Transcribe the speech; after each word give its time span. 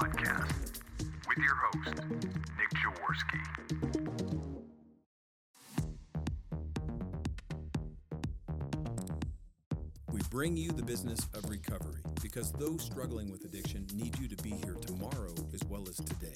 podcast 0.00 0.78
with 1.28 1.36
your 1.36 1.56
host, 1.56 2.00
Nick 2.56 2.70
Jaworski. 2.80 3.40
We 10.10 10.20
bring 10.30 10.56
you 10.56 10.70
the 10.72 10.82
business 10.82 11.20
of 11.34 11.50
recovery 11.50 12.00
because 12.22 12.50
those 12.52 12.82
struggling 12.82 13.30
with 13.30 13.44
addiction 13.44 13.86
need 13.92 14.18
you 14.18 14.26
to 14.28 14.36
be 14.42 14.50
here 14.64 14.76
tomorrow 14.86 15.34
as 15.52 15.60
well 15.68 15.84
as 15.86 15.96
today. 15.96 16.32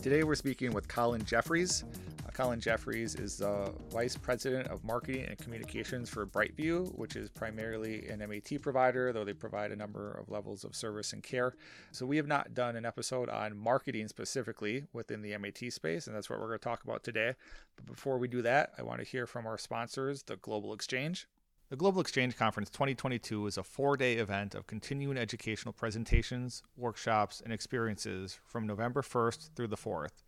Today 0.00 0.24
we're 0.24 0.34
speaking 0.34 0.72
with 0.72 0.88
Colin 0.88 1.22
Jeffries. 1.26 1.84
Colin 2.32 2.60
Jeffries 2.60 3.14
is 3.14 3.38
the 3.38 3.72
Vice 3.90 4.16
President 4.16 4.68
of 4.68 4.84
Marketing 4.84 5.24
and 5.26 5.36
Communications 5.38 6.08
for 6.08 6.26
Brightview, 6.26 6.96
which 6.96 7.16
is 7.16 7.28
primarily 7.28 8.08
an 8.08 8.20
MAT 8.20 8.62
provider, 8.62 9.12
though 9.12 9.24
they 9.24 9.32
provide 9.32 9.72
a 9.72 9.76
number 9.76 10.12
of 10.12 10.30
levels 10.30 10.64
of 10.64 10.74
service 10.74 11.12
and 11.12 11.22
care. 11.22 11.54
So 11.92 12.06
we 12.06 12.16
have 12.16 12.26
not 12.26 12.54
done 12.54 12.76
an 12.76 12.86
episode 12.86 13.28
on 13.28 13.56
marketing 13.56 14.08
specifically 14.08 14.84
within 14.92 15.22
the 15.22 15.36
MAT 15.38 15.72
space, 15.72 16.06
and 16.06 16.14
that's 16.14 16.30
what 16.30 16.38
we're 16.38 16.46
going 16.46 16.58
to 16.58 16.64
talk 16.64 16.84
about 16.84 17.02
today. 17.02 17.34
But 17.76 17.86
before 17.86 18.18
we 18.18 18.28
do 18.28 18.42
that, 18.42 18.72
I 18.78 18.82
want 18.82 19.00
to 19.00 19.06
hear 19.06 19.26
from 19.26 19.46
our 19.46 19.58
sponsors, 19.58 20.22
the 20.22 20.36
Global 20.36 20.72
Exchange. 20.72 21.26
The 21.70 21.76
Global 21.76 22.00
Exchange 22.00 22.36
Conference 22.36 22.68
2022 22.70 23.46
is 23.46 23.56
a 23.56 23.62
four 23.62 23.96
day 23.96 24.14
event 24.14 24.54
of 24.54 24.66
continuing 24.66 25.16
educational 25.16 25.72
presentations, 25.72 26.62
workshops, 26.76 27.40
and 27.40 27.52
experiences 27.52 28.38
from 28.44 28.66
November 28.66 29.02
1st 29.02 29.50
through 29.54 29.68
the 29.68 29.76
4th. 29.76 30.24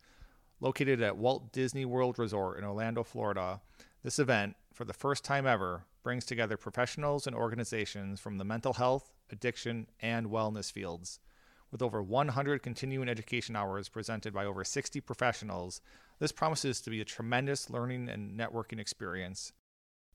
Located 0.63 1.01
at 1.01 1.17
Walt 1.17 1.51
Disney 1.51 1.83
World 1.83 2.17
Resort 2.17 2.57
in 2.57 2.63
Orlando, 2.63 3.03
Florida, 3.03 3.59
this 4.01 4.17
event, 4.17 4.55
for 4.73 4.85
the 4.85 4.93
first 4.93 5.25
time 5.25 5.45
ever, 5.45 5.83
brings 6.03 6.23
together 6.23 6.55
professionals 6.55 7.27
and 7.27 7.35
organizations 7.35 8.21
from 8.21 8.37
the 8.37 8.45
mental 8.45 8.71
health, 8.71 9.11
addiction, 9.29 9.87
and 9.99 10.27
wellness 10.27 10.71
fields. 10.71 11.19
With 11.69 11.81
over 11.81 12.01
100 12.01 12.63
continuing 12.63 13.09
education 13.09 13.57
hours 13.57 13.89
presented 13.89 14.33
by 14.33 14.45
over 14.45 14.63
60 14.63 15.01
professionals, 15.01 15.81
this 16.19 16.31
promises 16.31 16.79
to 16.79 16.89
be 16.89 17.01
a 17.01 17.05
tremendous 17.05 17.69
learning 17.69 18.07
and 18.07 18.39
networking 18.39 18.79
experience. 18.79 19.51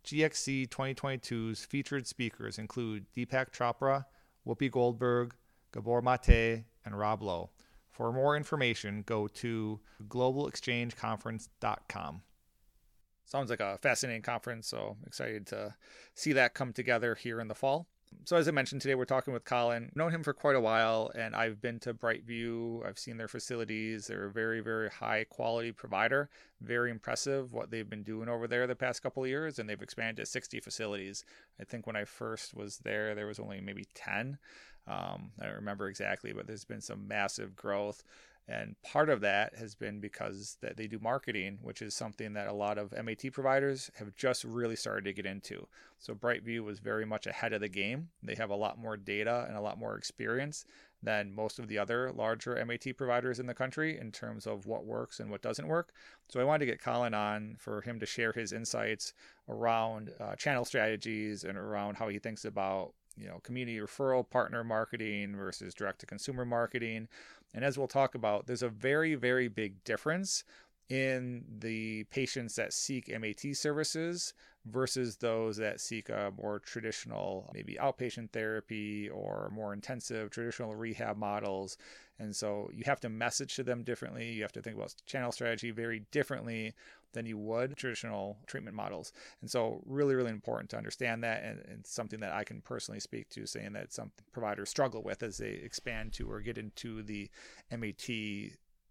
GXC 0.03 0.71
2022's 0.71 1.67
featured 1.67 2.07
speakers 2.07 2.59
include 2.59 3.05
Deepak 3.15 3.53
Chopra, 3.53 4.07
Whoopi 4.47 4.71
Goldberg, 4.71 5.35
Gabor 5.73 6.01
Mate, 6.01 6.65
and 6.87 6.99
Rob 6.99 7.23
Lowe. 7.23 7.51
For 7.99 8.11
more 8.13 8.37
information, 8.37 9.03
go 9.05 9.27
to 9.27 9.81
globalexchangeconference.com. 10.07 12.23
Sounds 13.25 13.51
like 13.51 13.59
a 13.59 13.77
fascinating 13.79 14.23
conference, 14.23 14.69
so 14.69 14.97
excited 15.05 15.49
to 15.49 15.75
see 16.15 16.33
that 16.35 16.55
come 16.55 16.73
together 16.73 17.17
here 17.17 17.41
in 17.41 17.49
the 17.49 17.57
fall. 17.57 17.89
So, 18.25 18.37
as 18.37 18.47
I 18.47 18.53
mentioned 18.53 18.83
today, 18.83 18.95
we're 18.95 19.05
talking 19.05 19.35
with 19.35 19.45
Colin. 19.45 19.91
Known 19.97 20.13
him 20.13 20.23
for 20.23 20.33
quite 20.33 20.55
a 20.55 20.61
while, 20.61 21.11
and 21.15 21.35
I've 21.35 21.61
been 21.61 21.81
to 21.81 21.93
Brightview. 21.93 22.87
I've 22.87 23.01
seen 23.01 23.17
their 23.17 23.27
facilities. 23.27 24.07
They're 24.07 24.27
a 24.27 24.33
very, 24.33 24.61
very 24.61 24.91
high 24.91 25.25
quality 25.29 25.73
provider. 25.73 26.31
Very 26.61 26.93
impressive 26.93 27.53
what 27.53 27.73
they've 27.73 27.91
been 27.91 28.05
doing 28.05 28.29
over 28.29 28.47
there 28.47 28.69
the 28.69 28.77
past 28.77 29.03
couple 29.03 29.25
of 29.25 29.29
years, 29.29 29.59
and 29.59 29.69
they've 29.69 29.83
expanded 29.83 30.25
to 30.25 30.31
60 30.31 30.61
facilities. 30.61 31.25
I 31.61 31.65
think 31.65 31.85
when 31.87 31.97
I 31.97 32.05
first 32.05 32.55
was 32.55 32.79
there, 32.79 33.17
there 33.17 33.27
was 33.27 33.41
only 33.41 33.61
maybe 33.61 33.87
10. 33.95 34.39
Um, 34.89 35.33
I 35.41 35.47
don't 35.47 35.57
remember 35.57 35.89
exactly, 35.89 36.33
but 36.33 36.47
there's 36.47 36.65
been 36.65 36.81
some 36.81 37.07
massive 37.07 37.55
growth. 37.55 38.03
And 38.51 38.77
part 38.83 39.11
of 39.11 39.21
that 39.21 39.57
has 39.57 39.75
been 39.75 40.01
because 40.01 40.57
that 40.63 40.79
they 40.79 40.87
do 40.87 40.99
marketing, 40.99 41.59
which 41.61 41.83
is 41.83 41.95
something 41.95 42.33
that 42.33 42.49
a 42.49 42.53
lot 42.55 42.79
of 42.79 42.93
MAT 42.93 43.31
providers 43.31 43.91
have 43.97 44.15
just 44.15 44.43
really 44.43 44.77
started 44.77 45.05
to 45.05 45.13
get 45.13 45.27
into. 45.27 45.67
So 45.99 46.15
Brightview 46.15 46.65
was 46.65 46.79
very 46.79 47.05
much 47.05 47.27
ahead 47.27 47.53
of 47.53 47.61
the 47.61 47.69
game. 47.69 48.09
They 48.23 48.37
have 48.37 48.49
a 48.49 48.57
lot 48.57 48.79
more 48.79 48.97
data 48.97 49.45
and 49.47 49.57
a 49.57 49.61
lot 49.61 49.79
more 49.79 49.99
experience 49.99 50.65
than 51.03 51.35
most 51.35 51.59
of 51.59 51.69
the 51.69 51.79
other 51.79 52.11
larger 52.11 52.65
MAT 52.65 52.97
providers 52.97 53.39
in 53.39 53.47
the 53.47 53.55
country 53.55 53.99
in 53.99 54.11
terms 54.13 54.47
of 54.47 54.67
what 54.67 54.87
works 54.87 55.21
and 55.21 55.31
what 55.31 55.43
doesn't 55.43 55.69
work. 55.69 55.93
So 56.29 56.41
I 56.41 56.45
wanted 56.45 56.61
to 56.61 56.73
get 56.73 56.83
Colin 56.83 57.13
on 57.13 57.57
for 57.59 57.83
him 57.83 58.01
to 58.01 58.07
share 58.07 58.33
his 58.33 58.53
insights 58.53 59.13
around 59.47 60.11
uh, 60.19 60.37
channel 60.37 60.65
strategies 60.65 61.45
and 61.45 61.59
around 61.59 61.97
how 61.97 62.09
he 62.09 62.19
thinks 62.19 62.47
about 62.47 62.95
you 63.21 63.29
know 63.29 63.41
community 63.43 63.79
referral 63.79 64.29
partner 64.29 64.65
marketing 64.65 65.37
versus 65.37 65.75
direct 65.75 66.01
to 66.01 66.07
consumer 66.07 66.45
marketing 66.45 67.09
and 67.55 67.65
as 67.65 67.79
we'll 67.79 67.89
talk 67.89 68.15
about 68.15 68.47
there's 68.47 68.63
a 68.63 68.69
very 68.69 69.15
very 69.15 69.49
big 69.49 69.83
difference 69.85 70.45
in 70.89 71.45
the 71.59 72.05
patients 72.05 72.55
that 72.57 72.73
seek 72.73 73.09
MAT 73.21 73.55
services 73.57 74.33
versus 74.65 75.17
those 75.17 75.57
that 75.57 75.81
seek 75.81 76.09
a 76.09 76.33
more 76.41 76.59
traditional, 76.59 77.51
maybe 77.55 77.77
outpatient 77.81 78.31
therapy 78.31 79.09
or 79.09 79.51
more 79.53 79.73
intensive 79.73 80.31
traditional 80.31 80.75
rehab 80.75 81.17
models. 81.17 81.77
And 82.19 82.35
so 82.35 82.71
you 82.73 82.83
have 82.87 83.01
to 83.01 83.09
message 83.09 83.55
to 83.57 83.63
them 83.63 83.83
differently. 83.83 84.33
You 84.33 84.43
have 84.43 84.53
to 84.53 84.63
think 84.63 84.77
about 84.77 84.95
channel 85.07 85.33
strategy 85.33 85.71
very 85.71 86.05
differently 86.11 86.75
than 87.13 87.27
you 87.27 87.39
would 87.39 87.77
traditional 87.77 88.39
treatment 88.47 88.77
models. 88.77 89.13
And 89.41 89.51
so, 89.51 89.83
really, 89.87 90.15
really 90.15 90.31
important 90.31 90.71
to 90.71 90.77
understand 90.77 91.23
that. 91.25 91.43
And, 91.43 91.61
and 91.69 91.87
something 91.87 92.21
that 92.21 92.33
I 92.33 92.45
can 92.45 92.61
personally 92.61 93.01
speak 93.01 93.29
to, 93.31 93.47
saying 93.47 93.73
that 93.75 93.93
some 93.93 94.11
providers 94.33 94.69
struggle 94.69 95.03
with 95.03 95.23
as 95.23 95.39
they 95.39 95.51
expand 95.51 96.13
to 96.15 96.31
or 96.31 96.41
get 96.41 96.59
into 96.59 97.03
the 97.03 97.31
MAT 97.71 98.09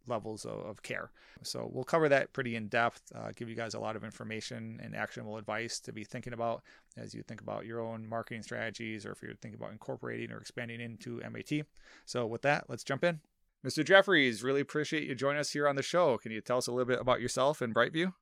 levels 0.07 0.45
of, 0.45 0.59
of, 0.65 0.83
care. 0.83 1.11
So 1.43 1.69
we'll 1.71 1.83
cover 1.83 2.09
that 2.09 2.33
pretty 2.33 2.55
in 2.55 2.67
depth, 2.67 3.01
uh, 3.15 3.31
give 3.35 3.49
you 3.49 3.55
guys 3.55 3.73
a 3.73 3.79
lot 3.79 3.95
of 3.95 4.03
information 4.03 4.79
and 4.81 4.95
actionable 4.95 5.37
advice 5.37 5.79
to 5.81 5.91
be 5.91 6.03
thinking 6.03 6.33
about 6.33 6.63
as 6.97 7.13
you 7.13 7.23
think 7.23 7.41
about 7.41 7.65
your 7.65 7.79
own 7.79 8.07
marketing 8.07 8.43
strategies 8.43 9.05
or 9.05 9.11
if 9.11 9.21
you're 9.21 9.35
thinking 9.35 9.59
about 9.59 9.71
incorporating 9.71 10.31
or 10.31 10.37
expanding 10.37 10.81
into 10.81 11.21
MAT. 11.31 11.65
So 12.05 12.25
with 12.25 12.41
that, 12.43 12.65
let's 12.67 12.83
jump 12.83 13.03
in. 13.03 13.19
Mr. 13.65 13.83
Jeffries, 13.83 14.43
really 14.43 14.61
appreciate 14.61 15.03
you 15.03 15.15
joining 15.15 15.39
us 15.39 15.51
here 15.51 15.67
on 15.67 15.75
the 15.75 15.83
show. 15.83 16.17
Can 16.17 16.31
you 16.31 16.41
tell 16.41 16.57
us 16.57 16.67
a 16.67 16.71
little 16.71 16.85
bit 16.85 17.01
about 17.01 17.21
yourself 17.21 17.61
and 17.61 17.73
Brightview? 17.73 18.13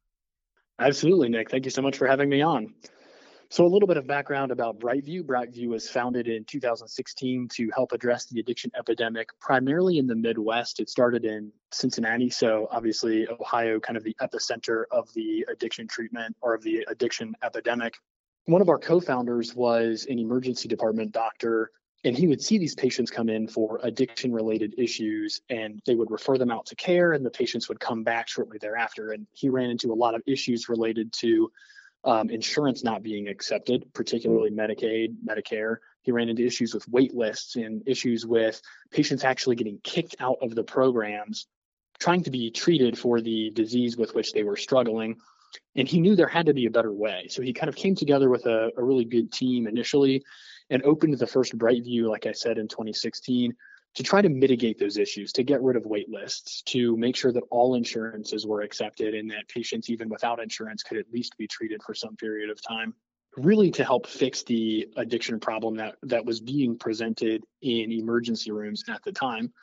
Absolutely, 0.79 1.29
Nick. 1.29 1.50
Thank 1.50 1.66
you 1.66 1.72
so 1.72 1.81
much 1.81 1.97
for 1.97 2.07
having 2.07 2.29
me 2.29 2.41
on. 2.41 2.73
So, 3.50 3.66
a 3.66 3.68
little 3.68 3.88
bit 3.88 3.98
of 3.98 4.08
background 4.08 4.52
about 4.52 4.80
Brightview. 4.80 5.24
Brightview 5.24 5.68
was 5.68 5.88
founded 5.90 6.28
in 6.28 6.46
2016 6.46 7.48
to 7.54 7.70
help 7.74 7.92
address 7.92 8.26
the 8.26 8.40
addiction 8.40 8.72
epidemic, 8.78 9.30
primarily 9.40 10.00
in 10.00 10.08
the 10.08 10.16
Midwest. 10.16 10.80
It 10.80 10.90
started 10.90 11.26
in 11.26 11.52
Cincinnati, 11.72 12.30
so 12.30 12.68
obviously, 12.72 13.28
Ohio, 13.30 13.80
kind 13.80 13.98
of 13.98 14.04
the 14.04 14.16
epicenter 14.20 14.84
of 14.92 15.14
the 15.14 15.46
addiction 15.50 15.88
treatment 15.88 16.36
or 16.42 16.56
of 16.56 16.64
the 16.64 16.86
addiction 16.90 17.36
epidemic. 17.44 17.96
One 18.46 18.62
of 18.62 18.70
our 18.70 18.80
co 18.80 19.00
founders 19.00 19.56
was 19.56 20.08
an 20.10 20.18
emergency 20.18 20.68
department 20.68 21.12
doctor, 21.12 21.72
and 22.04 22.18
he 22.18 22.28
would 22.28 22.42
see 22.42 22.58
these 22.58 22.76
patients 22.76 23.12
come 23.12 23.30
in 23.30 23.48
for 23.48 23.80
addiction 23.84 24.34
related 24.34 24.74
issues, 24.78 25.42
and 25.50 25.82
they 25.86 25.96
would 25.96 26.10
refer 26.10 26.38
them 26.40 26.52
out 26.52 26.66
to 26.68 26.76
care, 26.76 27.14
and 27.14 27.24
the 27.24 27.32
patients 27.32 27.70
would 27.70 27.80
come 27.80 28.04
back 28.04 28.28
shortly 28.28 28.58
thereafter. 28.60 29.12
And 29.12 29.28
he 29.34 29.50
ran 29.50 29.70
into 29.70 29.94
a 29.94 29.96
lot 29.96 30.16
of 30.16 30.24
issues 30.26 30.68
related 30.68 31.14
to 31.14 31.52
um, 32.06 32.30
insurance 32.30 32.84
not 32.84 33.04
being 33.04 33.28
accepted, 33.28 33.92
particularly 33.94 34.52
Medicaid, 34.52 35.16
Medicare. 35.28 35.78
He 36.04 36.12
ran 36.12 36.30
into 36.30 36.46
issues 36.46 36.74
with 36.74 36.88
wait 36.88 37.16
lists 37.16 37.56
and 37.56 37.82
issues 37.88 38.26
with 38.26 38.62
patients 38.92 39.24
actually 39.24 39.56
getting 39.56 39.80
kicked 39.84 40.16
out 40.20 40.38
of 40.42 40.54
the 40.54 40.64
programs, 40.64 41.48
trying 42.00 42.24
to 42.24 42.32
be 42.32 42.52
treated 42.52 42.98
for 42.98 43.22
the 43.22 43.50
disease 43.50 43.98
with 43.98 44.14
which 44.14 44.32
they 44.34 44.44
were 44.44 44.56
struggling. 44.56 45.18
And 45.76 45.88
he 45.88 46.00
knew 46.00 46.16
there 46.16 46.28
had 46.28 46.46
to 46.46 46.54
be 46.54 46.68
a 46.68 46.72
better 46.72 46.94
way. 46.94 47.28
So 47.30 47.42
he 47.42 47.54
kind 47.54 47.70
of 47.70 47.76
came 47.76 47.96
together 47.96 48.30
with 48.30 48.46
a, 48.46 48.72
a 48.78 48.84
really 48.84 49.06
good 49.06 49.32
team 49.32 49.68
initially 49.68 50.24
and 50.70 50.84
opened 50.84 51.18
the 51.18 51.28
first 51.28 51.58
Brightview, 51.58 52.08
like 52.10 52.28
I 52.28 52.34
said, 52.34 52.58
in 52.58 52.68
2016 52.68 53.56
to 53.96 54.04
try 54.04 54.22
to 54.22 54.30
mitigate 54.30 54.78
those 54.78 54.98
issues, 54.98 55.32
to 55.34 55.44
get 55.44 55.62
rid 55.62 55.78
of 55.78 55.86
wait 55.86 56.10
lists, 56.10 56.62
to 56.64 56.96
make 56.98 57.16
sure 57.16 57.32
that 57.32 57.44
all 57.50 57.76
insurances 57.76 58.46
were 58.46 58.62
accepted 58.62 59.14
and 59.14 59.32
that 59.32 59.48
patients, 59.48 59.90
even 59.90 60.10
without 60.10 60.42
insurance, 60.42 60.84
could 60.84 60.97
at 60.97 61.12
least 61.12 61.38
be 61.38 61.47
treated 61.47 61.82
for 61.82 61.94
some 61.94 62.16
period 62.18 62.50
of 62.50 62.62
time. 62.62 62.94
Really 63.38 63.72
to 63.72 63.84
help 63.84 64.08
fix 64.08 64.44
the 64.44 64.88
addiction 64.97 65.40
problem 65.40 65.76
that, 65.78 65.96
that 66.03 66.26
was 66.26 66.42
being 66.42 66.78
presented 66.78 67.46
in 67.62 67.92
emergency 67.92 68.52
rooms 68.52 68.84
at 68.90 69.02
the 69.03 69.12
time. 69.12 69.53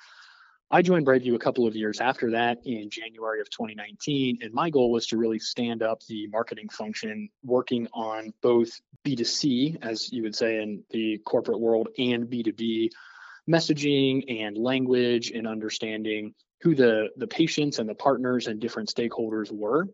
I 0.70 0.81
joined 0.81 1.06
Brightview 1.06 1.35
a 1.35 1.38
couple 1.38 1.67
of 1.67 1.76
years 1.76 2.00
after 2.00 2.31
that 2.31 2.58
in 2.64 2.88
January 2.88 3.43
of 3.43 3.50
2019, 3.50 4.38
and 4.40 4.55
my 4.55 4.70
goal 4.70 4.90
was 4.90 5.06
to 5.08 5.19
really 5.19 5.38
stand 5.38 5.82
up 5.82 6.02
the 6.08 6.26
marketing 6.28 6.70
function, 6.70 7.28
working 7.44 7.88
on 7.93 8.32
both 8.40 8.81
B2C, 9.05 9.85
as 9.85 10.11
you 10.11 10.23
would 10.23 10.35
say 10.35 10.62
in 10.62 10.82
the 10.90 11.19
corporate 11.26 11.61
world, 11.61 11.88
and 11.99 12.25
B2B 12.25 12.88
messaging 13.50 14.24
and 14.28 14.56
language 14.56 15.30
and 15.30 15.46
understanding 15.46 16.34
who 16.60 16.74
the 16.74 17.08
the 17.16 17.26
patients 17.26 17.78
and 17.78 17.88
the 17.88 17.94
partners 17.94 18.46
and 18.46 18.60
different 18.60 18.88
stakeholders 18.88 19.50
were. 19.50 19.88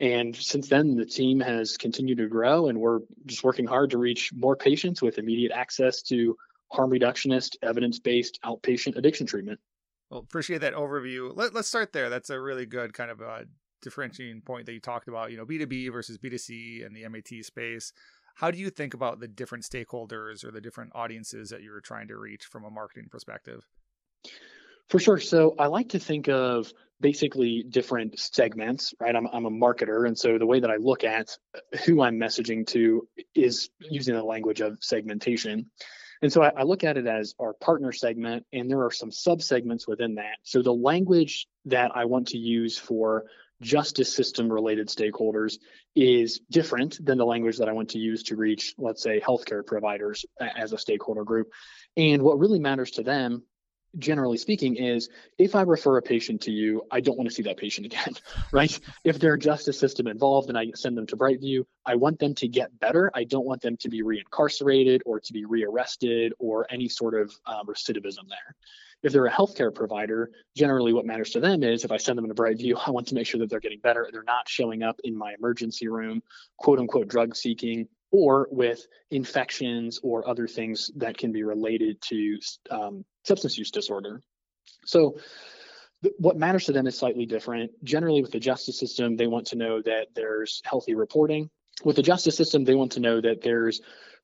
And 0.00 0.34
since 0.34 0.68
then 0.68 0.96
the 0.96 1.06
team 1.06 1.40
has 1.40 1.76
continued 1.76 2.18
to 2.18 2.28
grow 2.28 2.68
and 2.68 2.78
we're 2.78 3.00
just 3.26 3.44
working 3.44 3.66
hard 3.66 3.90
to 3.90 3.98
reach 3.98 4.32
more 4.34 4.56
patients 4.56 5.02
with 5.02 5.18
immediate 5.18 5.52
access 5.52 6.02
to 6.02 6.36
harm 6.72 6.90
reductionist 6.90 7.50
evidence-based 7.62 8.38
outpatient 8.44 8.96
addiction 8.96 9.26
treatment. 9.26 9.60
Well 10.10 10.20
appreciate 10.20 10.60
that 10.62 10.74
overview. 10.74 11.30
Let, 11.34 11.54
us 11.54 11.68
start 11.68 11.92
there. 11.92 12.10
That's 12.10 12.30
a 12.30 12.40
really 12.40 12.66
good 12.66 12.92
kind 12.92 13.10
of 13.10 13.20
a 13.20 13.44
differentiating 13.82 14.40
point 14.40 14.66
that 14.66 14.72
you 14.72 14.80
talked 14.80 15.08
about 15.08 15.30
you 15.30 15.36
know 15.36 15.44
b2b 15.44 15.92
versus 15.92 16.16
b2c 16.16 16.86
and 16.86 16.96
the 16.96 17.06
mat 17.06 17.28
space 17.42 17.92
how 18.34 18.50
do 18.50 18.58
you 18.58 18.70
think 18.70 18.94
about 18.94 19.20
the 19.20 19.28
different 19.28 19.64
stakeholders 19.64 20.44
or 20.44 20.50
the 20.50 20.60
different 20.60 20.92
audiences 20.94 21.50
that 21.50 21.62
you're 21.62 21.80
trying 21.80 22.08
to 22.08 22.16
reach 22.16 22.44
from 22.44 22.64
a 22.64 22.70
marketing 22.70 23.08
perspective? 23.10 23.66
For 24.88 24.98
sure. 24.98 25.18
So 25.18 25.54
I 25.58 25.66
like 25.66 25.90
to 25.90 25.98
think 25.98 26.28
of 26.28 26.72
basically 27.00 27.64
different 27.68 28.18
segments, 28.18 28.94
right? 29.00 29.14
I'm, 29.14 29.26
I'm 29.32 29.46
a 29.46 29.50
marketer. 29.50 30.06
And 30.06 30.18
so 30.18 30.38
the 30.38 30.46
way 30.46 30.60
that 30.60 30.70
I 30.70 30.76
look 30.76 31.04
at 31.04 31.36
who 31.84 32.02
I'm 32.02 32.18
messaging 32.18 32.66
to 32.68 33.08
is 33.34 33.70
using 33.78 34.14
the 34.14 34.22
language 34.22 34.60
of 34.60 34.78
segmentation. 34.80 35.70
And 36.22 36.32
so 36.32 36.42
I, 36.42 36.52
I 36.56 36.62
look 36.62 36.84
at 36.84 36.96
it 36.96 37.06
as 37.06 37.34
our 37.38 37.52
partner 37.54 37.92
segment, 37.92 38.46
and 38.52 38.70
there 38.70 38.82
are 38.84 38.90
some 38.90 39.10
sub 39.10 39.42
segments 39.42 39.86
within 39.86 40.14
that. 40.14 40.36
So 40.42 40.62
the 40.62 40.72
language 40.72 41.46
that 41.66 41.92
I 41.94 42.06
want 42.06 42.28
to 42.28 42.38
use 42.38 42.78
for 42.78 43.24
justice 43.64 44.14
system 44.14 44.52
related 44.52 44.88
stakeholders 44.88 45.58
is 45.96 46.40
different 46.50 47.04
than 47.04 47.18
the 47.18 47.24
language 47.24 47.58
that 47.58 47.68
I 47.68 47.72
want 47.72 47.90
to 47.90 47.98
use 47.98 48.22
to 48.24 48.36
reach, 48.36 48.74
let's 48.78 49.02
say, 49.02 49.20
healthcare 49.20 49.66
providers 49.66 50.24
as 50.38 50.72
a 50.72 50.78
stakeholder 50.78 51.24
group. 51.24 51.50
And 51.96 52.22
what 52.22 52.38
really 52.38 52.58
matters 52.58 52.92
to 52.92 53.02
them 53.02 53.42
generally 53.96 54.36
speaking 54.36 54.74
is 54.74 55.08
if 55.38 55.54
i 55.54 55.62
refer 55.62 55.98
a 55.98 56.02
patient 56.02 56.40
to 56.40 56.50
you 56.50 56.82
i 56.90 57.00
don't 57.00 57.16
want 57.16 57.28
to 57.28 57.34
see 57.34 57.44
that 57.44 57.56
patient 57.56 57.86
again 57.86 58.12
right? 58.52 58.80
If 59.04 59.20
they're 59.20 59.36
justice 59.36 59.78
system 59.78 60.08
involved 60.08 60.48
and 60.48 60.58
i 60.58 60.66
send 60.74 60.96
them 60.96 61.06
to 61.06 61.16
brightview. 61.16 61.64
I 61.86 61.94
want 61.94 62.18
them 62.18 62.34
to 62.36 62.48
get 62.48 62.76
better. 62.80 63.12
I 63.14 63.22
don't 63.22 63.46
want 63.46 63.62
them 63.62 63.76
to 63.78 63.88
be 63.88 64.02
reincarcerated 64.02 65.00
or 65.06 65.20
to 65.20 65.32
be 65.32 65.44
rearrested 65.44 66.32
or 66.40 66.66
any 66.70 66.88
sort 66.88 67.14
of 67.14 67.32
um, 67.46 67.66
recidivism 67.68 68.28
there 68.28 68.56
if 69.04 69.12
they're 69.12 69.26
a 69.26 69.32
healthcare 69.32 69.72
provider 69.72 70.30
generally 70.56 70.92
what 70.92 71.06
matters 71.06 71.30
to 71.30 71.40
them 71.40 71.62
is 71.62 71.84
if 71.84 71.92
i 71.92 71.96
send 71.96 72.18
them 72.18 72.26
to 72.26 72.34
brightview 72.34 72.74
i 72.86 72.90
want 72.90 73.06
to 73.06 73.14
make 73.14 73.26
sure 73.26 73.38
that 73.38 73.48
they're 73.48 73.60
getting 73.60 73.80
better 73.80 74.08
they're 74.12 74.24
not 74.24 74.48
showing 74.48 74.82
up 74.82 74.98
in 75.04 75.16
my 75.16 75.34
emergency 75.38 75.86
room 75.88 76.22
quote 76.58 76.78
unquote 76.78 77.06
drug 77.06 77.36
seeking 77.36 77.86
or 78.14 78.46
with 78.52 78.86
infections 79.10 79.98
or 80.04 80.28
other 80.28 80.46
things 80.46 80.88
that 80.94 81.18
can 81.18 81.32
be 81.32 81.42
related 81.42 82.00
to 82.00 82.38
um, 82.70 83.04
substance 83.24 83.58
use 83.58 83.72
disorder. 83.72 84.20
So, 84.86 85.18
what 86.18 86.36
matters 86.36 86.66
to 86.66 86.72
them 86.72 86.86
is 86.86 86.96
slightly 86.96 87.26
different. 87.26 87.72
Generally, 87.82 88.22
with 88.22 88.30
the 88.30 88.38
justice 88.38 88.78
system, 88.78 89.16
they 89.16 89.26
want 89.26 89.48
to 89.48 89.56
know 89.56 89.82
that 89.82 90.08
there's 90.14 90.62
healthy 90.64 90.94
reporting. 90.94 91.50
With 91.82 91.96
the 91.96 92.02
justice 92.02 92.36
system, 92.36 92.62
they 92.62 92.76
want 92.76 92.92
to 92.92 93.00
know 93.00 93.20
that 93.20 93.42
there's 93.42 93.80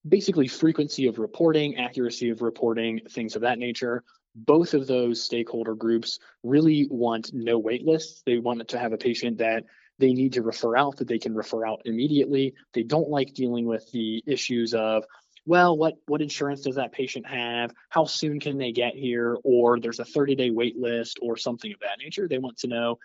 basically 0.07 0.47
frequency 0.47 1.09
of 1.09 1.19
reporting, 1.19 1.77
accuracy 1.77 2.31
of 2.31 2.43
reporting, 2.43 3.01
things 3.11 3.35
of 3.35 3.43
that 3.43 3.59
nature. 3.59 4.05
Both 4.35 4.75
of 4.75 4.87
those 4.87 5.23
stakeholder 5.23 5.75
groups 5.75 6.19
really 6.43 6.87
want 6.91 7.33
no 7.33 7.59
wait 7.59 7.85
lists. 7.85 8.23
They 8.25 8.39
want 8.39 8.61
it 8.61 8.69
to 8.69 8.79
have 8.79 8.93
a 8.93 8.99
patient 8.99 9.39
that 9.39 9.65
they 9.99 10.13
need 10.13 10.33
to 10.33 10.43
refer 10.43 10.77
out 10.77 10.97
that 10.97 11.09
they 11.09 11.19
can 11.19 11.35
refer 11.35 11.67
out 11.67 11.83
immediately. 11.85 12.55
They 12.73 12.83
don't 12.83 13.11
like 13.11 13.35
dealing 13.35 13.67
with 13.67 13.91
the 13.93 14.23
issues 14.27 14.73
of, 14.73 15.05
well, 15.47 15.77
what 15.77 15.95
what 16.07 16.23
insurance 16.23 16.63
does 16.63 16.77
that 16.77 16.93
patient 16.93 17.27
have? 17.27 17.73
How 17.89 18.05
soon 18.05 18.41
can 18.41 18.57
they 18.57 18.73
get 18.73 18.95
here? 18.95 19.37
Or 19.45 19.79
there's 19.79 20.01
a 20.01 20.05
30 20.05 20.35
day 20.37 20.51
wait 20.51 20.79
list 20.79 21.19
or 21.21 21.37
something 21.37 21.73
of 21.73 21.81
that 21.81 21.99
nature. 21.99 22.29
They 22.29 22.39
want 22.39 22.59
to 22.59 22.69
know, 22.69 22.99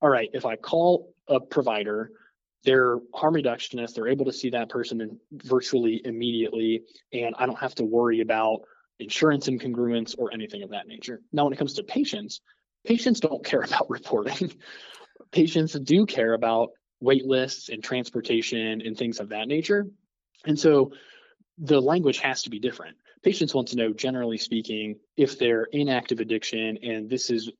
all 0.00 0.10
right, 0.10 0.30
if 0.32 0.44
I 0.44 0.56
call 0.56 1.14
a 1.28 1.40
provider, 1.40 2.10
they're 2.64 2.98
harm 3.14 3.34
reductionists, 3.34 3.94
they're 3.94 4.08
able 4.08 4.26
to 4.26 4.32
see 4.32 4.50
that 4.50 4.68
person 4.68 5.18
virtually 5.32 6.00
immediately, 6.04 6.82
and 7.12 7.34
I 7.38 7.46
don't 7.46 7.58
have 7.58 7.74
to 7.76 7.84
worry 7.84 8.20
about 8.20 8.62
insurance 9.02 9.48
incongruence 9.48 10.14
or 10.16 10.32
anything 10.32 10.62
of 10.62 10.70
that 10.70 10.86
nature. 10.86 11.20
Now, 11.32 11.44
when 11.44 11.52
it 11.52 11.58
comes 11.58 11.74
to 11.74 11.82
patients, 11.82 12.40
patients 12.84 13.20
don't 13.20 13.44
care 13.44 13.62
about 13.68 13.90
reporting 13.90 14.52
patients 15.32 15.72
do 15.72 16.06
care 16.06 16.34
about 16.34 16.70
wait 17.00 17.24
lists 17.26 17.68
and 17.68 17.82
transportation 17.82 18.80
and 18.80 18.96
things 18.96 19.18
of 19.18 19.30
that 19.30 19.48
nature. 19.48 19.86
And 20.46 20.58
so 20.58 20.92
the 21.58 21.80
language 21.80 22.18
has 22.18 22.42
to 22.42 22.50
be 22.50 22.60
different. 22.60 22.96
Patients 23.22 23.54
want 23.54 23.68
to 23.68 23.76
know, 23.76 23.92
generally 23.92 24.38
speaking, 24.38 24.96
if 25.16 25.38
they're 25.38 25.64
in 25.64 25.88
active 25.88 26.20
addiction 26.20 26.78
and 26.82 27.08
this 27.08 27.30
is 27.30 27.50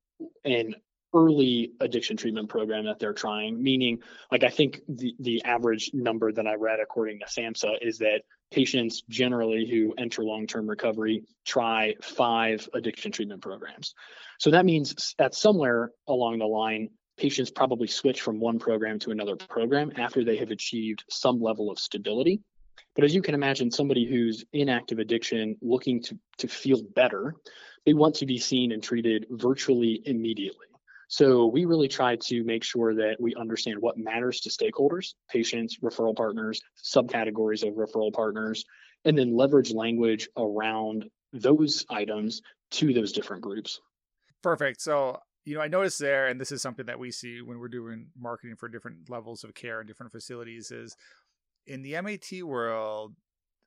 an 0.44 0.74
early 1.14 1.72
addiction 1.80 2.16
treatment 2.16 2.48
program 2.48 2.84
that 2.86 2.98
they're 2.98 3.12
trying, 3.12 3.62
meaning, 3.62 3.98
like, 4.30 4.44
I 4.44 4.48
think 4.48 4.80
the, 4.88 5.14
the 5.20 5.42
average 5.44 5.90
number 5.92 6.32
that 6.32 6.46
I 6.46 6.54
read 6.54 6.80
according 6.80 7.20
to 7.20 7.26
SAMHSA 7.26 7.76
is 7.82 7.98
that 7.98 8.22
patients 8.50 9.02
generally 9.08 9.68
who 9.68 9.94
enter 9.98 10.22
long 10.22 10.46
term 10.46 10.68
recovery 10.68 11.24
try 11.44 11.94
five 12.02 12.68
addiction 12.74 13.12
treatment 13.12 13.42
programs. 13.42 13.94
So 14.38 14.50
that 14.50 14.64
means 14.64 15.14
that 15.18 15.34
somewhere 15.34 15.90
along 16.08 16.38
the 16.38 16.46
line, 16.46 16.90
patients 17.16 17.50
probably 17.50 17.86
switch 17.86 18.20
from 18.20 18.40
one 18.40 18.58
program 18.58 18.98
to 19.00 19.10
another 19.10 19.36
program 19.36 19.92
after 19.96 20.24
they 20.24 20.36
have 20.38 20.50
achieved 20.50 21.04
some 21.08 21.40
level 21.40 21.70
of 21.70 21.78
stability. 21.78 22.40
But 22.94 23.04
as 23.04 23.14
you 23.14 23.22
can 23.22 23.34
imagine, 23.34 23.70
somebody 23.70 24.06
who's 24.06 24.44
in 24.52 24.68
active 24.68 24.98
addiction 24.98 25.56
looking 25.62 26.02
to, 26.04 26.18
to 26.38 26.48
feel 26.48 26.82
better, 26.94 27.34
they 27.86 27.94
want 27.94 28.16
to 28.16 28.26
be 28.26 28.38
seen 28.38 28.72
and 28.72 28.82
treated 28.82 29.26
virtually 29.30 30.02
immediately. 30.04 30.66
So 31.12 31.44
we 31.44 31.66
really 31.66 31.88
try 31.88 32.16
to 32.16 32.42
make 32.42 32.64
sure 32.64 32.94
that 32.94 33.16
we 33.20 33.34
understand 33.34 33.76
what 33.78 33.98
matters 33.98 34.40
to 34.40 34.48
stakeholders, 34.48 35.12
patients, 35.30 35.76
referral 35.80 36.16
partners, 36.16 36.58
subcategories 36.82 37.68
of 37.68 37.74
referral 37.74 38.10
partners, 38.10 38.64
and 39.04 39.18
then 39.18 39.36
leverage 39.36 39.74
language 39.74 40.26
around 40.38 41.04
those 41.34 41.84
items 41.90 42.40
to 42.70 42.94
those 42.94 43.12
different 43.12 43.42
groups. 43.42 43.78
Perfect. 44.42 44.80
So 44.80 45.18
you 45.44 45.54
know, 45.54 45.60
I 45.60 45.68
noticed 45.68 45.98
there, 45.98 46.28
and 46.28 46.40
this 46.40 46.50
is 46.50 46.62
something 46.62 46.86
that 46.86 46.98
we 46.98 47.10
see 47.10 47.42
when 47.42 47.58
we're 47.58 47.68
doing 47.68 48.06
marketing 48.18 48.56
for 48.56 48.70
different 48.70 49.10
levels 49.10 49.44
of 49.44 49.52
care 49.52 49.80
and 49.80 49.86
different 49.86 50.12
facilities, 50.12 50.70
is 50.70 50.96
in 51.66 51.82
the 51.82 52.00
MAT 52.00 52.42
world, 52.42 53.12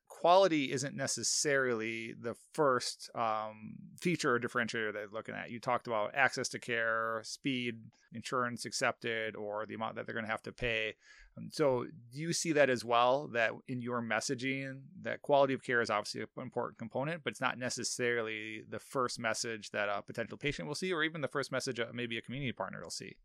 quality 0.08 0.72
isn't 0.72 0.96
necessarily 0.96 2.14
the 2.20 2.34
first 2.52 3.10
um, 3.14 3.74
feature 4.00 4.34
or 4.34 4.40
differentiator 4.40 4.92
they're 4.92 5.08
looking 5.12 5.34
at. 5.34 5.50
You 5.50 5.60
talked 5.60 5.86
about 5.86 6.14
access 6.14 6.48
to 6.50 6.58
care, 6.58 7.20
speed, 7.24 7.76
insurance 8.12 8.64
accepted, 8.64 9.36
or 9.36 9.66
the 9.66 9.74
amount 9.74 9.96
that 9.96 10.06
they're 10.06 10.14
going 10.14 10.24
to 10.24 10.30
have 10.30 10.42
to 10.42 10.52
pay. 10.52 10.94
Um, 11.36 11.50
so, 11.52 11.84
do 12.12 12.20
you 12.20 12.32
see 12.32 12.52
that 12.52 12.70
as 12.70 12.84
well? 12.84 13.28
That 13.28 13.52
in 13.68 13.82
your 13.82 14.00
messaging, 14.00 14.80
that 15.02 15.22
quality 15.22 15.54
of 15.54 15.62
care 15.62 15.80
is 15.80 15.90
obviously 15.90 16.22
an 16.22 16.28
important 16.42 16.78
component, 16.78 17.22
but 17.22 17.32
it's 17.32 17.40
not 17.40 17.58
necessarily 17.58 18.62
the 18.68 18.78
first 18.78 19.18
message 19.18 19.70
that 19.70 19.88
a 19.88 20.02
potential 20.02 20.38
patient 20.38 20.68
will 20.68 20.74
see, 20.74 20.92
or 20.92 21.02
even 21.02 21.20
the 21.20 21.28
first 21.28 21.52
message 21.52 21.80
maybe 21.92 22.16
a 22.16 22.22
community 22.22 22.52
partner 22.52 22.80
will 22.82 22.90
see. 22.90 23.16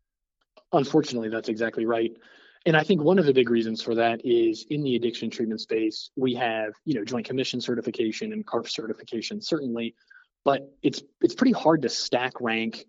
Unfortunately, 0.72 1.28
that's 1.28 1.48
exactly 1.48 1.86
right. 1.86 2.12
And 2.64 2.76
I 2.76 2.84
think 2.84 3.02
one 3.02 3.18
of 3.18 3.26
the 3.26 3.32
big 3.32 3.50
reasons 3.50 3.82
for 3.82 3.96
that 3.96 4.20
is 4.24 4.66
in 4.70 4.82
the 4.82 4.94
addiction 4.94 5.30
treatment 5.30 5.60
space, 5.60 6.10
we 6.16 6.34
have, 6.34 6.74
you 6.84 6.94
know, 6.94 7.04
Joint 7.04 7.26
Commission 7.26 7.60
certification 7.60 8.32
and 8.32 8.46
CARF 8.46 8.70
certification, 8.70 9.40
certainly, 9.40 9.94
but 10.44 10.72
it's 10.82 11.02
it's 11.20 11.34
pretty 11.34 11.52
hard 11.52 11.82
to 11.82 11.88
stack 11.88 12.40
rank 12.40 12.84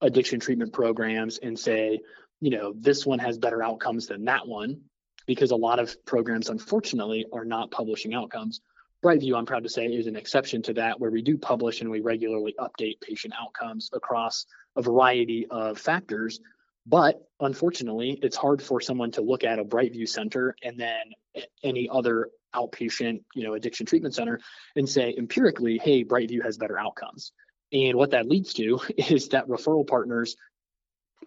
addiction 0.00 0.38
treatment 0.38 0.72
programs 0.72 1.38
and 1.38 1.58
say, 1.58 2.00
you 2.40 2.50
know, 2.50 2.72
this 2.78 3.04
one 3.06 3.18
has 3.18 3.38
better 3.38 3.62
outcomes 3.62 4.06
than 4.06 4.26
that 4.26 4.46
one, 4.46 4.80
because 5.26 5.50
a 5.50 5.56
lot 5.56 5.78
of 5.78 6.04
programs, 6.04 6.48
unfortunately, 6.48 7.26
are 7.32 7.44
not 7.44 7.70
publishing 7.70 8.14
outcomes. 8.14 8.60
Brightview, 9.04 9.36
I'm 9.36 9.46
proud 9.46 9.62
to 9.64 9.68
say, 9.68 9.86
is 9.86 10.06
an 10.06 10.16
exception 10.16 10.62
to 10.62 10.74
that, 10.74 11.00
where 11.00 11.10
we 11.10 11.22
do 11.22 11.36
publish 11.36 11.80
and 11.80 11.90
we 11.90 12.00
regularly 12.00 12.54
update 12.58 13.00
patient 13.00 13.34
outcomes 13.40 13.90
across 13.92 14.46
a 14.76 14.82
variety 14.82 15.46
of 15.50 15.78
factors 15.78 16.40
but 16.86 17.20
unfortunately, 17.40 18.18
it's 18.22 18.36
hard 18.36 18.62
for 18.62 18.80
someone 18.80 19.10
to 19.12 19.20
look 19.20 19.44
at 19.44 19.58
a 19.58 19.64
Brightview 19.64 20.08
Center 20.08 20.54
and 20.62 20.78
then 20.78 21.44
any 21.62 21.88
other 21.90 22.30
outpatient, 22.54 23.22
you 23.34 23.44
know, 23.44 23.54
addiction 23.54 23.86
treatment 23.86 24.14
center 24.14 24.40
and 24.76 24.88
say 24.88 25.14
empirically, 25.18 25.78
hey, 25.78 26.04
Brightview 26.04 26.42
has 26.44 26.56
better 26.56 26.78
outcomes. 26.78 27.32
And 27.72 27.96
what 27.96 28.12
that 28.12 28.28
leads 28.28 28.54
to 28.54 28.80
is 28.96 29.28
that 29.30 29.48
referral 29.48 29.86
partners 29.86 30.36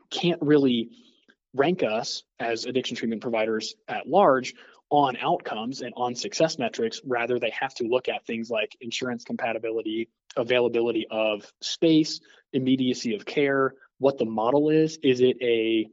can't 0.10 0.42
really 0.42 0.90
rank 1.54 1.84
us 1.84 2.24
as 2.40 2.66
addiction 2.66 2.96
treatment 2.96 3.22
providers 3.22 3.76
at 3.88 4.08
large 4.08 4.54
on 4.92 5.18
outcomes 5.18 5.82
and 5.82 5.94
on 5.96 6.16
success 6.16 6.58
metrics. 6.58 7.02
Rather, 7.06 7.38
they 7.38 7.52
have 7.60 7.74
to 7.76 7.84
look 7.84 8.08
at 8.08 8.26
things 8.26 8.50
like 8.50 8.76
insurance 8.82 9.24
compatibility, 9.24 10.10
availability 10.36 11.06
of 11.12 11.52
space, 11.62 12.22
immediacy 12.54 13.16
of 13.16 13.26
care, 13.26 13.76
what 14.00 14.18
the 14.18 14.26
model 14.26 14.70
is. 14.70 14.98
Is 15.04 15.22
it 15.22 15.38
a 15.42 15.88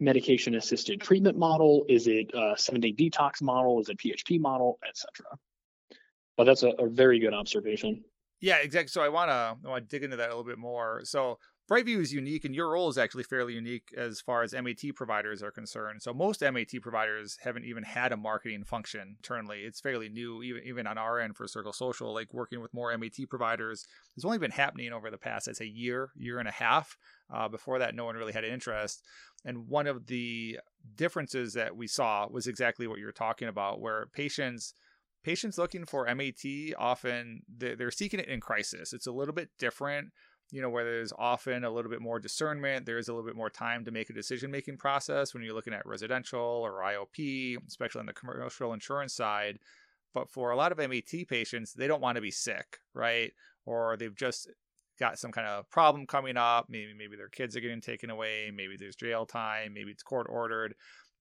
medication 0.00 0.54
assisted 0.56 1.00
treatment 1.00 1.38
model? 1.38 1.84
Is 1.88 2.06
it 2.06 2.30
a 2.34 2.54
seven 2.56 2.80
day 2.80 2.92
detox 2.92 3.40
model? 3.40 3.80
Is 3.80 3.88
it 3.88 3.98
PHP 3.98 4.40
model, 4.40 4.78
etc. 4.86 5.26
But 6.36 6.44
that's 6.44 6.62
a, 6.62 6.70
a, 6.70 6.88
very 6.88 7.18
good 7.18 7.34
observation. 7.34 8.02
Yeah, 8.40 8.56
exactly. 8.56 8.88
So 8.88 9.02
I 9.02 9.08
want 9.08 9.28
to 9.30 9.56
I 9.66 9.70
want 9.70 9.88
to 9.88 9.96
dig 9.96 10.02
into 10.02 10.16
that 10.16 10.28
a 10.28 10.32
little 10.32 10.44
bit 10.44 10.58
more. 10.58 11.02
So 11.04 11.38
Brightview 11.72 12.02
is 12.02 12.12
unique, 12.12 12.44
and 12.44 12.54
your 12.54 12.72
role 12.72 12.90
is 12.90 12.98
actually 12.98 13.22
fairly 13.22 13.54
unique 13.54 13.94
as 13.96 14.20
far 14.20 14.42
as 14.42 14.52
MAT 14.52 14.94
providers 14.94 15.42
are 15.42 15.50
concerned. 15.50 16.02
So 16.02 16.12
most 16.12 16.42
MAT 16.42 16.70
providers 16.82 17.38
haven't 17.42 17.64
even 17.64 17.82
had 17.82 18.12
a 18.12 18.16
marketing 18.18 18.64
function 18.64 19.16
internally. 19.16 19.60
It's 19.60 19.80
fairly 19.80 20.10
new, 20.10 20.42
even 20.42 20.64
even 20.64 20.86
on 20.86 20.98
our 20.98 21.18
end 21.18 21.34
for 21.34 21.48
Circle 21.48 21.72
Social. 21.72 22.12
Like 22.12 22.34
working 22.34 22.60
with 22.60 22.74
more 22.74 22.94
MAT 22.98 23.26
providers, 23.30 23.86
it's 24.14 24.24
only 24.26 24.36
been 24.36 24.50
happening 24.50 24.92
over 24.92 25.10
the 25.10 25.16
past, 25.16 25.48
I'd 25.48 25.56
say, 25.56 25.64
year, 25.64 26.10
year 26.14 26.38
and 26.38 26.46
a 26.46 26.52
half. 26.52 26.98
Uh, 27.32 27.48
before 27.48 27.78
that, 27.78 27.94
no 27.94 28.04
one 28.04 28.16
really 28.16 28.34
had 28.34 28.44
an 28.44 28.52
interest. 28.52 29.02
And 29.46 29.66
one 29.66 29.86
of 29.86 30.08
the 30.08 30.58
differences 30.94 31.54
that 31.54 31.74
we 31.74 31.86
saw 31.86 32.28
was 32.28 32.46
exactly 32.46 32.86
what 32.86 32.98
you're 32.98 33.12
talking 33.12 33.48
about, 33.48 33.80
where 33.80 34.08
patients 34.12 34.74
patients 35.24 35.56
looking 35.56 35.86
for 35.86 36.12
MAT 36.14 36.74
often 36.76 37.42
they're 37.48 37.90
seeking 37.90 38.20
it 38.20 38.28
in 38.28 38.40
crisis. 38.40 38.92
It's 38.92 39.06
a 39.06 39.12
little 39.12 39.32
bit 39.32 39.48
different, 39.58 40.08
you 40.52 40.60
know, 40.60 40.68
where 40.68 40.84
there's 40.84 41.12
often 41.18 41.64
a 41.64 41.70
little 41.70 41.90
bit 41.90 42.02
more 42.02 42.20
discernment. 42.20 42.84
There 42.84 42.98
is 42.98 43.08
a 43.08 43.12
little 43.12 43.26
bit 43.26 43.36
more 43.36 43.50
time 43.50 43.84
to 43.86 43.90
make 43.90 44.10
a 44.10 44.12
decision 44.12 44.50
making 44.50 44.76
process 44.76 45.32
when 45.32 45.42
you're 45.42 45.54
looking 45.54 45.72
at 45.72 45.86
residential 45.86 46.40
or 46.40 46.82
IOP, 46.82 47.56
especially 47.66 48.00
on 48.00 48.06
the 48.06 48.12
commercial 48.12 48.74
insurance 48.74 49.14
side. 49.14 49.58
But 50.12 50.30
for 50.30 50.50
a 50.50 50.56
lot 50.56 50.70
of 50.70 50.78
MAT 50.78 51.26
patients, 51.26 51.72
they 51.72 51.86
don't 51.86 52.02
want 52.02 52.16
to 52.16 52.22
be 52.22 52.30
sick, 52.30 52.78
right? 52.92 53.32
Or 53.64 53.96
they've 53.96 54.14
just 54.14 54.46
got 55.00 55.18
some 55.18 55.32
kind 55.32 55.48
of 55.48 55.70
problem 55.70 56.06
coming 56.06 56.36
up. 56.36 56.66
Maybe 56.68 56.92
maybe 56.96 57.16
their 57.16 57.30
kids 57.30 57.56
are 57.56 57.60
getting 57.60 57.80
taken 57.80 58.10
away. 58.10 58.52
Maybe 58.54 58.76
there's 58.78 58.94
jail 58.94 59.24
time. 59.24 59.72
Maybe 59.72 59.90
it's 59.90 60.02
court 60.02 60.26
ordered 60.28 60.74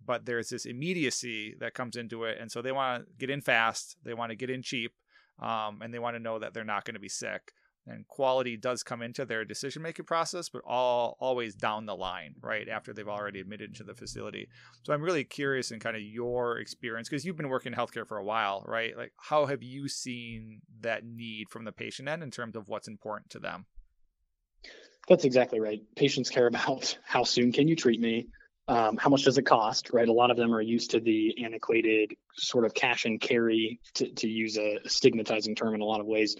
but 0.03 0.25
there's 0.25 0.49
this 0.49 0.65
immediacy 0.65 1.55
that 1.59 1.75
comes 1.75 1.95
into 1.95 2.23
it 2.23 2.37
and 2.41 2.51
so 2.51 2.59
they 2.59 2.71
want 2.71 3.05
to 3.05 3.13
get 3.19 3.29
in 3.29 3.39
fast 3.39 3.95
they 4.03 4.15
want 4.15 4.31
to 4.31 4.35
get 4.35 4.49
in 4.49 4.61
cheap 4.61 4.93
um, 5.39 5.79
and 5.81 5.93
they 5.93 5.99
want 5.99 6.15
to 6.15 6.19
know 6.19 6.39
that 6.39 6.53
they're 6.53 6.63
not 6.63 6.85
going 6.85 6.95
to 6.95 6.99
be 6.99 7.09
sick 7.09 7.51
and 7.87 8.07
quality 8.07 8.55
does 8.57 8.83
come 8.83 9.01
into 9.01 9.25
their 9.25 9.43
decision 9.43 9.81
making 9.81 10.05
process 10.05 10.49
but 10.49 10.61
all 10.65 11.17
always 11.19 11.55
down 11.55 11.85
the 11.85 11.95
line 11.95 12.35
right 12.41 12.69
after 12.69 12.93
they've 12.93 13.07
already 13.07 13.39
admitted 13.39 13.69
into 13.69 13.83
the 13.83 13.95
facility. 13.95 14.47
So 14.83 14.93
i'm 14.93 15.01
really 15.01 15.23
curious 15.23 15.71
in 15.71 15.79
kind 15.79 15.95
of 15.95 16.01
your 16.01 16.59
experience 16.59 17.09
because 17.09 17.25
you've 17.25 17.37
been 17.37 17.49
working 17.49 17.73
in 17.73 17.79
healthcare 17.79 18.07
for 18.07 18.17
a 18.17 18.23
while 18.23 18.63
right? 18.67 18.95
Like 18.95 19.13
how 19.17 19.45
have 19.45 19.63
you 19.63 19.87
seen 19.87 20.61
that 20.81 21.05
need 21.05 21.49
from 21.49 21.65
the 21.65 21.71
patient 21.71 22.07
end 22.07 22.23
in 22.23 22.31
terms 22.31 22.55
of 22.55 22.67
what's 22.67 22.87
important 22.87 23.29
to 23.31 23.39
them? 23.39 23.65
That's 25.07 25.25
exactly 25.25 25.59
right. 25.59 25.81
Patients 25.95 26.29
care 26.29 26.47
about 26.53 26.97
how 27.03 27.23
soon 27.23 27.51
can 27.51 27.67
you 27.67 27.75
treat 27.75 27.99
me? 27.99 28.27
Um, 28.67 28.95
how 28.95 29.09
much 29.09 29.23
does 29.23 29.37
it 29.37 29.43
cost, 29.43 29.89
right? 29.91 30.07
A 30.07 30.13
lot 30.13 30.31
of 30.31 30.37
them 30.37 30.53
are 30.53 30.61
used 30.61 30.91
to 30.91 30.99
the 30.99 31.43
antiquated 31.43 32.15
sort 32.35 32.63
of 32.63 32.73
cash 32.73 33.05
and 33.05 33.19
carry, 33.19 33.79
to, 33.95 34.09
to 34.13 34.29
use 34.29 34.57
a 34.57 34.77
stigmatizing 34.87 35.55
term 35.55 35.73
in 35.75 35.81
a 35.81 35.85
lot 35.85 35.99
of 35.99 36.05
ways, 36.05 36.37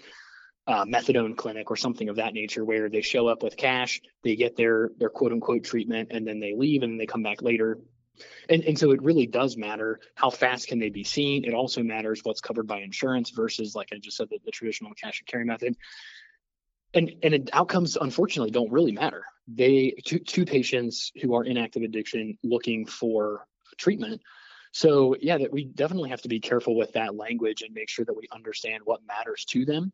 uh, 0.66 0.84
methadone 0.84 1.36
clinic 1.36 1.70
or 1.70 1.76
something 1.76 2.08
of 2.08 2.16
that 2.16 2.34
nature, 2.34 2.64
where 2.64 2.88
they 2.88 3.02
show 3.02 3.28
up 3.28 3.42
with 3.42 3.56
cash, 3.56 4.00
they 4.22 4.36
get 4.36 4.56
their 4.56 4.90
their 4.98 5.10
quote 5.10 5.32
unquote 5.32 5.64
treatment, 5.64 6.08
and 6.12 6.26
then 6.26 6.40
they 6.40 6.54
leave, 6.54 6.82
and 6.82 7.00
they 7.00 7.06
come 7.06 7.22
back 7.22 7.42
later. 7.42 7.78
And, 8.48 8.62
and 8.64 8.78
so 8.78 8.90
it 8.90 9.02
really 9.02 9.26
does 9.26 9.56
matter 9.56 9.98
how 10.14 10.28
fast 10.28 10.68
can 10.68 10.78
they 10.78 10.90
be 10.90 11.02
seen. 11.02 11.44
It 11.44 11.54
also 11.54 11.82
matters 11.82 12.20
what's 12.22 12.42
covered 12.42 12.66
by 12.66 12.80
insurance 12.80 13.30
versus, 13.30 13.74
like 13.74 13.88
I 13.90 13.98
just 13.98 14.18
said, 14.18 14.28
the, 14.30 14.38
the 14.44 14.50
traditional 14.50 14.92
cash 14.92 15.20
and 15.20 15.26
carry 15.26 15.44
method 15.46 15.76
and 16.94 17.12
and 17.22 17.50
outcomes 17.52 17.96
unfortunately 17.96 18.50
don't 18.50 18.70
really 18.70 18.92
matter 18.92 19.24
they 19.48 19.94
to, 20.04 20.18
to 20.18 20.44
patients 20.44 21.12
who 21.20 21.34
are 21.34 21.44
in 21.44 21.56
active 21.56 21.82
addiction 21.82 22.36
looking 22.42 22.86
for 22.86 23.46
treatment 23.76 24.20
so 24.72 25.16
yeah 25.20 25.38
that 25.38 25.52
we 25.52 25.64
definitely 25.64 26.10
have 26.10 26.22
to 26.22 26.28
be 26.28 26.40
careful 26.40 26.76
with 26.76 26.92
that 26.92 27.14
language 27.14 27.62
and 27.62 27.74
make 27.74 27.88
sure 27.88 28.04
that 28.04 28.16
we 28.16 28.28
understand 28.32 28.82
what 28.84 29.00
matters 29.06 29.44
to 29.44 29.64
them 29.64 29.92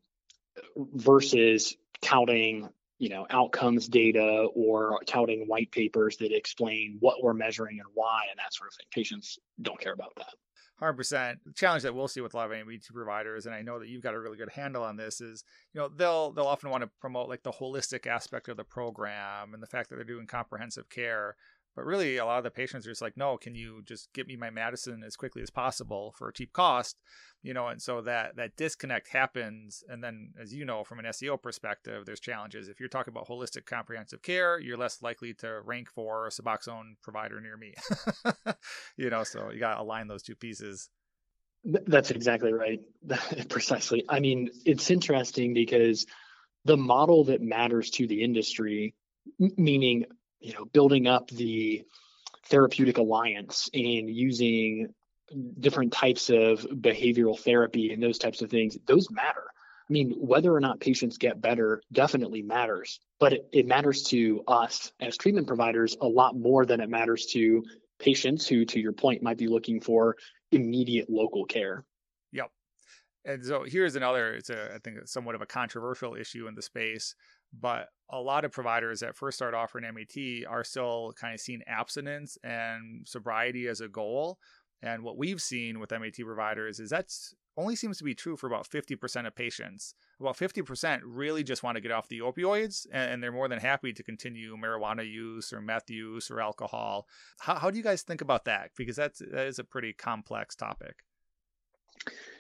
versus 0.77 1.77
touting 2.01 2.69
you 2.99 3.09
know 3.09 3.27
outcomes 3.31 3.89
data 3.89 4.49
or 4.55 4.99
touting 5.07 5.47
white 5.47 5.71
papers 5.71 6.17
that 6.19 6.35
explain 6.35 6.97
what 7.01 7.23
we're 7.23 7.35
measuring 7.35 7.79
and 7.79 7.89
why 7.95 8.23
and 8.31 8.39
that 8.39 8.53
sort 8.53 8.69
of 8.69 8.75
thing 8.75 8.87
patients 8.91 9.39
don't 9.63 9.81
care 9.81 9.93
about 9.93 10.13
that 10.17 10.35
hundred 10.79 10.95
percent. 10.95 11.41
The 11.45 11.53
challenge 11.53 11.83
that 11.83 11.95
we'll 11.95 12.09
see 12.09 12.21
with 12.21 12.35
a 12.35 12.37
lot 12.37 12.51
of 12.51 12.67
MAT 12.67 12.87
providers, 12.93 13.47
and 13.47 13.55
I 13.55 13.63
know 13.63 13.79
that 13.79 13.89
you've 13.89 14.03
got 14.03 14.15
a 14.15 14.21
really 14.21 14.37
good 14.37 14.51
handle 14.51 14.85
on 14.85 14.97
this, 14.97 15.21
is 15.21 15.45
you 15.75 15.81
know 15.81 15.89
they'll 15.89 16.33
they'll 16.33 16.47
often 16.47 16.71
want 16.71 16.83
to 16.83 16.91
promote 17.01 17.29
like 17.29 17.43
the 17.43 17.53
holistic 17.53 18.07
aspect 18.07 18.49
of 18.49 18.57
the 18.57 18.65
program 18.65 19.55
and 19.55 19.63
the 19.63 19.67
fact 19.67 19.91
that 19.91 19.97
they're 19.97 20.05
doing 20.05 20.27
comprehensive 20.27 20.89
care. 20.89 21.37
But 21.77 21.85
really, 21.85 22.17
a 22.17 22.25
lot 22.25 22.39
of 22.39 22.45
the 22.45 22.51
patients 22.51 22.87
are 22.87 22.91
just 22.91 23.03
like, 23.03 23.17
no, 23.17 23.37
can 23.37 23.55
you 23.55 23.83
just 23.85 24.13
get 24.13 24.27
me 24.27 24.37
my 24.37 24.51
medicine 24.51 25.03
as 25.07 25.17
quickly 25.17 25.43
as 25.43 25.51
possible 25.51 26.13
for 26.17 26.29
a 26.29 26.33
cheap 26.33 26.53
cost? 26.53 26.97
You 27.43 27.55
know, 27.55 27.69
and 27.69 27.81
so 27.81 28.01
that 28.03 28.35
that 28.37 28.57
disconnect 28.57 29.09
happens. 29.09 29.85
And 29.89 30.03
then, 30.03 30.33
as 30.41 30.53
you 30.53 30.65
know, 30.65 30.83
from 30.83 30.99
an 30.99 31.05
SEO 31.05 31.41
perspective, 31.41 32.05
there's 32.05 32.19
challenges. 32.19 32.69
If 32.69 32.81
you're 32.81 32.89
talking 32.89 33.13
about 33.13 33.29
holistic 33.29 33.65
comprehensive 33.65 34.23
care, 34.23 34.59
you're 34.59 34.77
less 34.77 35.03
likely 35.03 35.35
to 35.35 35.61
rank 35.65 35.89
for 35.89 36.27
a 36.27 36.31
Suboxone 36.31 36.97
provider 37.01 37.41
near 37.41 37.57
me. 37.57 37.75
you 38.97 39.09
know, 39.11 39.23
so 39.23 39.51
you 39.51 39.61
got 39.61 39.75
to 39.75 39.83
align 39.83 40.09
those 40.09 40.25
two 40.25 40.35
pieces. 40.35 40.89
That's 41.65 42.11
exactly 42.11 42.53
right. 42.53 42.81
Precisely. 43.49 44.05
I 44.09 44.21
mean, 44.21 44.51
it's 44.65 44.91
interesting 44.91 45.55
because 45.55 46.07
the 46.65 46.77
model 46.77 47.25
that 47.25 47.41
matters 47.41 47.91
to 47.91 48.07
the 48.07 48.23
industry, 48.23 48.95
meaning 49.39 50.05
you 50.41 50.53
know 50.53 50.65
building 50.65 51.07
up 51.07 51.29
the 51.29 51.85
therapeutic 52.47 52.99
alliance 52.99 53.69
and 53.75 54.09
using 54.11 54.89
different 55.61 55.93
types 55.93 56.31
of 56.31 56.61
behavioral 56.61 57.39
therapy 57.39 57.93
and 57.93 58.03
those 58.03 58.19
types 58.19 58.41
of 58.43 58.51
things 58.51 58.77
those 58.87 59.11
matter. 59.11 59.45
I 59.89 59.93
mean 59.93 60.15
whether 60.19 60.55
or 60.55 60.61
not 60.61 60.81
patients 60.81 61.19
get 61.19 61.41
better 61.41 61.83
definitely 61.93 62.43
matters 62.43 63.01
but 63.21 63.33
it, 63.33 63.49
it 63.53 63.67
matters 63.67 64.03
to 64.05 64.43
us 64.47 64.93
as 65.01 65.17
treatment 65.17 65.47
providers 65.47 65.97
a 66.01 66.07
lot 66.07 66.37
more 66.37 66.65
than 66.65 66.81
it 66.81 66.89
matters 66.89 67.27
to 67.27 67.65
patients 67.99 68.47
who 68.47 68.65
to 68.65 68.81
your 68.81 68.93
point 68.93 69.23
might 69.23 69.39
be 69.39 69.49
looking 69.49 69.81
for 69.81 70.17
immediate 70.53 71.11
local 71.11 71.45
care. 71.45 71.85
Yep. 72.33 72.51
And 73.25 73.45
so 73.45 73.65
here's 73.67 73.97
another 73.97 74.35
it's 74.35 74.51
a 74.51 74.75
i 74.75 74.79
think 74.79 75.07
somewhat 75.07 75.35
of 75.35 75.43
a 75.43 75.47
controversial 75.47 76.15
issue 76.15 76.47
in 76.47 76.55
the 76.55 76.63
space 76.63 77.15
but 77.53 77.89
a 78.11 78.21
lot 78.21 78.45
of 78.45 78.53
providers 78.53 79.01
that 79.01 79.17
first 79.17 79.37
start 79.37 79.55
offering 79.55 79.85
MAT 79.85 80.47
are 80.49 80.65
still 80.65 81.13
kind 81.21 81.35
of 81.35 81.41
seeing 81.41 81.63
abstinence 81.67 82.39
and 82.43 83.07
sobriety 83.07 83.67
as 83.69 83.81
a 83.81 83.89
goal. 83.89 84.39
And 84.81 85.03
what 85.03 85.19
we've 85.19 85.43
seen 85.43 85.81
with 85.81 85.91
MAT 85.91 86.17
providers 86.25 86.81
is 86.81 86.91
that's 86.91 87.35
only 87.59 87.75
seems 87.75 87.99
to 87.99 88.05
be 88.05 88.15
true 88.15 88.37
for 88.37 88.47
about 88.47 88.69
50% 88.69 89.27
of 89.27 89.35
patients. 89.35 89.95
About 90.21 90.37
50% 90.37 91.01
really 91.05 91.43
just 91.43 91.65
want 91.65 91.75
to 91.75 91.81
get 91.81 91.91
off 91.91 92.07
the 92.09 92.21
opioids 92.21 92.87
and 92.93 93.21
they're 93.21 93.33
more 93.33 93.49
than 93.49 93.59
happy 93.59 93.93
to 93.93 94.03
continue 94.05 94.57
marijuana 94.57 95.05
use 95.05 95.53
or 95.53 95.61
meth 95.61 95.91
use 95.91 96.31
or 96.31 96.41
alcohol. 96.41 97.09
How, 97.41 97.57
how 97.57 97.71
do 97.71 97.77
you 97.77 97.83
guys 97.83 98.03
think 98.03 98.21
about 98.21 98.45
that? 98.45 98.71
Because 98.77 98.95
that's, 98.95 99.19
that 99.19 99.47
is 99.47 99.59
a 99.59 99.65
pretty 99.65 99.93
complex 99.93 100.55
topic. 100.55 101.03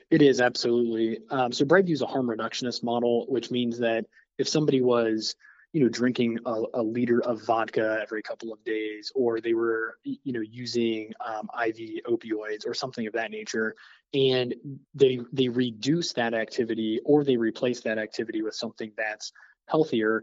It 0.08 0.22
is 0.22 0.40
absolutely. 0.40 1.18
Um, 1.30 1.52
so 1.52 1.64
Brightview 1.64 1.92
is 1.92 2.02
a 2.02 2.06
harm 2.06 2.28
reductionist 2.28 2.84
model, 2.84 3.26
which 3.28 3.50
means 3.50 3.78
that 3.80 4.06
if 4.38 4.48
somebody 4.48 4.80
was 4.80 5.34
you 5.72 5.82
know 5.82 5.88
drinking 5.88 6.38
a, 6.46 6.62
a, 6.74 6.82
liter 6.82 7.20
of 7.22 7.42
vodka 7.42 7.98
every 8.00 8.22
couple 8.22 8.52
of 8.52 8.62
days 8.64 9.12
or 9.14 9.40
they 9.40 9.52
were 9.52 9.98
you 10.04 10.32
know 10.32 10.40
using 10.40 11.12
um, 11.24 11.48
iv 11.66 11.76
opioids 12.06 12.66
or 12.66 12.72
something 12.72 13.06
of 13.06 13.12
that 13.12 13.30
nature 13.30 13.74
and 14.14 14.54
they 14.94 15.20
they 15.32 15.48
reduce 15.48 16.12
that 16.14 16.32
activity 16.32 17.00
or 17.04 17.22
they 17.22 17.36
replace 17.36 17.82
that 17.82 17.98
activity 17.98 18.42
with 18.42 18.54
something 18.54 18.92
that's 18.96 19.32
healthier 19.68 20.22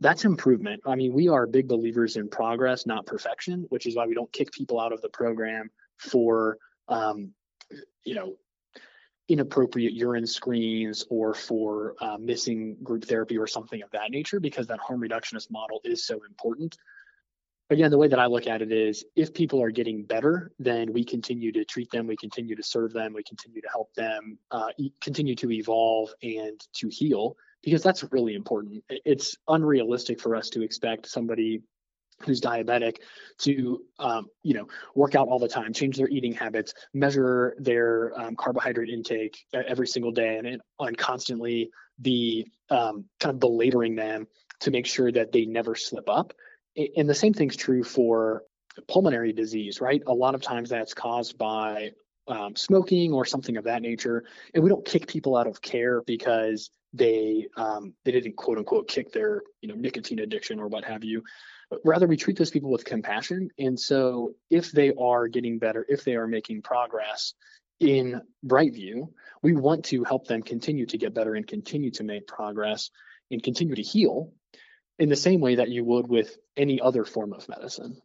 that's 0.00 0.24
improvement. 0.24 0.80
I 0.86 0.94
mean 0.94 1.12
we 1.12 1.28
are 1.28 1.46
big 1.46 1.68
believers 1.68 2.16
in 2.16 2.28
progress 2.28 2.86
not 2.86 3.06
perfection 3.06 3.66
which 3.70 3.86
is 3.86 3.96
why 3.96 4.06
we 4.06 4.14
don't 4.14 4.32
kick 4.32 4.52
people 4.52 4.80
out 4.80 4.92
of 4.92 5.02
the 5.02 5.08
program 5.08 5.68
for 5.98 6.58
um, 6.88 7.32
you 8.04 8.14
know 8.14 8.36
inappropriate 9.28 9.92
urine 9.92 10.26
screens 10.26 11.04
or 11.10 11.34
for 11.34 11.94
uh, 12.00 12.16
missing 12.18 12.76
group 12.82 13.04
therapy 13.04 13.36
or 13.36 13.46
something 13.46 13.82
of 13.82 13.90
that 13.90 14.10
nature 14.10 14.40
because 14.40 14.66
that 14.68 14.78
harm 14.78 15.00
reductionist 15.00 15.50
model 15.50 15.80
is 15.84 16.06
so 16.06 16.20
important. 16.28 16.76
Again 17.68 17.90
the 17.90 17.98
way 17.98 18.06
that 18.06 18.20
i 18.20 18.26
look 18.26 18.46
at 18.46 18.62
it 18.62 18.70
is 18.70 19.04
if 19.16 19.34
people 19.34 19.60
are 19.60 19.72
getting 19.72 20.04
better 20.04 20.52
then 20.60 20.92
we 20.92 21.04
continue 21.04 21.50
to 21.50 21.64
treat 21.64 21.90
them 21.90 22.06
we 22.06 22.16
continue 22.16 22.54
to 22.54 22.62
serve 22.62 22.92
them 22.92 23.12
we 23.12 23.24
continue 23.24 23.60
to 23.60 23.68
help 23.68 23.92
them 23.94 24.38
uh, 24.52 24.68
continue 25.00 25.34
to 25.34 25.50
evolve 25.50 26.10
and 26.22 26.60
to 26.74 26.88
heal 26.88 27.36
because 27.66 27.82
that's 27.82 28.04
really 28.12 28.36
important. 28.36 28.84
It's 28.88 29.36
unrealistic 29.48 30.20
for 30.20 30.36
us 30.36 30.50
to 30.50 30.62
expect 30.62 31.08
somebody 31.08 31.62
who's 32.20 32.40
diabetic 32.40 32.96
to 33.38 33.82
um, 33.98 34.26
you 34.42 34.54
know 34.54 34.66
work 34.94 35.14
out 35.14 35.28
all 35.28 35.38
the 35.38 35.48
time 35.48 35.72
change 35.72 35.96
their 35.96 36.08
eating 36.08 36.32
habits 36.32 36.74
measure 36.94 37.54
their 37.58 38.18
um, 38.18 38.34
carbohydrate 38.36 38.88
intake 38.88 39.38
every 39.52 39.86
single 39.86 40.12
day 40.12 40.38
and, 40.38 40.60
and 40.80 40.98
constantly 40.98 41.70
be 42.00 42.50
um, 42.70 43.04
kind 43.20 43.34
of 43.34 43.40
belaboring 43.40 43.94
them 43.94 44.26
to 44.60 44.70
make 44.70 44.86
sure 44.86 45.12
that 45.12 45.32
they 45.32 45.44
never 45.44 45.74
slip 45.74 46.08
up. 46.08 46.32
And 46.96 47.08
the 47.08 47.14
same 47.14 47.32
thing's 47.32 47.56
true 47.56 47.84
for 47.84 48.42
pulmonary 48.88 49.32
disease 49.32 49.80
right? 49.80 50.02
A 50.06 50.12
lot 50.12 50.34
of 50.34 50.42
times 50.42 50.68
that's 50.70 50.94
caused 50.94 51.38
by 51.38 51.92
um, 52.28 52.56
smoking 52.56 53.12
or 53.12 53.24
something 53.24 53.56
of 53.56 53.64
that 53.64 53.82
nature 53.82 54.24
and 54.52 54.62
we 54.62 54.68
don't 54.68 54.84
kick 54.84 55.06
people 55.06 55.36
out 55.36 55.46
of 55.46 55.62
care 55.62 56.02
because 56.02 56.70
they 56.92 57.46
um, 57.56 57.94
they 58.04 58.10
didn't 58.10 58.36
quote 58.36 58.58
unquote 58.58 58.88
kick 58.88 59.12
their 59.12 59.42
you 59.60 59.68
know 59.68 59.74
nicotine 59.74 60.18
addiction 60.18 60.58
or 60.58 60.66
what 60.66 60.84
have 60.84 61.04
you 61.04 61.22
rather 61.84 62.06
we 62.06 62.16
treat 62.16 62.38
those 62.38 62.50
people 62.50 62.70
with 62.70 62.84
compassion. 62.84 63.50
And 63.58 63.78
so 63.78 64.34
if 64.50 64.72
they 64.72 64.92
are 64.94 65.28
getting 65.28 65.58
better 65.58 65.84
if 65.88 66.04
they 66.04 66.14
are 66.14 66.26
making 66.26 66.62
progress 66.62 67.34
in 67.78 68.22
brightview 68.44 69.08
we 69.42 69.54
want 69.54 69.84
to 69.84 70.02
help 70.02 70.26
them 70.26 70.42
continue 70.42 70.86
to 70.86 70.96
get 70.96 71.12
better 71.12 71.34
and 71.34 71.46
continue 71.46 71.90
to 71.90 72.04
make 72.04 72.26
progress 72.26 72.90
and 73.30 73.42
continue 73.42 73.74
to 73.74 73.82
heal 73.82 74.32
in 74.98 75.10
the 75.10 75.16
same 75.16 75.40
way 75.40 75.56
that 75.56 75.68
you 75.68 75.84
would 75.84 76.08
with 76.08 76.38
any 76.56 76.80
other 76.80 77.04
form 77.04 77.34
of 77.34 77.46
medicine. 77.48 78.00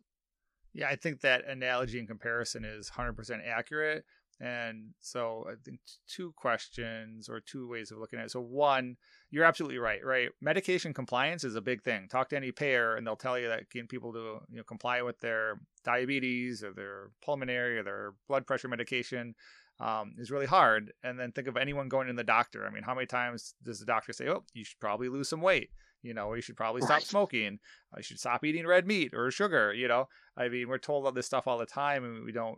Yeah 0.73 0.89
i 0.89 0.95
think 0.95 1.21
that 1.21 1.47
analogy 1.47 1.99
and 1.99 2.07
comparison 2.07 2.65
is 2.65 2.91
100% 2.91 3.47
accurate 3.47 4.03
And 4.41 4.95
so 5.01 5.45
I 5.47 5.53
think 5.63 5.81
two 6.07 6.33
questions 6.35 7.29
or 7.29 7.39
two 7.39 7.69
ways 7.69 7.91
of 7.91 7.99
looking 7.99 8.17
at 8.17 8.25
it. 8.25 8.31
So 8.31 8.41
one, 8.41 8.97
you're 9.29 9.45
absolutely 9.45 9.77
right, 9.77 10.03
right? 10.03 10.29
Medication 10.41 10.95
compliance 10.95 11.43
is 11.43 11.55
a 11.55 11.61
big 11.61 11.83
thing. 11.83 12.07
Talk 12.07 12.29
to 12.29 12.37
any 12.37 12.51
payer 12.51 12.95
and 12.95 13.05
they'll 13.05 13.15
tell 13.15 13.37
you 13.37 13.49
that 13.49 13.69
getting 13.69 13.87
people 13.87 14.11
to 14.13 14.39
you 14.49 14.57
know 14.57 14.63
comply 14.63 15.03
with 15.03 15.19
their 15.19 15.59
diabetes 15.85 16.63
or 16.63 16.73
their 16.73 17.11
pulmonary 17.23 17.77
or 17.77 17.83
their 17.83 18.13
blood 18.27 18.47
pressure 18.47 18.67
medication 18.67 19.35
um, 19.79 20.15
is 20.17 20.31
really 20.31 20.47
hard. 20.47 20.91
And 21.03 21.19
then 21.19 21.31
think 21.31 21.47
of 21.47 21.55
anyone 21.55 21.87
going 21.87 22.07
to 22.07 22.13
the 22.13 22.23
doctor. 22.23 22.65
I 22.65 22.71
mean, 22.71 22.83
how 22.83 22.95
many 22.95 23.05
times 23.05 23.53
does 23.63 23.79
the 23.79 23.85
doctor 23.85 24.11
say, 24.11 24.27
"Oh, 24.27 24.43
you 24.55 24.63
should 24.63 24.79
probably 24.79 25.07
lose 25.07 25.29
some 25.29 25.41
weight"? 25.41 25.69
You 26.01 26.15
know, 26.15 26.33
you 26.33 26.41
should 26.41 26.57
probably 26.57 26.81
stop 26.81 27.01
smoking. 27.03 27.59
You 27.95 28.01
should 28.01 28.19
stop 28.19 28.43
eating 28.43 28.65
red 28.65 28.87
meat 28.87 29.13
or 29.13 29.29
sugar. 29.29 29.71
You 29.71 29.87
know, 29.87 30.07
I 30.35 30.49
mean, 30.49 30.67
we're 30.67 30.79
told 30.79 31.05
all 31.05 31.11
this 31.11 31.27
stuff 31.27 31.47
all 31.47 31.59
the 31.59 31.67
time, 31.67 32.03
and 32.03 32.25
we 32.25 32.31
don't 32.31 32.57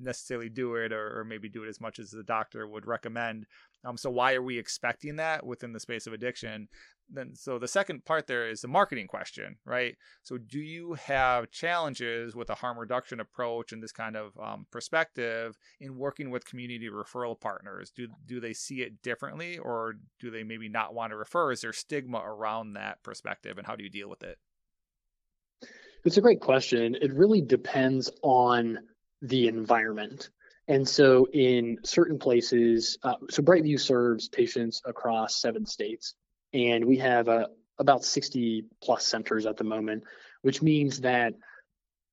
necessarily 0.00 0.48
do 0.48 0.74
it 0.76 0.92
or, 0.92 1.20
or, 1.20 1.24
maybe 1.24 1.48
do 1.48 1.64
it 1.64 1.68
as 1.68 1.80
much 1.80 1.98
as 1.98 2.10
the 2.10 2.22
doctor 2.22 2.66
would 2.66 2.86
recommend. 2.86 3.46
Um, 3.84 3.96
so 3.96 4.10
why 4.10 4.34
are 4.34 4.42
we 4.42 4.58
expecting 4.58 5.16
that 5.16 5.44
within 5.44 5.72
the 5.72 5.80
space 5.80 6.06
of 6.06 6.12
addiction? 6.12 6.68
Then 7.10 7.34
so 7.34 7.58
the 7.58 7.68
second 7.68 8.04
part 8.04 8.26
there 8.26 8.48
is 8.48 8.60
the 8.60 8.68
marketing 8.68 9.06
question, 9.06 9.56
right? 9.64 9.96
So 10.22 10.38
do 10.38 10.58
you 10.58 10.94
have 10.94 11.50
challenges 11.50 12.34
with 12.34 12.48
a 12.50 12.54
harm 12.54 12.78
reduction 12.78 13.20
approach 13.20 13.72
and 13.72 13.82
this 13.82 13.92
kind 13.92 14.16
of 14.16 14.32
um, 14.38 14.66
perspective 14.70 15.56
in 15.80 15.96
working 15.96 16.30
with 16.30 16.46
community 16.46 16.88
referral 16.88 17.38
partners? 17.38 17.92
Do 17.94 18.08
do 18.26 18.40
they 18.40 18.52
see 18.52 18.82
it 18.82 19.02
differently, 19.02 19.58
or 19.58 19.94
do 20.20 20.30
they 20.30 20.42
maybe 20.42 20.68
not 20.68 20.94
want 20.94 21.10
to 21.10 21.16
refer? 21.16 21.52
Is 21.52 21.60
there 21.60 21.72
stigma 21.72 22.18
around 22.18 22.74
that 22.74 23.02
perspective, 23.02 23.58
and 23.58 23.66
how 23.66 23.76
do 23.76 23.84
you 23.84 23.90
deal 23.90 24.08
with 24.08 24.22
it? 24.22 24.38
It's 26.04 26.16
a 26.16 26.20
great 26.20 26.40
question. 26.40 26.96
It 27.00 27.12
really 27.12 27.40
depends 27.40 28.10
on 28.22 28.78
the 29.22 29.48
environment. 29.48 30.28
And 30.68 30.88
so, 30.88 31.26
in 31.32 31.78
certain 31.84 32.18
places, 32.18 32.98
uh, 33.02 33.14
so 33.30 33.42
Brightview 33.42 33.80
serves 33.80 34.28
patients 34.28 34.82
across 34.84 35.40
seven 35.40 35.66
states, 35.66 36.14
and 36.52 36.84
we 36.84 36.98
have 36.98 37.28
uh, 37.28 37.46
about 37.78 38.04
60 38.04 38.66
plus 38.82 39.06
centers 39.06 39.46
at 39.46 39.56
the 39.56 39.64
moment, 39.64 40.04
which 40.42 40.62
means 40.62 41.00
that 41.00 41.34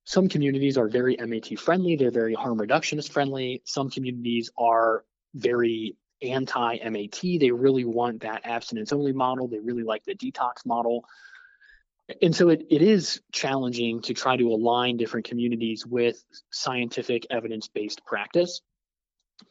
some 0.05 0.27
communities 0.27 0.77
are 0.77 0.87
very 0.87 1.15
MAT 1.19 1.59
friendly, 1.59 1.95
they're 1.95 2.09
very 2.09 2.33
harm 2.33 2.57
reductionist 2.57 3.11
friendly. 3.11 3.61
Some 3.65 3.91
communities 3.91 4.49
are 4.57 5.03
very 5.35 5.95
anti 6.23 6.77
MAT. 6.89 7.19
They 7.21 7.51
really 7.51 7.85
want 7.85 8.21
that 8.21 8.41
abstinence 8.45 8.91
only 8.91 9.13
model, 9.13 9.47
they 9.47 9.59
really 9.59 9.83
like 9.83 10.03
the 10.05 10.15
detox 10.15 10.65
model 10.65 11.05
and 12.21 12.35
so 12.35 12.49
it, 12.49 12.65
it 12.69 12.81
is 12.81 13.21
challenging 13.31 14.01
to 14.03 14.13
try 14.13 14.37
to 14.37 14.49
align 14.49 14.97
different 14.97 15.27
communities 15.27 15.85
with 15.85 16.23
scientific 16.51 17.25
evidence-based 17.29 18.05
practice. 18.05 18.61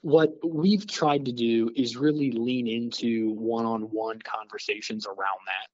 What 0.01 0.35
we've 0.45 0.87
tried 0.87 1.27
to 1.27 1.33
do 1.33 1.71
is 1.75 1.97
really 1.97 2.33
lean 2.33 2.67
into 2.67 3.33
one-on-one 3.33 4.21
conversations 4.21 5.07
around 5.07 5.41
that. 5.47 5.69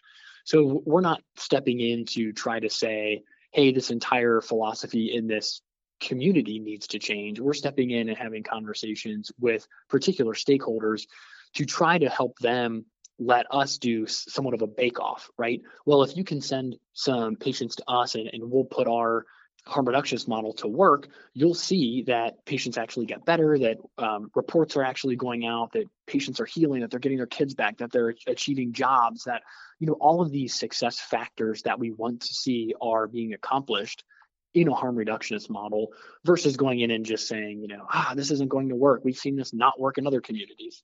So 0.44 0.82
we're 0.84 1.00
not 1.00 1.22
stepping 1.36 1.80
in 1.80 2.04
to 2.06 2.32
try 2.32 2.60
to 2.60 2.70
say 2.70 3.22
hey 3.52 3.72
this 3.72 3.90
entire 3.90 4.40
philosophy 4.40 5.14
in 5.14 5.28
this 5.28 5.62
community 6.00 6.58
needs 6.58 6.88
to 6.88 6.98
change. 6.98 7.40
We're 7.40 7.54
stepping 7.54 7.90
in 7.90 8.08
and 8.08 8.18
having 8.18 8.42
conversations 8.42 9.30
with 9.40 9.66
particular 9.88 10.34
stakeholders 10.34 11.06
to 11.54 11.64
try 11.64 11.98
to 11.98 12.08
help 12.08 12.38
them 12.40 12.84
let 13.18 13.46
us 13.50 13.78
do 13.78 14.06
somewhat 14.06 14.54
of 14.54 14.62
a 14.62 14.66
bake 14.66 15.00
off, 15.00 15.30
right? 15.38 15.60
Well, 15.86 16.02
if 16.02 16.16
you 16.16 16.24
can 16.24 16.40
send 16.40 16.76
some 16.92 17.36
patients 17.36 17.76
to 17.76 17.84
us 17.88 18.14
and, 18.14 18.28
and 18.32 18.50
we'll 18.50 18.64
put 18.64 18.88
our 18.88 19.24
harm 19.66 19.86
reductionist 19.86 20.28
model 20.28 20.52
to 20.52 20.68
work, 20.68 21.08
you'll 21.32 21.54
see 21.54 22.02
that 22.06 22.44
patients 22.44 22.76
actually 22.76 23.06
get 23.06 23.24
better, 23.24 23.58
that 23.58 23.78
um, 23.98 24.30
reports 24.34 24.76
are 24.76 24.82
actually 24.82 25.16
going 25.16 25.46
out, 25.46 25.72
that 25.72 25.86
patients 26.06 26.40
are 26.40 26.44
healing, 26.44 26.82
that 26.82 26.90
they're 26.90 27.00
getting 27.00 27.18
their 27.18 27.26
kids 27.26 27.54
back, 27.54 27.78
that 27.78 27.90
they're 27.90 28.14
achieving 28.26 28.72
jobs, 28.72 29.24
that, 29.24 29.42
you 29.78 29.86
know, 29.86 29.94
all 29.94 30.20
of 30.20 30.30
these 30.30 30.54
success 30.54 31.00
factors 31.00 31.62
that 31.62 31.78
we 31.78 31.92
want 31.92 32.20
to 32.20 32.34
see 32.34 32.74
are 32.82 33.06
being 33.06 33.32
accomplished 33.32 34.04
in 34.52 34.68
a 34.68 34.74
harm 34.74 34.96
reductionist 34.96 35.50
model 35.50 35.92
versus 36.24 36.56
going 36.56 36.80
in 36.80 36.90
and 36.90 37.04
just 37.04 37.26
saying, 37.26 37.60
you 37.60 37.68
know, 37.68 37.86
ah, 37.92 38.12
this 38.14 38.30
isn't 38.30 38.50
going 38.50 38.68
to 38.68 38.76
work. 38.76 39.00
We've 39.02 39.16
seen 39.16 39.34
this 39.34 39.52
not 39.52 39.80
work 39.80 39.98
in 39.98 40.06
other 40.06 40.20
communities. 40.20 40.82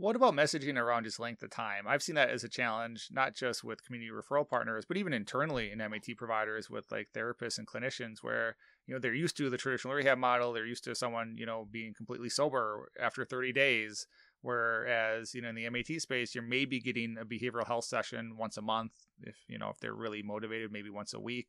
What 0.00 0.16
about 0.16 0.32
messaging 0.32 0.78
around 0.78 1.04
just 1.04 1.20
length 1.20 1.42
of 1.42 1.50
time? 1.50 1.84
I've 1.86 2.02
seen 2.02 2.14
that 2.14 2.30
as 2.30 2.42
a 2.42 2.48
challenge, 2.48 3.08
not 3.12 3.34
just 3.34 3.62
with 3.62 3.84
community 3.84 4.10
referral 4.10 4.48
partners, 4.48 4.86
but 4.86 4.96
even 4.96 5.12
internally 5.12 5.70
in 5.70 5.76
MAT 5.76 6.16
providers 6.16 6.70
with 6.70 6.90
like 6.90 7.08
therapists 7.14 7.58
and 7.58 7.66
clinicians 7.66 8.22
where, 8.22 8.56
you 8.86 8.94
know, 8.94 8.98
they're 8.98 9.12
used 9.12 9.36
to 9.36 9.50
the 9.50 9.58
traditional 9.58 9.92
rehab 9.92 10.16
model. 10.16 10.54
They're 10.54 10.64
used 10.64 10.84
to 10.84 10.94
someone, 10.94 11.34
you 11.36 11.44
know, 11.44 11.68
being 11.70 11.92
completely 11.92 12.30
sober 12.30 12.90
after 12.98 13.26
30 13.26 13.52
days. 13.52 14.06
Whereas, 14.40 15.34
you 15.34 15.42
know, 15.42 15.50
in 15.50 15.54
the 15.54 15.68
MAT 15.68 16.00
space, 16.00 16.34
you're 16.34 16.44
maybe 16.44 16.80
getting 16.80 17.16
a 17.20 17.26
behavioral 17.26 17.66
health 17.66 17.84
session 17.84 18.38
once 18.38 18.56
a 18.56 18.62
month 18.62 18.92
if, 19.20 19.36
you 19.48 19.58
know, 19.58 19.68
if 19.68 19.80
they're 19.80 19.92
really 19.92 20.22
motivated, 20.22 20.72
maybe 20.72 20.88
once 20.88 21.12
a 21.12 21.20
week. 21.20 21.48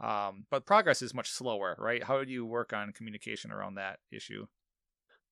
Um, 0.00 0.46
but 0.50 0.66
progress 0.66 1.02
is 1.02 1.14
much 1.14 1.30
slower, 1.30 1.76
right? 1.78 2.02
How 2.02 2.24
do 2.24 2.32
you 2.32 2.44
work 2.44 2.72
on 2.72 2.92
communication 2.92 3.52
around 3.52 3.76
that 3.76 4.00
issue? 4.10 4.48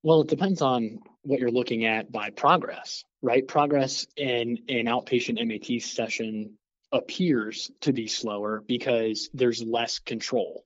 Well, 0.03 0.23
it 0.23 0.29
depends 0.29 0.63
on 0.63 1.01
what 1.23 1.41
you're 1.41 1.51
looking 1.51 1.85
at 1.85 2.11
by 2.11 2.31
progress, 2.31 3.05
right? 3.21 3.47
Progress 3.47 4.07
in 4.17 4.59
an 4.69 4.87
outpatient 4.87 5.45
MAT 5.47 5.83
session 5.83 6.55
appears 6.91 7.71
to 7.83 7.93
be 7.93 8.07
slower 8.07 8.63
because 8.67 9.29
there's 9.35 9.63
less 9.63 9.99
control, 9.99 10.65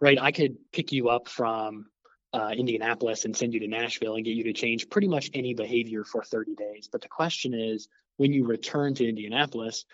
right? 0.00 0.18
I 0.18 0.32
could 0.32 0.56
pick 0.72 0.92
you 0.92 1.10
up 1.10 1.28
from 1.28 1.86
uh, 2.32 2.52
Indianapolis 2.56 3.26
and 3.26 3.36
send 3.36 3.52
you 3.52 3.60
to 3.60 3.68
Nashville 3.68 4.16
and 4.16 4.24
get 4.24 4.34
you 4.34 4.44
to 4.44 4.52
change 4.54 4.88
pretty 4.88 5.08
much 5.08 5.30
any 5.34 5.52
behavior 5.52 6.02
for 6.02 6.22
30 6.22 6.54
days. 6.54 6.88
But 6.90 7.02
the 7.02 7.08
question 7.08 7.52
is, 7.52 7.88
when 8.16 8.32
you 8.32 8.46
return 8.46 8.94
to 8.94 9.08
Indianapolis, 9.08 9.84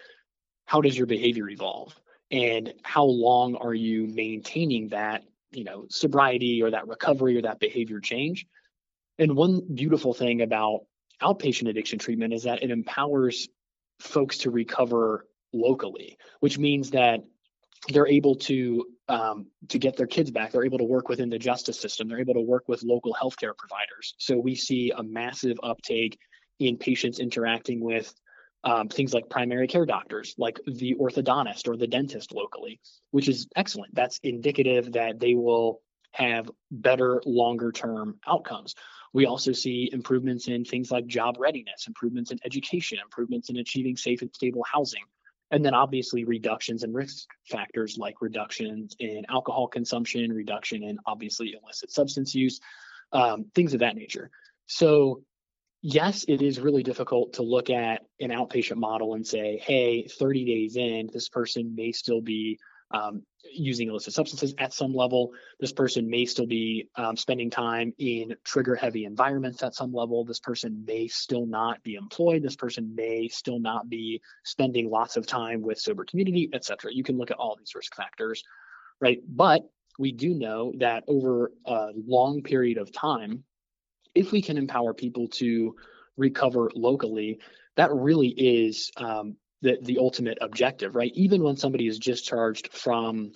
how 0.65 0.81
does 0.81 0.97
your 0.97 1.07
behavior 1.07 1.49
evolve? 1.49 1.99
And 2.31 2.73
how 2.83 3.05
long 3.05 3.57
are 3.57 3.75
you 3.75 4.07
maintaining 4.07 4.89
that, 4.89 5.25
you 5.51 5.65
know, 5.65 5.87
sobriety 5.89 6.63
or 6.63 6.71
that 6.71 6.89
recovery 6.89 7.37
or 7.37 7.43
that 7.43 7.61
behavior 7.61 8.01
change? 8.01 8.47
And 9.19 9.37
one 9.37 9.63
beautiful 9.75 10.13
thing 10.15 10.43
about 10.43 10.81
outpatient 11.23 11.69
addiction 11.69 11.99
treatment 11.99 12.35
is 12.35 12.43
that 12.45 12.63
it 12.63 12.71
empowers 12.71 13.49
folks 13.99 14.39
to 14.39 14.51
recover 14.51 15.27
locally, 15.53 16.19
which 16.41 16.59
means 16.59 16.91
that 16.91 17.21
they're 17.89 18.07
able 18.07 18.35
to 18.35 18.87
um, 19.09 19.47
to 19.69 19.79
get 19.79 19.97
their 19.97 20.07
kids 20.07 20.31
back. 20.31 20.51
They're 20.51 20.65
able 20.65 20.79
to 20.79 20.85
work 20.85 21.09
within 21.09 21.31
the 21.31 21.39
justice 21.39 21.79
system. 21.79 22.09
They're 22.09 22.21
able 22.21 22.35
to 22.35 22.41
work 22.41 22.65
with 22.69 22.83
local 22.83 23.15
healthcare 23.15 23.57
providers. 23.57 24.15
So 24.19 24.37
we 24.37 24.57
see 24.57 24.93
a 24.97 25.03
massive 25.03 25.59
uptake 25.63 26.19
in 26.59 26.77
patients 26.77 27.21
interacting 27.21 27.81
with 27.81 28.13
um, 28.65 28.89
things 28.89 29.15
like 29.15 29.31
primary 29.31 29.69
care 29.69 29.87
doctors, 29.87 30.35
like 30.39 30.59
the 30.67 30.95
orthodontist 30.95 31.69
or 31.69 31.77
the 31.77 31.87
dentist 31.87 32.33
locally, 32.33 32.81
which 33.13 33.29
is 33.29 33.47
excellent. 33.55 33.95
That's 33.95 34.19
indicative 34.25 34.93
that 34.93 35.21
they 35.21 35.35
will 35.35 35.83
have 36.11 36.51
better 36.71 37.23
longer 37.25 37.71
term 37.71 38.19
outcomes. 38.27 38.75
We 39.17 39.25
also 39.25 39.53
see 39.53 39.89
improvements 39.95 40.47
in 40.47 40.63
things 40.63 40.91
like 40.91 41.07
job 41.07 41.37
readiness, 41.39 41.87
improvements 41.87 42.33
in 42.33 42.39
education, 42.45 42.99
improvements 43.03 43.49
in 43.49 43.57
achieving 43.57 43.97
safe 43.97 44.21
and 44.21 44.31
stable 44.35 44.63
housing. 44.71 45.05
And 45.51 45.65
then 45.65 45.73
obviously 45.73 46.25
reductions 46.25 46.83
in 46.83 46.93
risk 46.93 47.27
factors 47.51 47.97
like 47.97 48.21
reductions 48.21 48.95
in 48.99 49.25
alcohol 49.31 49.69
consumption, 49.69 50.31
reduction 50.35 50.83
in 50.83 50.99
obviously 51.07 51.57
illicit 51.59 51.91
substance 51.91 52.35
use, 52.35 52.61
um, 53.13 53.47
things 53.55 53.73
of 53.73 53.81
that 53.81 53.97
nature. 53.97 54.31
So 54.67 55.23
yes, 55.81 56.27
it 56.29 56.43
is 56.43 56.61
really 56.61 56.83
difficult 56.83 57.33
to 57.35 57.43
look 57.43 57.71
at 57.71 58.03
an 58.21 58.29
outpatient 58.29 58.77
model 58.77 59.15
and 59.15 59.27
say, 59.27 59.63
hey, 59.65 60.07
30 60.07 60.45
days 60.45 60.77
in, 60.77 61.09
this 61.11 61.31
person 61.31 61.75
may 61.75 61.91
still 61.91 62.21
be 62.21 62.59
um, 62.91 63.23
using 63.53 63.89
illicit 63.89 64.15
substances 64.15 64.55
at 64.59 64.73
some 64.73 64.95
level. 64.95 65.33
This 65.61 65.73
person 65.73 66.09
may 66.09 66.25
still 66.25 66.47
be 66.47 66.89
um, 66.97 67.17
spending 67.17 67.51
time 67.51 67.93
in 67.99 68.35
trigger 68.45 68.75
heavy 68.75 69.05
environments 69.05 69.63
at 69.63 69.75
some 69.75 69.93
level. 69.93 70.25
This 70.25 70.41
person 70.41 70.85
may 70.87 71.09
still 71.09 71.47
not 71.47 71.83
be 71.83 71.95
employed. 71.95 72.43
This 72.43 72.57
person 72.57 72.95
may 72.95 73.29
still 73.29 73.59
not 73.59 73.89
be 73.89 74.21
spending 74.45 74.91
lots 74.91 75.17
of 75.17 75.27
time 75.27 75.63
with 75.63 75.79
sober 75.79 76.05
community, 76.05 76.49
etc. 76.53 76.93
You 76.93 77.05
can 77.05 77.19
look 77.19 77.31
at 77.31 77.39
all 77.39 77.57
these 77.59 77.75
risk 77.75 77.95
factors, 77.95 78.43
right? 79.01 79.21
But 79.29 79.63
we 79.99 80.13
do 80.13 80.35
know 80.35 80.73
that 80.79 81.05
over 81.09 81.53
a 81.65 81.91
long 81.95 82.43
period 82.43 82.79
of 82.79 82.93
time, 82.93 83.45
if 84.15 84.33
we 84.33 84.43
can 84.43 84.59
empower 84.59 84.95
people 84.95 85.29
to 85.29 85.75
recover 86.17 86.71
locally, 86.75 87.41
that 87.77 87.93
really 87.93 88.29
is 88.29 88.91
um, 88.97 89.37
the, 89.63 89.79
the 89.81 89.99
ultimate 89.99 90.39
objective, 90.41 90.95
right? 90.95 91.13
Even 91.15 91.43
when 91.43 91.57
somebody 91.57 91.87
is 91.87 91.99
discharged 91.99 92.73
from 92.73 93.33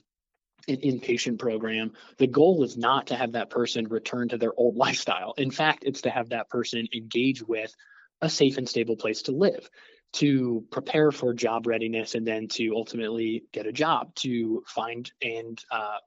an 0.69 0.77
inpatient 0.77 1.39
program, 1.39 1.93
the 2.19 2.27
goal 2.27 2.63
is 2.63 2.77
not 2.77 3.09
to 3.09 3.17
have 3.17 3.33
that 3.33 3.51
person 3.51 3.89
return 3.89 4.29
to 4.29 4.39
their 4.39 4.53
old 4.57 4.77
lifestyle. 4.85 5.35
In 5.37 5.51
fact, 5.51 5.85
it's 5.85 6.03
to 6.03 6.11
have 6.11 6.31
that 6.31 6.49
person 6.49 6.89
engage 6.95 7.43
with 7.43 7.75
a 8.21 8.29
safe 8.29 8.59
and 8.59 8.69
stable 8.69 8.97
place 8.97 9.23
to 9.23 9.33
live, 9.33 9.69
to 10.13 10.65
prepare 10.71 11.11
for 11.11 11.33
job 11.33 11.67
readiness, 11.67 12.15
and 12.15 12.27
then 12.27 12.49
to 12.49 12.75
ultimately 12.75 13.45
get 13.53 13.67
a 13.67 13.73
job, 13.73 14.15
to 14.17 14.63
find 14.67 15.11
and 15.23 15.63
uh, 15.71 15.99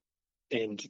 and 0.51 0.87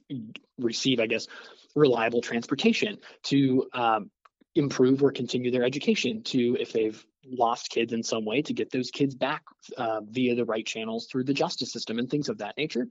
receive, 0.58 1.00
I 1.00 1.06
guess, 1.06 1.26
reliable 1.74 2.20
transportation 2.20 2.98
to 3.24 3.66
um, 3.72 4.10
improve 4.54 5.02
or 5.02 5.10
continue 5.10 5.50
their 5.50 5.64
education 5.64 6.22
to 6.24 6.56
if 6.60 6.72
they've 6.72 7.02
lost 7.30 7.70
kids 7.70 7.92
in 7.92 8.02
some 8.02 8.24
way 8.24 8.42
to 8.42 8.52
get 8.52 8.70
those 8.70 8.90
kids 8.90 9.14
back 9.14 9.42
uh, 9.76 10.00
via 10.08 10.34
the 10.34 10.44
right 10.44 10.66
channels 10.66 11.06
through 11.10 11.24
the 11.24 11.34
justice 11.34 11.72
system 11.72 11.98
and 11.98 12.10
things 12.10 12.28
of 12.28 12.38
that 12.38 12.56
nature. 12.56 12.86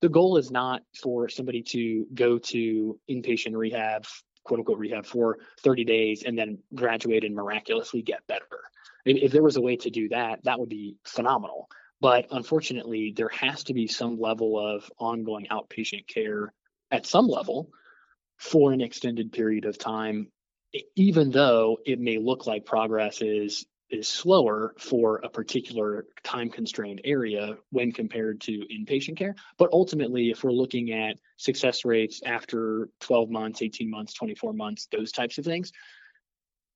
The 0.00 0.08
goal 0.08 0.36
is 0.36 0.50
not 0.50 0.82
for 1.00 1.28
somebody 1.28 1.62
to 1.68 2.06
go 2.14 2.38
to 2.38 2.98
inpatient 3.08 3.54
rehab 3.54 4.04
quote 4.44 4.60
unquote 4.60 4.78
rehab 4.78 5.06
for 5.06 5.38
30 5.62 5.84
days 5.84 6.22
and 6.24 6.36
then 6.36 6.58
graduate 6.74 7.24
and 7.24 7.34
miraculously 7.34 8.02
get 8.02 8.26
better. 8.26 8.46
If, 9.04 9.16
if 9.24 9.32
there 9.32 9.42
was 9.42 9.56
a 9.56 9.60
way 9.60 9.76
to 9.76 9.90
do 9.90 10.08
that 10.08 10.42
that 10.44 10.58
would 10.58 10.68
be 10.68 10.96
phenomenal. 11.04 11.68
But 12.00 12.26
unfortunately 12.30 13.14
there 13.16 13.28
has 13.28 13.64
to 13.64 13.74
be 13.74 13.86
some 13.86 14.18
level 14.18 14.58
of 14.58 14.90
ongoing 14.98 15.46
outpatient 15.50 16.08
care 16.08 16.52
at 16.90 17.06
some 17.06 17.28
level 17.28 17.70
for 18.38 18.72
an 18.72 18.80
extended 18.80 19.32
period 19.32 19.64
of 19.64 19.78
time 19.78 20.26
even 20.96 21.30
though 21.30 21.78
it 21.84 22.00
may 22.00 22.18
look 22.18 22.46
like 22.46 22.64
progress 22.64 23.22
is 23.22 23.66
is 23.90 24.08
slower 24.08 24.74
for 24.78 25.20
a 25.22 25.28
particular 25.28 26.06
time 26.24 26.48
constrained 26.48 27.00
area 27.04 27.58
when 27.70 27.92
compared 27.92 28.40
to 28.40 28.64
inpatient 28.72 29.16
care 29.18 29.34
but 29.58 29.68
ultimately 29.72 30.30
if 30.30 30.42
we're 30.42 30.50
looking 30.50 30.92
at 30.92 31.18
success 31.36 31.84
rates 31.84 32.22
after 32.24 32.88
12 33.00 33.28
months 33.28 33.60
18 33.60 33.90
months 33.90 34.14
24 34.14 34.54
months 34.54 34.88
those 34.90 35.12
types 35.12 35.36
of 35.36 35.44
things 35.44 35.72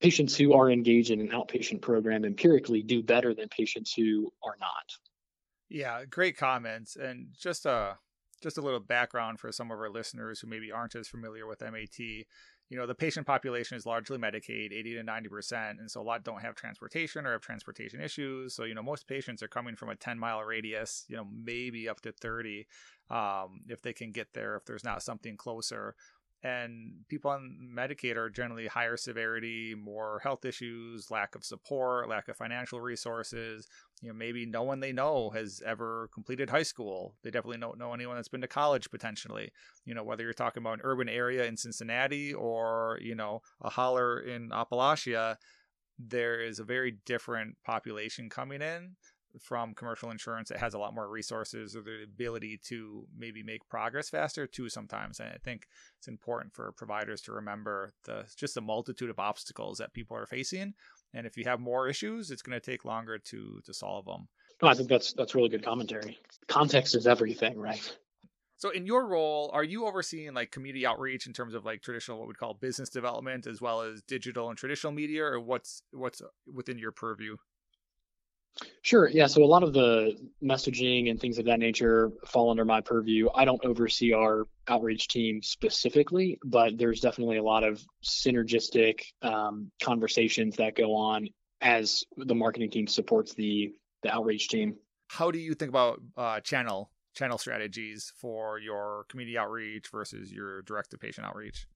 patients 0.01 0.37
who 0.37 0.53
are 0.53 0.71
engaged 0.71 1.11
in 1.11 1.21
an 1.21 1.29
outpatient 1.29 1.81
program 1.81 2.25
empirically 2.25 2.83
do 2.83 3.03
better 3.03 3.35
than 3.35 3.49
patients 3.49 3.93
who 3.95 4.31
are 4.45 4.57
not. 4.61 4.93
Yeah 5.69 6.05
great 6.05 6.37
comments 6.37 6.97
and 6.97 7.29
just 7.37 7.67
a 7.67 7.99
just 8.43 8.59
a 8.59 8.61
little 8.61 8.81
background 8.81 9.41
for 9.41 9.51
some 9.51 9.71
of 9.71 9.79
our 9.79 9.91
listeners 9.91 10.41
who 10.41 10.47
maybe 10.47 10.71
aren't 10.71 10.95
as 10.95 11.09
familiar 11.09 11.47
with 11.47 11.63
mat 11.63 11.73
you 12.69 12.77
know 12.77 12.87
the 12.87 12.95
patient 12.95 13.27
population 13.27 13.77
is 13.77 13.87
largely 13.87 14.19
medicaid 14.19 14.73
80 14.73 14.95
to 14.95 15.03
90 15.03 15.29
percent 15.29 15.81
and 15.81 15.91
so 15.91 16.01
a 16.01 16.03
lot 16.03 16.25
don't 16.25 16.43
have 16.43 16.55
transportation 16.55 17.27
or 17.27 17.33
have 17.33 17.41
transportation 17.41 18.01
issues. 18.01 18.55
So 18.55 18.65
you 18.65 18.75
know 18.75 18.83
most 18.83 19.07
patients 19.07 19.43
are 19.43 19.49
coming 19.49 19.77
from 19.77 19.91
a 19.91 19.97
10 19.97 20.19
mile 20.19 20.41
radius 20.43 21.05
you 21.09 21.17
know 21.17 21.27
maybe 21.45 21.89
up 21.89 22.01
to 22.03 22.13
30 22.13 22.67
um, 23.11 23.61
if 23.69 23.83
they 23.83 23.93
can 23.93 24.11
get 24.11 24.35
there 24.35 24.57
if 24.57 24.65
there's 24.65 24.85
not 24.85 25.03
something 25.03 25.37
closer 25.37 25.95
and 26.43 26.93
people 27.09 27.31
on 27.31 27.71
Medicaid 27.75 28.17
are 28.17 28.31
generally 28.31 28.67
higher 28.67 28.97
severity, 28.97 29.75
more 29.75 30.21
health 30.23 30.45
issues, 30.45 31.11
lack 31.11 31.35
of 31.35 31.45
support, 31.45 32.09
lack 32.09 32.29
of 32.29 32.37
financial 32.37 32.81
resources. 32.81 33.67
You 34.03 34.09
know, 34.09 34.15
maybe 34.15 34.47
no 34.47 34.63
one 34.63 34.81
they 34.81 34.93
know 34.93 35.31
has 35.31 35.63
ever 35.65 36.09
completed 36.13 36.51
high 36.51 36.63
school. 36.63 37.15
They 37.25 37.31
definitely 37.31 37.59
don't 37.59 37.79
know 37.79 37.95
anyone 37.95 38.17
that's 38.17 38.29
been 38.29 38.43
to 38.43 38.49
college 38.49 38.91
potentially. 38.91 39.51
You 39.85 39.95
know, 39.95 40.05
whether 40.05 40.23
you're 40.23 40.35
talking 40.35 40.63
about 40.63 40.75
an 40.75 40.85
urban 40.85 41.09
area 41.09 41.47
in 41.47 41.57
Cincinnati 41.57 42.35
or, 42.35 42.99
you 43.01 43.15
know, 43.15 43.41
a 43.63 43.71
holler 43.71 44.21
in 44.21 44.51
Appalachia, 44.51 45.37
there 45.99 46.41
is 46.41 46.59
a 46.59 46.65
very 46.65 46.99
different 47.07 47.57
population 47.65 48.29
coming 48.29 48.61
in 48.61 48.97
from 49.41 49.75
commercial 49.75 50.11
insurance 50.11 50.49
that 50.49 50.59
has 50.59 50.75
a 50.75 50.79
lot 50.79 50.95
more 50.95 51.09
resources 51.09 51.77
or 51.77 51.83
the 51.83 52.05
ability 52.05 52.59
to 52.65 53.07
maybe 53.17 53.43
make 53.43 53.69
progress 53.69 54.09
faster 54.09 54.47
too 54.47 54.69
sometimes. 54.69 55.21
And 55.21 55.29
i 55.29 55.39
think 55.43 55.67
it's 55.99 56.09
important 56.09 56.55
for 56.55 56.73
providers 56.73 57.21
to 57.23 57.33
remember 57.33 57.93
the 58.05 58.25
just 58.37 58.55
the 58.55 58.61
multitude 58.61 59.11
of 59.11 59.19
obstacles 59.19 59.79
that 59.79 59.93
people 59.93 60.17
are 60.17 60.27
facing. 60.27 60.75
And 61.15 61.27
if 61.27 61.37
you 61.37 61.45
have 61.45 61.61
more 61.61 61.89
issues 61.89 62.31
it's 62.31 62.43
going 62.43 62.59
to 62.59 62.71
take 62.71 62.85
longer 62.85 63.19
to 63.19 63.61
to 63.65 63.75
solve 63.75 64.07
them. 64.07 64.29
No, 64.63 64.69
i 64.69 64.75
think 64.75 64.89
that's 64.89 65.13
that's 65.13 65.35
really 65.35 65.49
good 65.49 65.65
commentary. 65.65 66.19
Context 66.49 66.95
is 66.95 67.07
everything 67.07 67.59
right? 67.59 67.97
So 68.59 68.71
in 68.71 68.87
your 68.87 69.07
role, 69.07 69.51
are 69.53 69.65
you 69.65 69.87
overseeing 69.87 70.33
like 70.33 70.51
community 70.51 70.87
outreach 70.87 71.27
in 71.27 71.35
terms 71.35 71.55
of 71.55 71.67
like 71.67 71.83
traditional 71.83 72.19
what 72.19 72.27
we'd 72.27 72.39
call 72.39 72.55
business 72.55 72.89
development 72.89 73.47
as 73.47 73.61
well 73.61 73.83
as 73.83 74.01
digital 74.03 74.49
and 74.49 74.57
traditional 74.57 74.95
media 74.95 75.25
or 75.25 75.39
what's 75.39 75.83
what's 75.93 76.23
within 76.53 76.79
your 76.79 76.93
purview? 76.93 77.37
Sure. 78.83 79.09
Yeah. 79.09 79.27
So 79.27 79.43
a 79.43 79.47
lot 79.47 79.63
of 79.63 79.73
the 79.73 80.17
messaging 80.43 81.11
and 81.11 81.21
things 81.21 81.39
of 81.39 81.45
that 81.47 81.59
nature 81.59 82.11
fall 82.27 82.51
under 82.51 82.65
my 82.65 82.81
purview. 82.81 83.29
I 83.35 83.45
don't 83.45 83.63
oversee 83.65 84.15
our 84.15 84.47
outreach 84.69 85.09
team 85.09 85.43
specifically, 85.43 86.39
but 86.45 86.79
there's 86.79 87.01
definitely 87.01 87.37
a 87.37 87.43
lot 87.43 87.65
of 87.65 87.85
synergistic 88.03 89.01
um, 89.23 89.71
conversations 89.83 90.57
that 90.57 90.75
go 90.75 90.95
on 90.95 91.29
as 91.61 92.05
the 92.17 92.35
marketing 92.35 92.71
team 92.71 92.87
supports 92.87 93.35
the 93.35 93.75
the 94.03 94.11
outreach 94.11 94.49
team. 94.49 94.77
How 95.09 95.31
do 95.31 95.39
you 95.39 95.55
think 95.55 95.69
about 95.69 96.01
uh, 96.17 96.41
channel 96.41 96.91
channel 97.15 97.39
strategies 97.39 98.13
for 98.17 98.59
your 98.59 99.05
community 99.09 99.39
outreach 99.39 99.89
versus 99.89 100.33
your 100.33 100.63
direct 100.63 100.91
to 100.91 100.99
patient 100.99 101.27
outreach? 101.27 101.67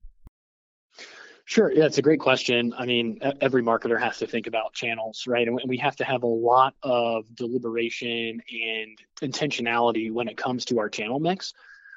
Sure. 1.45 1.71
Yeah, 1.71 1.85
it's 1.85 1.97
a 1.97 2.01
great 2.01 2.19
question. 2.19 2.73
I 2.77 2.85
mean, 2.85 3.19
every 3.41 3.63
marketer 3.63 3.99
has 3.99 4.19
to 4.19 4.27
think 4.27 4.47
about 4.47 4.73
channels, 4.73 5.25
right? 5.27 5.47
And 5.47 5.59
we 5.67 5.77
have 5.77 5.95
to 5.97 6.03
have 6.03 6.23
a 6.23 6.27
lot 6.27 6.75
of 6.83 7.25
deliberation 7.35 8.41
and 8.51 8.97
intentionality 9.21 10.11
when 10.11 10.27
it 10.27 10.37
comes 10.37 10.65
to 10.65 10.79
our 10.79 10.89
channel 10.89 11.19
mix. 11.19 11.53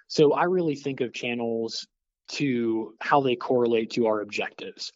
So 0.08 0.32
I 0.32 0.44
really 0.44 0.74
think 0.74 1.00
of 1.00 1.12
channels 1.12 1.86
to 2.28 2.94
how 3.00 3.20
they 3.20 3.36
correlate 3.36 3.90
to 3.90 4.06
our 4.06 4.20
objectives. 4.20 4.92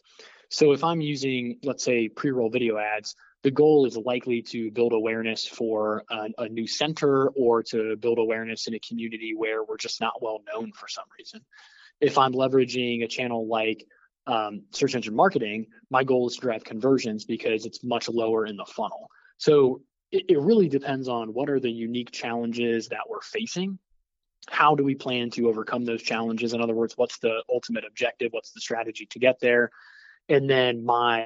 So 0.49 0.71
if 0.71 0.83
I'm 0.83 0.99
using, 0.99 1.59
let's 1.63 1.83
say, 1.83 2.09
pre 2.09 2.31
roll 2.31 2.49
video 2.49 2.77
ads, 2.77 3.15
the 3.43 3.51
goal 3.51 3.85
is 3.85 3.95
likely 3.95 4.41
to 4.41 4.71
build 4.71 4.93
awareness 4.93 5.47
for 5.47 6.03
a, 6.09 6.29
a, 6.39 6.49
new 6.49 6.67
center 6.67 7.29
or 7.29 7.63
to 7.63 7.95
build 7.95 8.17
awareness 8.19 8.67
in 8.67 8.73
a 8.73 8.79
community 8.79 9.33
where 9.35 9.63
we're 9.63 9.77
just 9.77 10.01
not 10.01 10.21
well 10.21 10.41
known 10.51 10.71
for 10.73 10.87
some 10.87 11.05
reason. 11.17 11.41
If 12.01 12.17
I'm 12.17 12.33
leveraging 12.33 13.03
a 13.03 13.07
channel 13.07 13.47
like 13.47 13.85
um, 14.29 14.61
search 14.71 14.95
engine 14.95 15.15
marketing, 15.15 15.65
my 15.89 16.03
goal 16.03 16.27
is 16.27 16.35
to 16.35 16.41
drive 16.41 16.63
conversions 16.63 17.25
because 17.25 17.65
it's 17.65 17.83
much 17.83 18.07
lower 18.07 18.45
in 18.45 18.55
the 18.55 18.65
funnel. 18.65 19.09
So 19.37 19.81
it, 20.11 20.25
it 20.29 20.39
really 20.39 20.69
depends 20.69 21.07
on 21.07 21.33
what 21.33 21.49
are 21.49 21.59
the 21.59 21.71
unique 21.71 22.11
challenges 22.11 22.89
that 22.89 23.09
we're 23.09 23.21
facing. 23.21 23.79
How 24.47 24.75
do 24.75 24.83
we 24.83 24.95
plan 24.95 25.31
to 25.31 25.49
overcome 25.49 25.83
those 25.83 26.03
challenges? 26.03 26.53
In 26.53 26.61
other 26.61 26.75
words, 26.75 26.95
what's 26.95 27.17
the 27.19 27.43
ultimate 27.51 27.85
objective? 27.85 28.31
What's 28.31 28.51
the 28.51 28.61
strategy 28.61 29.07
to 29.07 29.19
get 29.19 29.39
there? 29.39 29.71
And 30.29 30.49
then 30.49 30.85
my 30.85 31.25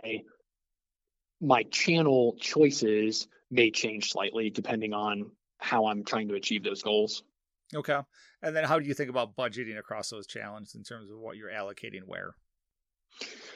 my 1.41 1.63
channel 1.63 2.37
choices 2.39 3.27
may 3.51 3.69
change 3.69 4.11
slightly 4.11 4.49
depending 4.49 4.93
on 4.93 5.29
how 5.57 5.87
I'm 5.87 6.05
trying 6.05 6.29
to 6.29 6.35
achieve 6.35 6.63
those 6.63 6.81
goals. 6.81 7.23
Okay. 7.75 7.99
And 8.41 8.55
then 8.55 8.63
how 8.63 8.79
do 8.79 8.85
you 8.85 8.93
think 8.93 9.09
about 9.09 9.35
budgeting 9.35 9.77
across 9.77 10.09
those 10.09 10.25
challenges 10.25 10.75
in 10.75 10.83
terms 10.83 11.11
of 11.11 11.17
what 11.17 11.35
you're 11.35 11.49
allocating 11.49 12.03
where? 12.05 12.33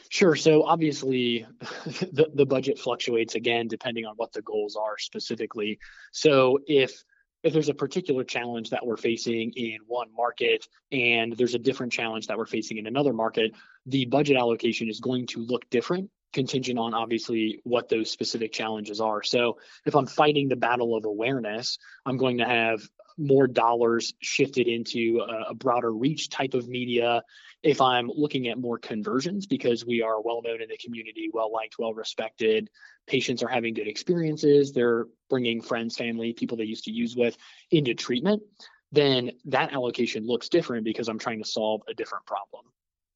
Sure. 0.09 0.35
So 0.35 0.63
obviously, 0.63 1.45
the, 1.85 2.29
the 2.33 2.45
budget 2.45 2.79
fluctuates 2.79 3.35
again 3.35 3.67
depending 3.67 4.05
on 4.05 4.15
what 4.15 4.31
the 4.31 4.41
goals 4.41 4.75
are 4.75 4.97
specifically. 4.97 5.79
So 6.11 6.59
if 6.67 7.03
if 7.43 7.53
there's 7.53 7.69
a 7.69 7.73
particular 7.73 8.23
challenge 8.23 8.71
that 8.71 8.85
we're 8.85 8.97
facing 8.97 9.51
in 9.51 9.77
one 9.85 10.07
market 10.15 10.67
and 10.91 11.33
there's 11.33 11.53
a 11.53 11.59
different 11.59 11.93
challenge 11.93 12.27
that 12.27 12.37
we're 12.37 12.47
facing 12.47 12.77
in 12.77 12.87
another 12.87 13.13
market, 13.13 13.53
the 13.85 14.05
budget 14.05 14.37
allocation 14.37 14.89
is 14.89 14.99
going 14.99 15.27
to 15.27 15.39
look 15.39 15.69
different 15.69 16.09
contingent 16.33 16.77
on 16.77 16.93
obviously 16.93 17.61
what 17.63 17.89
those 17.89 18.11
specific 18.11 18.51
challenges 18.51 18.99
are. 18.99 19.23
So 19.23 19.57
if 19.85 19.95
I'm 19.95 20.07
fighting 20.07 20.49
the 20.49 20.55
battle 20.55 20.95
of 20.95 21.05
awareness, 21.05 21.77
I'm 22.05 22.17
going 22.17 22.39
to 22.39 22.45
have 22.45 22.81
more 23.17 23.47
dollars 23.47 24.13
shifted 24.21 24.67
into 24.67 25.21
a, 25.27 25.51
a 25.51 25.53
broader 25.53 25.91
reach 25.91 26.29
type 26.29 26.53
of 26.53 26.67
media 26.67 27.23
if 27.63 27.81
I'm 27.81 28.09
looking 28.13 28.47
at 28.47 28.57
more 28.57 28.77
conversions 28.77 29.47
because 29.47 29.85
we 29.85 30.01
are 30.01 30.21
well 30.21 30.41
known 30.43 30.61
in 30.61 30.69
the 30.69 30.77
community, 30.77 31.29
well 31.33 31.51
liked, 31.51 31.75
well 31.79 31.93
respected, 31.93 32.69
patients 33.07 33.41
are 33.41 33.47
having 33.47 33.73
good 33.73 33.87
experiences, 33.87 34.71
they're 34.71 35.05
bringing 35.29 35.61
friends, 35.61 35.97
family, 35.97 36.33
people 36.33 36.57
they 36.57 36.65
used 36.65 36.85
to 36.85 36.91
use 36.91 37.15
with 37.15 37.35
into 37.71 37.93
treatment, 37.93 38.43
then 38.91 39.31
that 39.45 39.73
allocation 39.73 40.25
looks 40.25 40.49
different 40.49 40.85
because 40.85 41.07
I'm 41.07 41.19
trying 41.19 41.41
to 41.41 41.49
solve 41.49 41.81
a 41.89 41.93
different 41.93 42.25
problem. 42.25 42.65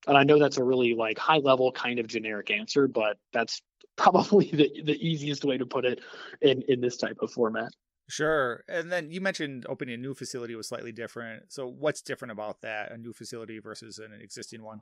And 0.07 0.17
I 0.17 0.23
know 0.23 0.39
that's 0.39 0.57
a 0.57 0.63
really 0.63 0.95
like 0.95 1.19
high 1.19 1.37
level 1.37 1.71
kind 1.71 1.99
of 1.99 2.07
generic 2.07 2.49
answer, 2.49 2.87
but 2.87 3.17
that's 3.33 3.61
probably 3.95 4.49
the, 4.49 4.81
the 4.83 5.07
easiest 5.07 5.45
way 5.45 5.57
to 5.57 5.65
put 5.65 5.85
it 5.85 5.99
in, 6.41 6.63
in 6.67 6.81
this 6.81 6.97
type 6.97 7.17
of 7.21 7.31
format. 7.31 7.71
Sure. 8.11 8.65
And 8.67 8.91
then 8.91 9.09
you 9.09 9.21
mentioned 9.21 9.65
opening 9.69 9.95
a 9.95 9.97
new 9.97 10.13
facility 10.13 10.53
was 10.53 10.67
slightly 10.67 10.91
different. 10.91 11.43
So 11.53 11.65
what's 11.65 12.01
different 12.01 12.33
about 12.33 12.61
that, 12.61 12.91
a 12.91 12.97
new 12.97 13.13
facility 13.13 13.59
versus 13.59 13.99
an 13.99 14.11
existing 14.21 14.61
one? 14.61 14.81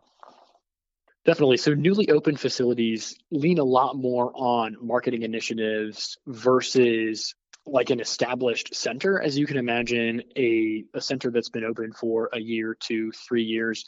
Definitely. 1.25 1.57
So 1.57 1.75
newly 1.75 2.09
opened 2.09 2.39
facilities 2.39 3.15
lean 3.29 3.59
a 3.59 3.63
lot 3.63 3.95
more 3.95 4.31
on 4.33 4.77
marketing 4.81 5.21
initiatives 5.21 6.17
versus 6.25 7.35
like 7.67 7.91
an 7.91 7.99
established 7.99 8.73
center. 8.73 9.21
As 9.21 9.37
you 9.37 9.45
can 9.45 9.57
imagine, 9.57 10.23
a, 10.35 10.85
a 10.95 11.01
center 11.01 11.29
that's 11.29 11.49
been 11.49 11.65
open 11.65 11.93
for 11.93 12.29
a 12.33 12.39
year, 12.39 12.75
two, 12.79 13.11
three 13.11 13.43
years, 13.43 13.85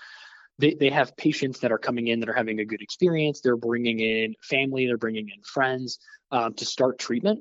they, 0.59 0.75
they 0.75 0.89
have 0.91 1.17
patients 1.17 1.61
that 1.61 1.71
are 1.71 1.79
coming 1.79 2.09
in 2.09 2.19
that 2.19 2.29
are 2.29 2.33
having 2.33 2.59
a 2.59 2.65
good 2.65 2.83
experience. 2.83 3.41
They're 3.41 3.57
bringing 3.57 4.01
in 4.01 4.35
family, 4.43 4.85
they're 4.85 4.97
bringing 4.97 5.29
in 5.29 5.41
friends 5.41 5.97
um, 6.29 6.53
to 6.55 6.65
start 6.65 6.99
treatment. 6.99 7.39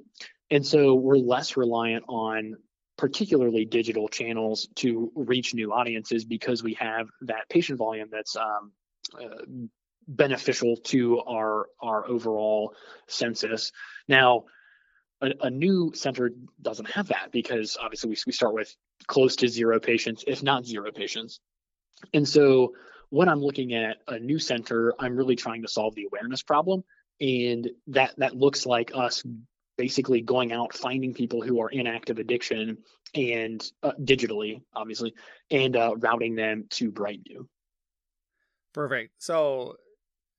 And 0.51 0.67
so 0.67 0.95
we're 0.95 1.17
less 1.17 1.57
reliant 1.57 2.05
on 2.09 2.57
particularly 2.97 3.65
digital 3.65 4.09
channels 4.09 4.69
to 4.77 5.11
reach 5.15 5.55
new 5.55 5.73
audiences 5.73 6.25
because 6.25 6.63
we 6.63 6.75
have 6.75 7.09
that 7.23 7.49
patient 7.49 7.79
volume 7.79 8.09
that's 8.13 8.37
um, 8.37 8.73
uh, 9.19 9.43
beneficial 10.07 10.77
to 10.77 11.21
our 11.21 11.67
our 11.81 12.07
overall 12.07 12.75
census. 13.09 13.73
Now, 14.09 14.45
a, 15.23 15.31
a, 15.43 15.51
new 15.51 15.93
center 15.95 16.31
doesn't 16.61 16.91
have 16.91 17.09
that 17.09 17.31
because 17.31 17.77
obviously 17.81 18.11
we, 18.11 18.17
we 18.27 18.33
start 18.33 18.55
with 18.55 18.75
close 19.07 19.37
to 19.37 19.49
zero 19.49 19.81
patients, 19.81 20.25
if 20.27 20.43
not 20.43 20.67
zero 20.67 20.91
patients. 20.93 21.41
And 22.13 22.29
so 22.29 22.75
when 23.11 23.29
I'm 23.29 23.41
looking 23.41 23.75
at 23.75 23.99
a 24.09 24.19
new 24.19 24.39
center, 24.39 24.95
I'm 24.99 25.17
really 25.17 25.37
trying 25.37 25.63
to 25.63 25.69
solve 25.69 25.95
the 25.95 26.07
awareness 26.07 26.43
problem. 26.43 26.85
And 27.21 27.71
that 27.89 28.15
that 28.19 28.37
looks 28.37 28.67
like 28.67 28.93
us 28.95 29.23
basically 29.77 30.21
going 30.21 30.53
out 30.53 30.75
finding 30.75 31.15
people 31.15 31.41
who 31.41 31.61
are 31.61 31.71
in 31.71 31.87
active 31.87 32.19
addiction 32.19 32.79
and 33.15 33.73
uh, 33.83 33.93
digitally 34.03 34.63
obviously 34.75 35.15
and 35.51 35.77
uh, 35.77 35.95
routing 35.97 36.35
them 36.35 36.67
to 36.71 36.93
brightview. 36.93 37.47
Perfect. 38.73 39.13
So 39.19 39.77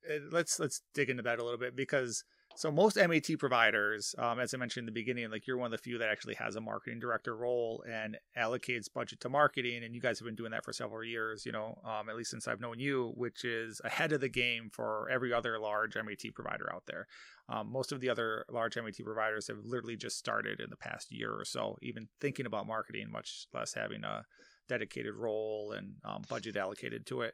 uh, 0.09 0.19
let's 0.31 0.59
let's 0.59 0.81
dig 0.93 1.09
into 1.09 1.23
that 1.23 1.39
a 1.39 1.43
little 1.43 1.59
bit 1.59 1.75
because 1.75 2.23
so 2.55 2.71
most 2.71 2.97
MAT 2.97 3.37
providers, 3.39 4.13
um, 4.17 4.39
as 4.39 4.53
I 4.53 4.57
mentioned 4.57 4.83
in 4.83 4.93
the 4.93 4.99
beginning, 4.99 5.29
like 5.31 5.47
you're 5.47 5.57
one 5.57 5.67
of 5.67 5.71
the 5.71 5.83
few 5.83 5.97
that 5.97 6.09
actually 6.09 6.35
has 6.35 6.55
a 6.55 6.61
marketing 6.61 6.99
director 6.99 7.35
role 7.35 7.83
and 7.89 8.17
allocates 8.37 8.91
budget 8.93 9.19
to 9.21 9.29
marketing, 9.29 9.83
and 9.83 9.95
you 9.95 10.01
guys 10.01 10.19
have 10.19 10.25
been 10.25 10.35
doing 10.35 10.51
that 10.51 10.65
for 10.65 10.73
several 10.73 11.03
years. 11.03 11.45
You 11.45 11.51
know, 11.51 11.79
um, 11.85 12.09
at 12.09 12.15
least 12.15 12.31
since 12.31 12.47
I've 12.47 12.59
known 12.59 12.79
you, 12.79 13.13
which 13.15 13.43
is 13.43 13.81
ahead 13.83 14.11
of 14.11 14.21
the 14.21 14.29
game 14.29 14.69
for 14.71 15.09
every 15.09 15.33
other 15.33 15.59
large 15.59 15.95
MAT 15.95 16.33
provider 16.33 16.71
out 16.73 16.83
there. 16.87 17.07
Um, 17.49 17.71
most 17.71 17.91
of 17.91 17.99
the 17.99 18.09
other 18.09 18.45
large 18.49 18.77
MAT 18.77 19.03
providers 19.03 19.47
have 19.47 19.65
literally 19.65 19.97
just 19.97 20.17
started 20.17 20.59
in 20.59 20.69
the 20.69 20.77
past 20.77 21.11
year 21.11 21.33
or 21.33 21.45
so, 21.45 21.77
even 21.81 22.07
thinking 22.19 22.45
about 22.45 22.67
marketing, 22.67 23.11
much 23.11 23.47
less 23.53 23.73
having 23.73 24.03
a 24.03 24.25
dedicated 24.69 25.13
role 25.15 25.73
and 25.77 25.95
um, 26.05 26.23
budget 26.29 26.55
allocated 26.55 27.05
to 27.05 27.21
it. 27.21 27.33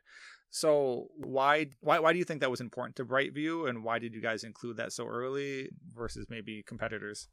So 0.50 1.08
why 1.18 1.68
why 1.82 2.00
why 2.00 2.14
do 2.14 2.20
you 2.20 2.26
think 2.26 2.42
that 2.42 2.52
was 2.52 2.62
important 2.62 2.96
to 2.98 3.06
Brightview, 3.06 3.70
and 3.70 3.84
why 3.84 4.00
did 4.00 4.14
you 4.14 4.22
guys 4.22 4.44
include 4.44 4.78
that 4.78 4.94
so 4.94 5.06
early 5.06 5.70
versus 5.94 6.26
maybe 6.30 6.64
competitors? 6.64 7.28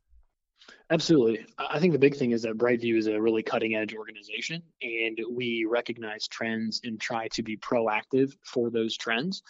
Absolutely. 0.90 1.46
I 1.58 1.78
think 1.78 1.92
the 1.92 1.98
big 1.98 2.16
thing 2.16 2.30
is 2.30 2.42
that 2.42 2.56
Brightview 2.56 2.96
is 2.96 3.06
a 3.06 3.20
really 3.20 3.42
cutting 3.42 3.74
edge 3.74 3.94
organization, 3.94 4.62
and 4.82 5.18
we 5.30 5.66
recognize 5.68 6.26
trends 6.28 6.80
and 6.84 7.00
try 7.00 7.28
to 7.28 7.42
be 7.42 7.56
proactive 7.56 8.32
for 8.44 8.70
those 8.70 8.96
trends. 8.96 9.42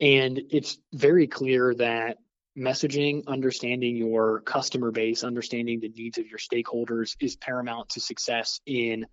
And 0.00 0.40
it's 0.50 0.78
very 0.94 1.26
clear 1.26 1.74
that 1.74 2.18
messaging, 2.56 3.22
understanding 3.26 3.96
your 3.96 4.40
customer 4.42 4.90
base, 4.90 5.24
understanding 5.24 5.80
the 5.80 5.90
needs 5.90 6.18
of 6.18 6.26
your 6.26 6.38
stakeholders 6.38 7.16
is 7.20 7.36
paramount 7.36 7.90
to 7.90 8.00
success 8.00 8.60
in 8.66 9.06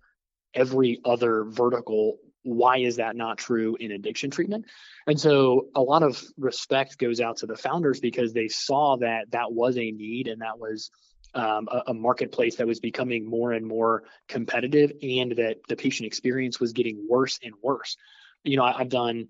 every 0.54 1.00
other 1.04 1.44
vertical 1.44 2.18
why 2.46 2.78
is 2.78 2.96
that 2.96 3.16
not 3.16 3.38
true 3.38 3.76
in 3.78 3.90
addiction 3.90 4.30
treatment? 4.30 4.66
And 5.06 5.20
so 5.20 5.66
a 5.74 5.80
lot 5.80 6.02
of 6.02 6.22
respect 6.38 6.98
goes 6.98 7.20
out 7.20 7.38
to 7.38 7.46
the 7.46 7.56
founders 7.56 8.00
because 8.00 8.32
they 8.32 8.48
saw 8.48 8.96
that 8.98 9.32
that 9.32 9.52
was 9.52 9.76
a 9.76 9.90
need 9.90 10.28
and 10.28 10.40
that 10.42 10.58
was 10.58 10.90
um, 11.34 11.68
a, 11.70 11.82
a, 11.88 11.94
marketplace 11.94 12.56
that 12.56 12.66
was 12.66 12.80
becoming 12.80 13.28
more 13.28 13.52
and 13.52 13.66
more 13.66 14.04
competitive 14.28 14.92
and 15.02 15.32
that 15.32 15.56
the 15.68 15.76
patient 15.76 16.06
experience 16.06 16.60
was 16.60 16.72
getting 16.72 17.06
worse 17.10 17.38
and 17.42 17.52
worse. 17.62 17.96
You 18.44 18.56
know 18.56 18.64
I, 18.64 18.78
have 18.78 18.88
done 18.88 19.28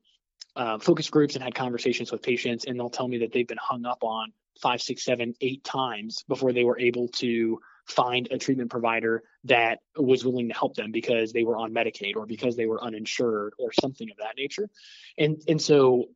uh, 0.54 0.78
focus 0.78 1.08
groups 1.08 1.34
and 1.34 1.42
had 1.42 1.54
conversations 1.54 2.12
with 2.12 2.22
patients 2.22 2.64
and 2.66 2.78
they'll 2.78 2.90
tell 2.90 3.08
me 3.08 3.18
that 3.18 3.32
they've 3.32 3.48
been 3.48 3.58
hung 3.60 3.86
up 3.86 4.04
on 4.04 4.32
five 4.60 4.82
six 4.82 5.04
seven 5.04 5.34
eight 5.40 5.64
times 5.64 6.22
before 6.28 6.52
they 6.52 6.64
were 6.64 6.78
able 6.78 7.08
to 7.08 7.58
find 7.86 8.28
a 8.30 8.38
treatment 8.38 8.70
provider 8.70 9.22
that 9.44 9.78
was 9.96 10.24
willing 10.24 10.48
to 10.48 10.54
help 10.54 10.74
them 10.74 10.90
because 10.90 11.32
they 11.32 11.44
were 11.44 11.56
on 11.56 11.72
Medicaid 11.72 12.16
or 12.16 12.26
because 12.26 12.56
they 12.56 12.66
were 12.66 12.82
uninsured 12.82 13.52
or 13.58 13.70
something 13.80 14.10
of 14.10 14.16
that 14.18 14.36
nature. 14.36 14.68
And 15.18 15.40
and 15.48 15.60
so 15.60 16.06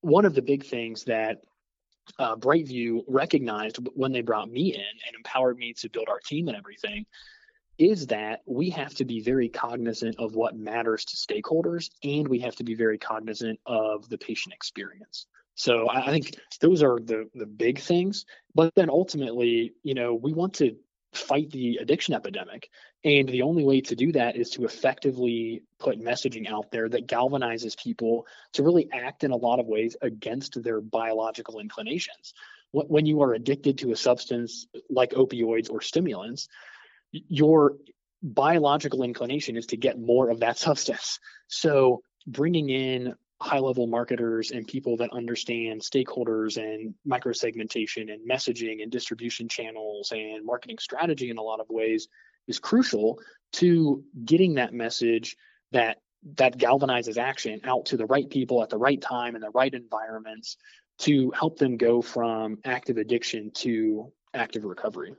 one 0.00 0.24
of 0.24 0.34
the 0.34 0.42
big 0.42 0.64
things 0.64 1.04
that 1.04 1.38
uh, 2.18 2.36
Brightview 2.36 3.02
recognized 3.08 3.78
when 3.94 4.12
they 4.12 4.20
brought 4.20 4.50
me 4.50 4.72
in 4.72 4.80
and 4.80 5.16
empowered 5.16 5.58
me 5.58 5.72
to 5.74 5.90
build 5.90 6.08
our 6.08 6.20
team 6.20 6.48
and 6.48 6.56
everything 6.56 7.04
is 7.78 8.06
that 8.06 8.40
we 8.46 8.70
have 8.70 8.94
to 8.94 9.04
be 9.04 9.20
very 9.20 9.48
cognizant 9.48 10.16
of 10.18 10.34
what 10.34 10.56
matters 10.56 11.04
to 11.04 11.16
stakeholders 11.16 11.90
and 12.02 12.26
we 12.26 12.38
have 12.38 12.56
to 12.56 12.64
be 12.64 12.74
very 12.74 12.96
cognizant 12.96 13.58
of 13.66 14.08
the 14.08 14.16
patient 14.16 14.54
experience. 14.54 15.26
So 15.56 15.88
I 15.90 16.10
think 16.10 16.36
those 16.60 16.82
are 16.82 16.98
the 17.00 17.28
the 17.34 17.46
big 17.46 17.80
things. 17.80 18.26
But 18.54 18.74
then 18.76 18.90
ultimately, 18.90 19.72
you 19.82 19.94
know, 19.94 20.14
we 20.14 20.32
want 20.32 20.54
to 20.54 20.76
fight 21.12 21.50
the 21.50 21.78
addiction 21.80 22.14
epidemic. 22.14 22.68
And 23.04 23.28
the 23.28 23.42
only 23.42 23.64
way 23.64 23.80
to 23.82 23.96
do 23.96 24.12
that 24.12 24.36
is 24.36 24.50
to 24.50 24.64
effectively 24.64 25.62
put 25.78 26.00
messaging 26.00 26.50
out 26.50 26.70
there 26.70 26.88
that 26.88 27.06
galvanizes 27.06 27.76
people 27.76 28.26
to 28.54 28.62
really 28.62 28.88
act 28.92 29.24
in 29.24 29.30
a 29.30 29.36
lot 29.36 29.60
of 29.60 29.66
ways 29.66 29.96
against 30.02 30.62
their 30.62 30.80
biological 30.80 31.60
inclinations. 31.60 32.34
When 32.72 33.06
you 33.06 33.22
are 33.22 33.32
addicted 33.32 33.78
to 33.78 33.92
a 33.92 33.96
substance 33.96 34.66
like 34.90 35.12
opioids 35.12 35.70
or 35.70 35.80
stimulants, 35.80 36.48
your 37.12 37.76
biological 38.22 39.02
inclination 39.02 39.56
is 39.56 39.66
to 39.66 39.76
get 39.76 39.98
more 39.98 40.30
of 40.30 40.40
that 40.40 40.58
substance. 40.58 41.18
So 41.48 42.02
bringing 42.26 42.68
in 42.68 43.14
high 43.40 43.58
level 43.58 43.86
marketers 43.86 44.50
and 44.50 44.66
people 44.66 44.96
that 44.96 45.12
understand 45.12 45.80
stakeholders 45.80 46.56
and 46.56 46.94
micro 47.04 47.32
segmentation 47.32 48.08
and 48.08 48.28
messaging 48.28 48.82
and 48.82 48.90
distribution 48.90 49.48
channels 49.48 50.10
and 50.12 50.44
marketing 50.44 50.78
strategy 50.78 51.28
in 51.28 51.36
a 51.36 51.42
lot 51.42 51.60
of 51.60 51.66
ways 51.68 52.08
is 52.48 52.58
crucial 52.58 53.18
to 53.52 54.02
getting 54.24 54.54
that 54.54 54.72
message 54.72 55.36
that 55.72 55.98
that 56.36 56.56
galvanizes 56.56 57.18
action 57.18 57.60
out 57.64 57.86
to 57.86 57.96
the 57.96 58.06
right 58.06 58.28
people 58.30 58.62
at 58.62 58.70
the 58.70 58.78
right 58.78 59.00
time 59.00 59.34
in 59.36 59.40
the 59.40 59.50
right 59.50 59.74
environments 59.74 60.56
to 60.98 61.30
help 61.32 61.58
them 61.58 61.76
go 61.76 62.00
from 62.00 62.58
active 62.64 62.96
addiction 62.96 63.50
to 63.52 64.10
active 64.34 64.64
recovery. 64.64 65.14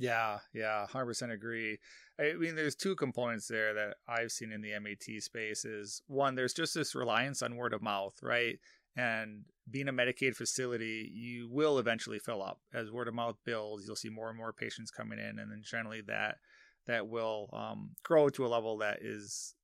Yeah, 0.00 0.38
yeah, 0.54 0.86
100% 0.90 1.30
agree. 1.30 1.78
I 2.18 2.32
mean, 2.32 2.56
there's 2.56 2.74
two 2.74 2.96
components 2.96 3.48
there 3.48 3.74
that 3.74 3.96
I've 4.08 4.32
seen 4.32 4.50
in 4.50 4.62
the 4.62 4.72
MAT 4.80 5.22
space 5.22 5.66
is 5.66 6.00
one, 6.06 6.34
there's 6.34 6.54
just 6.54 6.74
this 6.74 6.94
reliance 6.94 7.42
on 7.42 7.56
word 7.56 7.74
of 7.74 7.82
mouth, 7.82 8.14
right? 8.22 8.58
And 8.96 9.44
being 9.70 9.88
a 9.88 9.92
Medicaid 9.92 10.34
facility, 10.36 11.10
you 11.14 11.50
will 11.50 11.78
eventually 11.78 12.18
fill 12.18 12.42
up 12.42 12.60
as 12.72 12.90
word 12.90 13.08
of 13.08 13.14
mouth 13.14 13.36
builds. 13.44 13.86
You'll 13.86 13.94
see 13.94 14.08
more 14.08 14.30
and 14.30 14.38
more 14.38 14.54
patients 14.54 14.90
coming 14.90 15.18
in, 15.18 15.38
and 15.38 15.52
then 15.52 15.60
generally 15.62 16.00
that 16.06 16.36
that 16.86 17.06
will 17.06 17.50
um, 17.52 17.90
grow 18.02 18.30
to 18.30 18.46
a 18.46 18.48
level 18.48 18.78
that 18.78 19.00
is 19.02 19.54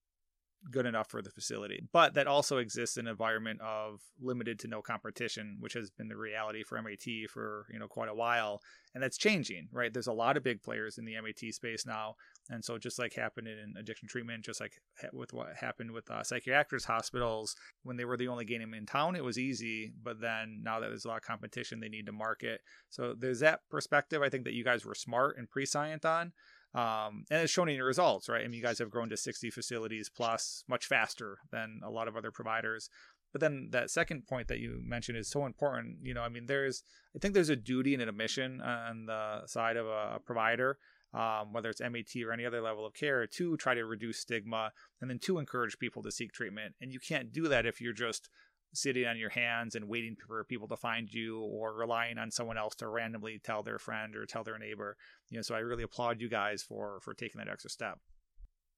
good 0.71 0.87
enough 0.87 1.09
for 1.09 1.23
the 1.23 1.31
facility. 1.31 1.83
But 1.92 2.14
that 2.14 2.27
also 2.27 2.59
exists 2.59 2.97
in 2.97 3.07
an 3.07 3.11
environment 3.11 3.61
of 3.61 4.01
limited 4.21 4.59
to 4.61 4.69
no 4.69 4.83
competition, 4.83 5.57
which 5.61 5.75
has 5.75 5.90
been 5.90 6.09
the 6.09 6.16
reality 6.16 6.62
for 6.62 6.81
MAT 6.81 7.31
for 7.31 7.66
you 7.73 7.79
know 7.79 7.88
quite 7.88 8.09
a 8.09 8.14
while, 8.14 8.61
and 8.95 9.03
that's 9.03 9.19
changing. 9.19 9.69
Right, 9.73 9.92
there's 9.92 10.07
a 10.07 10.12
lot 10.12 10.37
of 10.37 10.42
big 10.42 10.62
players 10.62 10.99
in 10.99 11.05
the 11.05 11.14
MAT 11.14 11.53
space 11.55 11.87
now, 11.87 12.16
and 12.51 12.64
so 12.64 12.79
just 12.79 12.99
like 12.99 13.14
happened 13.14 13.49
in 13.49 13.75
addiction 13.79 14.09
treatment, 14.09 14.45
just 14.45 14.61
like 14.61 14.73
with 15.12 15.33
what 15.33 15.49
happened 15.57 15.92
with 15.92 16.11
uh, 16.11 16.23
psychiatric 16.23 16.85
hospitals 16.85 17.55
when 17.83 17.97
they 17.97 18.05
were 18.05 18.16
the 18.16 18.29
only 18.29 18.45
game 18.45 18.75
in 18.75 18.87
town, 18.87 19.16
it 19.16 19.25
was 19.25 19.38
easy. 19.38 19.92
But 20.03 20.21
then 20.21 20.61
now 20.62 20.81
that 20.81 20.88
there's 20.88 21.05
a 21.05 21.09
lot 21.09 21.19
of 21.19 21.23
competition, 21.23 21.81
they 21.81 21.88
need 21.88 22.07
to 22.07 22.12
market. 22.12 22.61
So 22.90 23.14
there's 23.19 23.40
that 23.40 23.61
perspective. 23.71 24.23
I 24.23 24.29
think 24.29 24.45
that 24.45 24.55
you 24.55 24.64
guys 24.64 24.85
were 24.85 24.95
smart 24.95 25.37
and 25.38 25.49
prescient 25.49 26.05
on. 26.05 26.33
Um, 26.77 27.25
and 27.31 27.43
it's 27.43 27.53
shown 27.53 27.71
in 27.71 27.77
your 27.77 27.87
results, 27.87 28.29
right? 28.29 28.45
I 28.45 28.45
mean, 28.45 28.59
you 28.59 28.62
guys 28.62 28.79
have 28.81 28.91
grown 28.91 29.09
to 29.09 29.17
60 29.17 29.51
facilities 29.51 30.11
plus, 30.15 30.62
much 30.69 30.85
faster 30.85 31.39
than 31.51 31.81
a 31.83 31.91
lot 31.91 32.07
of 32.07 32.17
other 32.17 32.31
providers. 32.31 32.91
But 33.33 33.41
then 33.41 33.69
that 33.73 33.91
second 33.91 34.27
point 34.27 34.49
that 34.49 34.59
you 34.59 34.81
mentioned 34.85 35.17
is 35.17 35.29
so 35.29 35.47
important. 35.47 35.99
You 36.03 36.12
know, 36.12 36.21
I 36.21 36.29
mean, 36.29 36.47
there's, 36.47 36.83
I 37.15 37.19
think 37.19 37.33
there's 37.33 37.49
a 37.49 37.57
duty 37.57 37.95
and 37.95 38.03
an 38.03 38.11
admission 38.11 38.61
on 38.61 39.07
the 39.07 39.47
side 39.47 39.79
of 39.79 39.87
a 39.87 40.21
provider, 40.25 40.79
um, 41.15 41.55
whether 41.55 41.71
it's 41.71 41.81
MAT 41.81 42.15
or 42.23 42.33
any 42.33 42.45
other 42.45 42.61
level 42.61 42.85
of 42.85 42.93
care, 42.93 43.27
to 43.27 43.57
try 43.57 43.75
to 43.75 43.87
reduce 43.87 44.19
stigma 44.19 44.73
and 45.01 45.09
then 45.09 45.19
to 45.21 45.39
encourage 45.39 45.79
people 45.79 46.03
to 46.03 46.12
seek 46.12 46.33
treatment. 46.33 46.75
And 46.81 46.93
you 46.93 47.01
can't 47.01 47.33
do 47.33 47.49
that 47.49 47.65
if 47.65 47.81
you're 47.81 47.95
just 47.95 48.29
sitting 48.74 49.07
on 49.07 49.18
your 49.18 49.31
hands 49.31 49.74
and 49.74 49.88
waiting 49.88 50.16
for 50.26 50.44
people 50.44 50.68
to 50.68 50.76
find 50.76 51.12
you 51.12 51.40
or 51.40 51.74
relying 51.74 52.18
on 52.18 52.31
someone 52.31 52.59
else 52.59 52.74
to 52.76 52.88
randomly 52.88 53.40
tell 53.42 53.62
their 53.62 53.79
friend 53.79 54.14
or 54.16 54.26
tell 54.26 54.44
their 54.44 54.59
neighbor. 54.59 54.96
You 55.31 55.38
know 55.38 55.42
so 55.42 55.55
i 55.55 55.59
really 55.59 55.83
applaud 55.83 56.20
you 56.20 56.29
guys 56.29 56.62
for 56.62 57.00
for 57.02 57.14
taking 57.14 57.38
that 57.38 57.48
extra 57.48 57.70
step. 57.70 57.98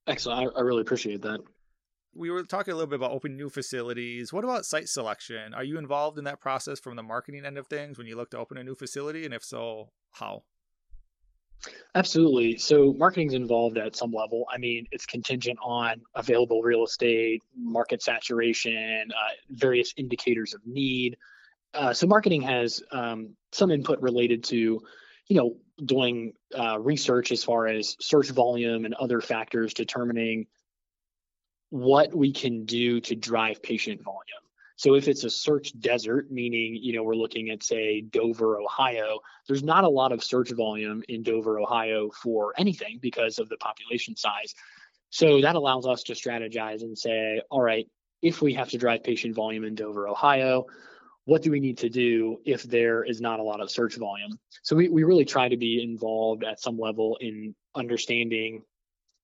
Excellent. 0.07 0.53
I, 0.57 0.59
I 0.59 0.63
really 0.63 0.81
appreciate 0.81 1.23
that. 1.23 1.41
We 2.15 2.31
were 2.31 2.43
talking 2.43 2.73
a 2.73 2.77
little 2.77 2.89
bit 2.89 2.97
about 2.97 3.13
opening 3.13 3.37
new 3.37 3.51
facilities. 3.51 4.33
What 4.33 4.43
about 4.43 4.65
site 4.65 4.89
selection? 4.89 5.53
Are 5.53 5.63
you 5.63 5.79
involved 5.79 6.19
in 6.19 6.25
that 6.25 6.41
process 6.41 6.81
from 6.81 6.97
the 6.97 7.03
marketing 7.03 7.45
end 7.45 7.59
of 7.59 7.67
things 7.67 7.99
when 7.99 8.07
you 8.07 8.17
look 8.17 8.31
to 8.31 8.39
open 8.39 8.57
a 8.57 8.65
new 8.65 8.75
facility? 8.75 9.25
And 9.27 9.35
if 9.35 9.45
so 9.45 9.91
how 10.13 10.45
Absolutely. 11.95 12.59
So 12.59 12.93
marketing's 12.93 13.35
involved 13.35 13.79
at 13.79 13.97
some 13.97 14.13
level. 14.13 14.47
I 14.53 14.59
mean, 14.59 14.87
it's 14.93 15.07
contingent 15.07 15.59
on 15.63 16.03
available 16.15 16.63
real 16.63 16.85
estate, 16.85 17.43
market 17.57 18.03
saturation, 18.03 19.09
uh, 19.11 19.33
various 19.51 19.95
indicators 19.97 20.55
of 20.55 20.61
need. 20.67 21.17
Uh, 21.75 21.93
so 21.93 22.07
marketing 22.07 22.43
has 22.43 22.83
um, 22.93 23.31
some 23.53 23.71
input 23.71 24.01
related 24.01 24.45
to, 24.45 24.81
you 25.27 25.37
know, 25.37 25.57
doing 25.85 26.33
uh, 26.59 26.79
research 26.79 27.33
as 27.33 27.45
far 27.45 27.67
as 27.67 27.97
search 28.01 28.31
volume 28.31 28.85
and 28.85 28.95
other 28.95 29.21
factors 29.21 29.75
determining 29.75 30.47
what 31.71 32.15
we 32.15 32.33
can 32.33 32.65
do 32.65 33.01
to 33.01 33.15
drive 33.15 33.63
patient 33.63 34.03
volume. 34.03 34.48
So 34.79 34.95
if 34.95 35.09
it's 35.09 35.25
a 35.25 35.31
search 35.31 35.79
desert, 35.81 36.31
meaning, 36.31 36.79
you 36.81 36.93
know, 36.93 37.03
we're 37.03 37.17
looking 37.17 37.51
at 37.51 37.65
say 37.65 38.01
Dover, 38.01 38.61
Ohio, 38.61 39.19
there's 39.49 39.65
not 39.65 39.83
a 39.83 39.89
lot 39.89 40.13
of 40.13 40.23
search 40.23 40.53
volume 40.53 41.03
in 41.09 41.25
Dover, 41.25 41.59
Ohio 41.59 42.11
for 42.11 42.55
anything 42.57 43.01
because 43.03 43.41
of 43.41 43.49
the 43.49 43.57
population 43.57 44.15
size. 44.15 44.55
So 45.11 45.41
that 45.41 45.57
allows 45.57 45.85
us 45.85 46.05
to 46.05 46.13
strategize 46.13 46.83
and 46.83 46.97
say, 46.97 47.43
all 47.51 47.61
right, 47.61 47.89
if 48.23 48.41
we 48.41 48.55
have 48.55 48.69
to 48.69 48.79
drive 48.79 49.03
patient 49.03 49.35
volume 49.35 49.65
in 49.65 49.75
Dover, 49.75 50.07
Ohio, 50.07 50.67
what 51.25 51.43
do 51.43 51.51
we 51.51 51.59
need 51.59 51.79
to 51.79 51.89
do 51.89 52.39
if 52.45 52.63
there 52.63 53.03
is 53.03 53.21
not 53.21 53.41
a 53.41 53.43
lot 53.43 53.61
of 53.61 53.73
search 53.73 53.97
volume? 53.97 54.39
So 54.63 54.77
we, 54.77 54.89
we 54.89 55.03
really 55.03 55.25
try 55.25 55.49
to 55.49 55.57
be 55.57 55.83
involved 55.83 56.45
at 56.45 56.61
some 56.61 56.79
level 56.79 57.19
in 57.21 57.53
understanding 57.75 58.63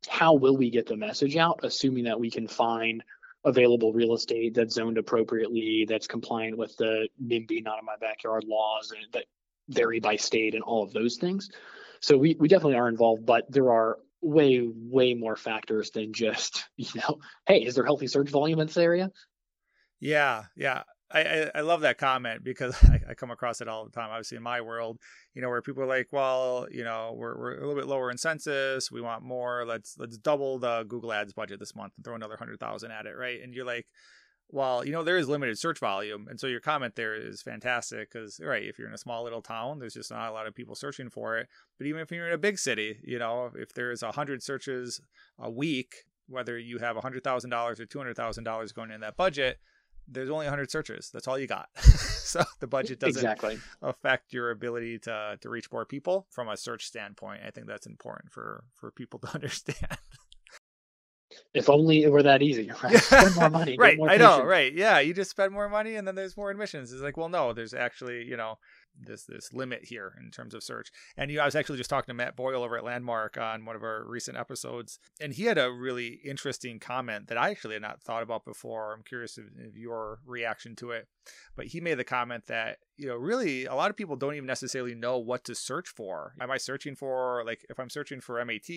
how 0.09 0.35
will 0.35 0.57
we 0.57 0.71
get 0.71 0.87
the 0.87 0.97
message 0.97 1.37
out, 1.37 1.61
assuming 1.63 2.05
that 2.05 2.19
we 2.19 2.31
can 2.31 2.49
find 2.49 3.05
available 3.45 3.93
real 3.93 4.15
estate 4.15 4.55
that's 4.55 4.75
zoned 4.75 4.99
appropriately, 4.99 5.87
that's 5.89 6.07
compliant 6.07 6.57
with 6.57 6.77
the 6.77 7.09
NIMBY, 7.23 7.63
not 7.63 7.79
in 7.79 7.85
my 7.85 7.97
backyard 8.01 8.45
laws 8.45 8.93
that 9.13 9.25
vary 9.69 10.01
by 10.01 10.17
state 10.17 10.55
and 10.55 10.63
all 10.63 10.83
of 10.83 10.93
those 10.93 11.17
things. 11.17 11.51
So 12.01 12.17
we, 12.17 12.37
we 12.39 12.49
definitely 12.49 12.77
are 12.77 12.89
involved, 12.89 13.25
but 13.27 13.51
there 13.51 13.71
are 13.73 13.99
way, 14.21 14.69
way 14.73 15.15
more 15.15 15.37
factors 15.37 15.91
than 15.91 16.13
just, 16.13 16.65
you 16.77 16.89
know, 16.97 17.19
hey, 17.47 17.59
is 17.59 17.75
there 17.75 17.85
healthy 17.85 18.07
search 18.07 18.31
volume 18.31 18.61
in 18.61 18.67
this 18.67 18.77
area? 18.77 19.11
Yeah, 20.01 20.45
yeah. 20.57 20.83
I, 21.11 21.51
I, 21.55 21.61
love 21.61 21.83
that 21.83 21.99
comment 21.99 22.43
because 22.43 22.77
I, 22.85 23.01
I, 23.11 23.15
come 23.15 23.31
across 23.31 23.61
it 23.61 23.69
all 23.69 23.85
the 23.85 23.91
time. 23.91 24.11
Obviously, 24.11 24.37
in 24.37 24.43
my 24.43 24.61
world, 24.61 24.99
you 25.35 25.43
know, 25.43 25.49
where 25.49 25.63
people 25.63 25.83
are 25.83 25.87
like, 25.87 26.09
"Well, 26.13 26.67
you 26.71 26.85
know, 26.85 27.15
we're, 27.17 27.39
we're 27.39 27.57
a 27.57 27.61
little 27.61 27.75
bit 27.75 27.87
lower 27.87 28.11
in 28.11 28.19
census. 28.19 28.91
We 28.91 29.01
want 29.01 29.23
more. 29.23 29.65
Let's 29.67 29.97
let's 29.99 30.17
double 30.17 30.59
the 30.59 30.85
Google 30.89 31.13
Ads 31.13 31.33
budget 31.33 31.61
this 31.61 31.77
month 31.77 31.93
and 31.97 32.05
throw 32.05 32.15
another 32.15 32.37
hundred 32.37 32.59
thousand 32.59 32.91
at 32.91 33.07
it, 33.07 33.17
right?" 33.17 33.41
And 33.43 33.55
you're 33.55 33.67
like, 33.67 33.87
"Well, 34.49 34.85
you 34.85 34.93
know, 34.93 35.05
there 35.05 35.19
is 35.19 35.29
limited 35.29 35.59
search 35.59 35.79
volume, 35.79 36.27
and 36.29 36.41
so 36.41 36.47
your 36.47 36.61
comment 36.61 36.97
there 36.97 37.15
is 37.15 37.43
fantastic 37.43 38.11
because, 38.11 38.41
right, 38.43 38.65
if 38.65 38.79
you're 38.79 38.89
in 38.89 38.95
a 38.95 38.99
small 38.99 39.25
little 39.25 39.43
town, 39.43 39.79
there's 39.79 39.95
just 39.95 40.11
not 40.11 40.31
a 40.31 40.33
lot 40.33 40.47
of 40.47 40.55
people 40.55 40.75
searching 40.75 41.11
for 41.11 41.37
it. 41.39 41.49
But 41.79 41.87
even 41.87 42.01
if 42.01 42.11
you're 42.11 42.29
in 42.29 42.35
a 42.35 42.39
big 42.39 42.59
city, 42.59 42.99
you 43.05 43.19
know, 43.19 43.51
if 43.55 43.75
there's 43.75 44.03
a 44.03 44.13
hundred 44.13 44.43
searches 44.43 45.01
a 45.39 45.51
week, 45.51 45.95
whether 46.29 46.59
you 46.59 46.79
have 46.79 46.97
a 46.97 47.03
hundred 47.03 47.25
thousand 47.25 47.51
dollars 47.51 47.79
or 47.79 47.87
two 47.87 47.99
hundred 47.99 48.17
thousand 48.17 48.45
dollars 48.45 48.73
going 48.73 48.91
in 48.91 49.01
that 49.03 49.17
budget." 49.17 49.59
There's 50.09 50.31
only 50.31 50.47
100 50.47 50.71
searches. 50.71 51.11
That's 51.13 51.29
all 51.29 51.39
you 51.39 51.47
got. 51.47 51.69
so 51.79 52.43
the 52.61 52.67
budget 52.67 53.01
doesn't 53.01 53.17
exactly. 53.17 53.59
affect 53.83 54.33
your 54.33 54.51
ability 54.51 54.99
to 55.01 55.39
to 55.41 55.49
reach 55.49 55.71
more 55.73 55.85
people 55.85 56.27
from 56.31 56.49
a 56.49 56.57
search 56.57 56.87
standpoint. 56.87 57.43
I 57.47 57.51
think 57.51 57.67
that's 57.67 57.87
important 57.87 58.33
for 58.33 58.65
for 58.75 58.91
people 58.91 59.19
to 59.21 59.29
understand. 59.35 59.99
If 61.53 61.69
only 61.69 62.03
it 62.03 62.11
were 62.11 62.23
that 62.23 62.43
easy, 62.43 62.71
right? 62.83 62.97
Spend 62.97 63.35
more 63.37 63.51
money. 63.51 63.77
right. 63.79 63.99
More 63.99 64.11
I 64.11 64.17
know, 64.17 64.43
right. 64.45 64.73
Yeah. 64.73 65.01
You 65.01 65.15
just 65.15 65.31
spend 65.31 65.53
more 65.53 65.69
money 65.69 65.97
and 65.97 66.07
then 66.07 66.15
there's 66.15 66.37
more 66.37 66.51
admissions. 66.51 66.93
It's 66.93 67.03
like, 67.03 67.17
well, 67.17 67.29
no, 67.29 67.53
there's 67.53 67.75
actually, 67.75 68.25
you 68.25 68.37
know, 68.37 68.59
this 69.01 69.25
this 69.25 69.53
limit 69.53 69.85
here 69.85 70.15
in 70.21 70.31
terms 70.31 70.55
of 70.55 70.63
search. 70.63 70.91
And 71.17 71.31
you, 71.31 71.41
I 71.41 71.45
was 71.45 71.55
actually 71.55 71.79
just 71.79 71.91
talking 71.91 72.09
to 72.09 72.15
Matt 72.15 72.37
Boyle 72.37 72.63
over 72.63 72.77
at 72.77 72.85
Landmark 72.85 73.37
on 73.37 73.65
one 73.65 73.77
of 73.77 73.83
our 73.83 74.05
recent 74.07 74.37
episodes, 74.37 74.99
and 75.21 75.33
he 75.33 75.45
had 75.45 75.59
a 75.59 75.73
really 75.73 76.21
interesting 76.25 76.79
comment 76.79 77.29
that 77.29 77.39
I 77.39 77.51
actually 77.51 77.75
had 77.75 77.83
not 77.83 78.03
thought 78.03 78.23
about 78.23 78.45
before. 78.45 78.95
I'm 78.95 79.03
curious 79.03 79.39
of, 79.39 79.45
of 79.67 79.77
your 79.77 80.21
reaction 80.27 80.77
to 80.77 80.91
it, 80.91 81.09
but 81.57 81.67
he 81.67 81.81
made 81.81 81.99
the 81.99 82.05
comment 82.05 82.47
that 82.47 82.79
you 82.97 83.09
know 83.09 83.17
really 83.17 83.65
a 83.65 83.75
lot 83.75 83.91
of 83.91 83.97
people 83.97 84.17
don't 84.17 84.35
even 84.35 84.47
necessarily 84.47 84.95
know 84.95 85.19
what 85.19 85.45
to 85.45 85.55
search 85.55 85.89
for. 85.89 86.35
Am 86.41 86.51
I 86.51 86.59
searching 86.59 86.95
for 86.95 87.43
like 87.45 87.65
if 87.69 87.79
I'm 87.79 87.91
searching 87.91 88.21
for 88.21 88.45
MAT, 88.45 88.69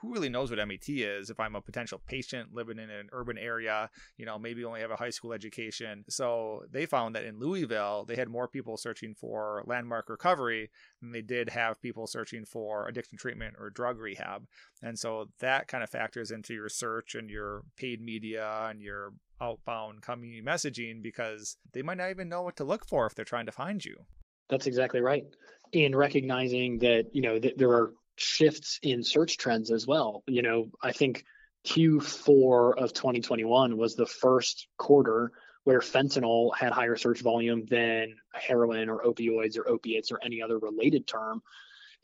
who 0.00 0.12
really 0.12 0.28
knows 0.28 0.50
what 0.50 0.66
MAT 0.66 0.88
is 0.88 1.30
if 1.30 1.40
I'm 1.40 1.56
a 1.56 1.60
potential 1.60 2.00
patient 2.06 2.54
living 2.54 2.78
in 2.78 2.90
an 2.90 3.08
urban 3.12 3.38
area, 3.38 3.90
you 4.16 4.26
know, 4.26 4.38
maybe 4.38 4.64
only 4.64 4.80
have 4.80 4.90
a 4.90 4.96
high 4.96 5.10
school 5.10 5.32
education. 5.32 6.04
So 6.08 6.62
they 6.70 6.86
found 6.86 7.14
that 7.14 7.24
in 7.24 7.38
Louisville, 7.38 8.04
they 8.06 8.16
had 8.16 8.28
more 8.28 8.48
people 8.48 8.76
searching 8.76 9.14
for 9.14 9.62
landmark 9.66 10.08
recovery 10.08 10.70
than 11.00 11.12
they 11.12 11.22
did 11.22 11.50
have 11.50 11.80
people 11.80 12.06
searching 12.06 12.44
for 12.44 12.88
addiction 12.88 13.18
treatment 13.18 13.54
or 13.58 13.70
drug 13.70 13.98
rehab. 13.98 14.46
And 14.82 14.98
so 14.98 15.30
that 15.40 15.68
kind 15.68 15.82
of 15.82 15.90
factors 15.90 16.30
into 16.30 16.54
your 16.54 16.68
search 16.68 17.14
and 17.14 17.30
your 17.30 17.62
paid 17.76 18.00
media 18.00 18.66
and 18.68 18.80
your 18.80 19.12
outbound 19.40 20.02
community 20.02 20.42
messaging 20.42 21.02
because 21.02 21.56
they 21.72 21.82
might 21.82 21.98
not 21.98 22.10
even 22.10 22.28
know 22.28 22.42
what 22.42 22.56
to 22.56 22.64
look 22.64 22.86
for 22.86 23.06
if 23.06 23.14
they're 23.14 23.24
trying 23.24 23.46
to 23.46 23.52
find 23.52 23.84
you. 23.84 23.96
That's 24.48 24.66
exactly 24.66 25.00
right. 25.00 25.24
In 25.72 25.94
recognizing 25.94 26.78
that, 26.78 27.06
you 27.12 27.20
know, 27.20 27.38
that 27.38 27.58
there 27.58 27.70
are 27.70 27.92
shifts 28.16 28.78
in 28.82 29.02
search 29.02 29.38
trends 29.38 29.70
as 29.70 29.86
well. 29.86 30.22
You 30.26 30.42
know, 30.42 30.70
I 30.82 30.92
think 30.92 31.24
Q4 31.66 32.76
of 32.78 32.92
2021 32.92 33.76
was 33.76 33.94
the 33.94 34.06
first 34.06 34.68
quarter 34.78 35.32
where 35.64 35.80
fentanyl 35.80 36.54
had 36.56 36.72
higher 36.72 36.96
search 36.96 37.20
volume 37.22 37.66
than 37.66 38.14
heroin 38.32 38.88
or 38.88 39.02
opioids 39.02 39.58
or 39.58 39.68
opiates 39.68 40.12
or 40.12 40.20
any 40.22 40.40
other 40.40 40.58
related 40.58 41.06
term. 41.06 41.42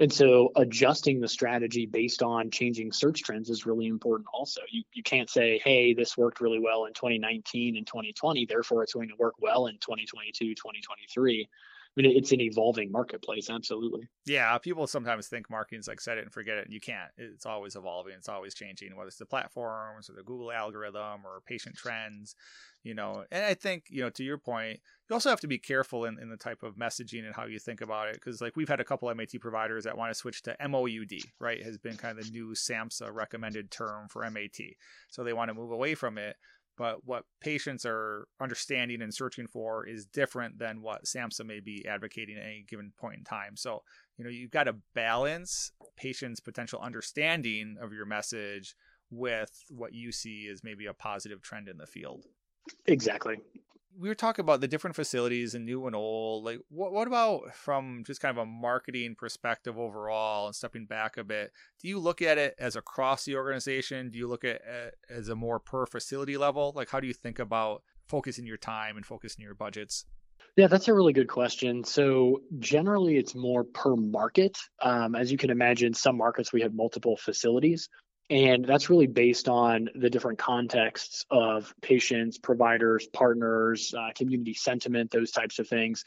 And 0.00 0.12
so 0.12 0.50
adjusting 0.56 1.20
the 1.20 1.28
strategy 1.28 1.86
based 1.86 2.24
on 2.24 2.50
changing 2.50 2.90
search 2.90 3.22
trends 3.22 3.50
is 3.50 3.64
really 3.64 3.86
important 3.86 4.26
also. 4.34 4.62
You, 4.68 4.82
you 4.92 5.04
can't 5.04 5.30
say, 5.30 5.60
hey, 5.62 5.94
this 5.94 6.16
worked 6.16 6.40
really 6.40 6.58
well 6.58 6.86
in 6.86 6.92
2019 6.92 7.76
and 7.76 7.86
2020, 7.86 8.46
therefore 8.46 8.82
it's 8.82 8.94
going 8.94 9.10
to 9.10 9.14
work 9.16 9.34
well 9.38 9.66
in 9.68 9.74
2022, 9.74 10.54
2023. 10.56 11.48
I 11.96 12.00
mean, 12.00 12.16
it's 12.16 12.32
an 12.32 12.40
evolving 12.40 12.90
marketplace. 12.90 13.50
Absolutely. 13.50 14.08
Yeah, 14.24 14.56
people 14.56 14.86
sometimes 14.86 15.28
think 15.28 15.50
marketing 15.50 15.80
is 15.80 15.88
like 15.88 16.00
set 16.00 16.16
it 16.16 16.24
and 16.24 16.32
forget 16.32 16.56
it. 16.56 16.64
And 16.64 16.72
You 16.72 16.80
can't. 16.80 17.10
It's 17.18 17.44
always 17.44 17.76
evolving. 17.76 18.14
It's 18.16 18.30
always 18.30 18.54
changing, 18.54 18.96
whether 18.96 19.08
it's 19.08 19.18
the 19.18 19.26
platforms 19.26 20.08
or 20.08 20.14
the 20.14 20.22
Google 20.22 20.50
algorithm 20.50 21.26
or 21.26 21.42
patient 21.46 21.76
trends. 21.76 22.34
You 22.82 22.94
know, 22.94 23.24
and 23.30 23.44
I 23.44 23.54
think 23.54 23.84
you 23.90 24.02
know 24.02 24.10
to 24.10 24.24
your 24.24 24.38
point, 24.38 24.80
you 25.08 25.14
also 25.14 25.28
have 25.28 25.40
to 25.40 25.46
be 25.46 25.58
careful 25.58 26.06
in, 26.06 26.18
in 26.18 26.30
the 26.30 26.36
type 26.36 26.62
of 26.62 26.76
messaging 26.76 27.26
and 27.26 27.34
how 27.34 27.44
you 27.44 27.58
think 27.58 27.82
about 27.82 28.08
it 28.08 28.14
because 28.14 28.40
like 28.40 28.56
we've 28.56 28.68
had 28.68 28.80
a 28.80 28.84
couple 28.84 29.14
MAT 29.14 29.38
providers 29.38 29.84
that 29.84 29.96
want 29.96 30.10
to 30.10 30.18
switch 30.18 30.42
to 30.42 30.56
MOUD, 30.66 31.12
right? 31.38 31.62
Has 31.62 31.76
been 31.76 31.96
kind 31.96 32.18
of 32.18 32.24
the 32.24 32.30
new 32.30 32.54
SAMHSA 32.54 33.12
recommended 33.12 33.70
term 33.70 34.08
for 34.08 34.28
MAT, 34.30 34.58
so 35.10 35.22
they 35.22 35.34
want 35.34 35.50
to 35.50 35.54
move 35.54 35.70
away 35.70 35.94
from 35.94 36.16
it 36.16 36.36
but 36.76 37.04
what 37.04 37.24
patients 37.40 37.84
are 37.86 38.26
understanding 38.40 39.02
and 39.02 39.12
searching 39.12 39.46
for 39.46 39.86
is 39.86 40.06
different 40.06 40.58
than 40.58 40.82
what 40.82 41.04
SAMHSA 41.04 41.44
may 41.44 41.60
be 41.60 41.86
advocating 41.86 42.36
at 42.36 42.44
any 42.44 42.64
given 42.68 42.92
point 42.98 43.18
in 43.18 43.24
time. 43.24 43.56
So, 43.56 43.82
you 44.16 44.24
know, 44.24 44.30
you've 44.30 44.50
got 44.50 44.64
to 44.64 44.76
balance 44.94 45.72
patients' 45.96 46.40
potential 46.40 46.80
understanding 46.80 47.76
of 47.80 47.92
your 47.92 48.06
message 48.06 48.74
with 49.10 49.50
what 49.68 49.92
you 49.92 50.12
see 50.12 50.48
as 50.50 50.64
maybe 50.64 50.86
a 50.86 50.94
positive 50.94 51.42
trend 51.42 51.68
in 51.68 51.76
the 51.76 51.86
field. 51.86 52.24
Exactly 52.86 53.38
we 53.98 54.08
were 54.08 54.14
talking 54.14 54.42
about 54.42 54.60
the 54.60 54.68
different 54.68 54.96
facilities 54.96 55.54
and 55.54 55.64
new 55.64 55.86
and 55.86 55.94
old. 55.94 56.44
Like, 56.44 56.60
what 56.68 56.92
what 56.92 57.06
about 57.06 57.54
from 57.54 58.02
just 58.06 58.20
kind 58.20 58.36
of 58.36 58.42
a 58.42 58.46
marketing 58.46 59.14
perspective 59.16 59.78
overall 59.78 60.46
and 60.46 60.54
stepping 60.54 60.86
back 60.86 61.16
a 61.16 61.24
bit? 61.24 61.52
Do 61.80 61.88
you 61.88 61.98
look 61.98 62.22
at 62.22 62.38
it 62.38 62.54
as 62.58 62.76
across 62.76 63.24
the 63.24 63.36
organization? 63.36 64.10
Do 64.10 64.18
you 64.18 64.28
look 64.28 64.44
at 64.44 64.60
it 64.64 64.94
as 65.10 65.28
a 65.28 65.36
more 65.36 65.58
per 65.58 65.86
facility 65.86 66.36
level? 66.36 66.72
Like, 66.74 66.90
how 66.90 67.00
do 67.00 67.06
you 67.06 67.14
think 67.14 67.38
about 67.38 67.82
focusing 68.08 68.46
your 68.46 68.56
time 68.56 68.96
and 68.96 69.06
focusing 69.06 69.44
your 69.44 69.54
budgets? 69.54 70.06
Yeah, 70.56 70.66
that's 70.66 70.88
a 70.88 70.94
really 70.94 71.14
good 71.14 71.28
question. 71.28 71.82
So 71.82 72.42
generally, 72.58 73.16
it's 73.16 73.34
more 73.34 73.64
per 73.64 73.96
market. 73.96 74.58
Um, 74.82 75.14
as 75.14 75.32
you 75.32 75.38
can 75.38 75.50
imagine, 75.50 75.94
some 75.94 76.18
markets 76.18 76.52
we 76.52 76.60
have 76.60 76.74
multiple 76.74 77.16
facilities. 77.16 77.88
And 78.32 78.64
that's 78.64 78.88
really 78.88 79.08
based 79.08 79.46
on 79.46 79.90
the 79.94 80.08
different 80.08 80.38
contexts 80.38 81.26
of 81.30 81.74
patients, 81.82 82.38
providers, 82.38 83.06
partners, 83.12 83.92
uh, 83.92 84.08
community 84.14 84.54
sentiment, 84.54 85.10
those 85.10 85.32
types 85.32 85.58
of 85.58 85.68
things. 85.68 86.02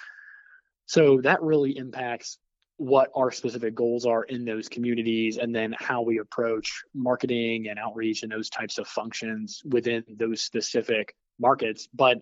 So 0.88 1.22
that 1.22 1.44
really 1.44 1.78
impacts 1.78 2.40
what 2.78 3.12
our 3.16 3.32
specific 3.32 3.76
goals 3.76 4.08
are 4.08 4.24
in 4.24 4.44
those 4.44 4.70
communities 4.70 5.38
and 5.38 5.54
then 5.54 5.76
how 5.78 6.02
we 6.02 6.18
approach 6.18 6.84
marketing 6.96 7.68
and 7.70 7.78
outreach 7.78 8.24
and 8.24 8.32
those 8.32 8.50
types 8.50 8.80
of 8.80 8.88
functions 8.88 9.62
within 9.64 10.04
those 10.10 10.42
specific 10.42 11.16
markets. 11.40 11.88
But 11.94 12.18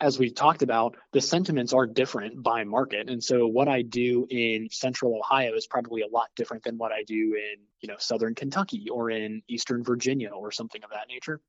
as 0.00 0.18
we 0.18 0.30
talked 0.30 0.62
about, 0.62 0.96
the 1.12 1.20
sentiments 1.20 1.72
are 1.72 1.86
different 1.86 2.42
by 2.42 2.64
market. 2.64 3.10
And 3.10 3.22
so 3.22 3.46
what 3.46 3.68
I 3.68 3.82
do 3.82 4.26
in 4.30 4.68
central 4.70 5.18
Ohio 5.18 5.54
is 5.54 5.66
probably 5.66 6.02
a 6.02 6.06
lot 6.06 6.28
different 6.36 6.62
than 6.62 6.78
what 6.78 6.92
I 6.92 7.02
do 7.02 7.34
in, 7.34 7.56
you 7.80 7.88
know, 7.88 7.96
southern 7.98 8.34
Kentucky 8.34 8.86
or 8.90 9.10
in 9.10 9.42
eastern 9.48 9.82
Virginia 9.82 10.30
or 10.30 10.50
something 10.52 10.82
of 10.84 10.90
that 10.90 11.08
nature. 11.08 11.40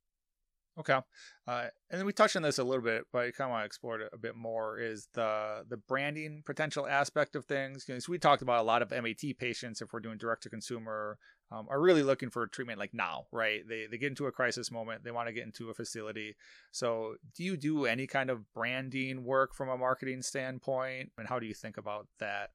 Okay. 0.80 1.00
Uh, 1.48 1.68
and 1.90 2.00
then 2.00 2.06
we 2.06 2.14
touched 2.14 2.36
on 2.36 2.42
this 2.42 2.58
a 2.58 2.64
little 2.64 2.84
bit, 2.84 3.04
but 3.12 3.20
I 3.20 3.32
kind 3.32 3.50
of 3.50 3.52
want 3.52 3.62
to 3.64 3.66
explore 3.66 4.00
it 4.00 4.10
a 4.14 4.18
bit 4.18 4.36
more 4.36 4.80
is 4.80 5.08
the 5.14 5.64
the 5.68 5.78
branding 5.78 6.44
potential 6.46 6.88
aspect 6.88 7.36
of 7.36 7.46
things. 7.46 7.84
Because 7.86 8.08
we 8.08 8.18
talked 8.18 8.42
about 8.42 8.62
a 8.62 8.64
lot 8.64 8.82
of 8.82 8.92
MAT 8.92 9.38
patients, 9.38 9.82
if 9.82 9.92
we're 9.92 10.00
doing 10.00 10.18
direct 10.18 10.44
to 10.44 10.50
consumer, 10.50 11.18
um, 11.52 11.68
are 11.70 11.82
really 11.82 12.04
looking 12.04 12.30
for 12.30 12.48
treatment 12.48 12.80
like 12.80 12.94
now, 12.94 13.26
right? 13.32 13.68
They, 13.68 13.88
they 13.90 13.98
get 13.98 14.08
into 14.08 14.28
a 14.28 14.32
crisis 14.32 14.72
moment, 14.72 15.04
they 15.04 15.12
want 15.12 15.28
to 15.28 15.34
get 15.34 15.46
into 15.46 15.70
a 15.70 15.74
facility. 15.74 16.36
So, 16.72 17.16
do 17.36 17.44
you 17.44 17.58
do 17.58 17.86
any 17.86 18.08
kind 18.08 18.30
of 18.30 18.52
branding 18.54 19.24
work 19.24 19.54
from 19.54 19.70
a 19.70 19.78
marketing 19.78 20.22
standpoint? 20.22 21.12
And 21.18 21.28
how 21.28 21.40
do 21.40 21.46
you 21.46 21.54
think 21.54 21.78
about 21.78 22.08
that? 22.20 22.52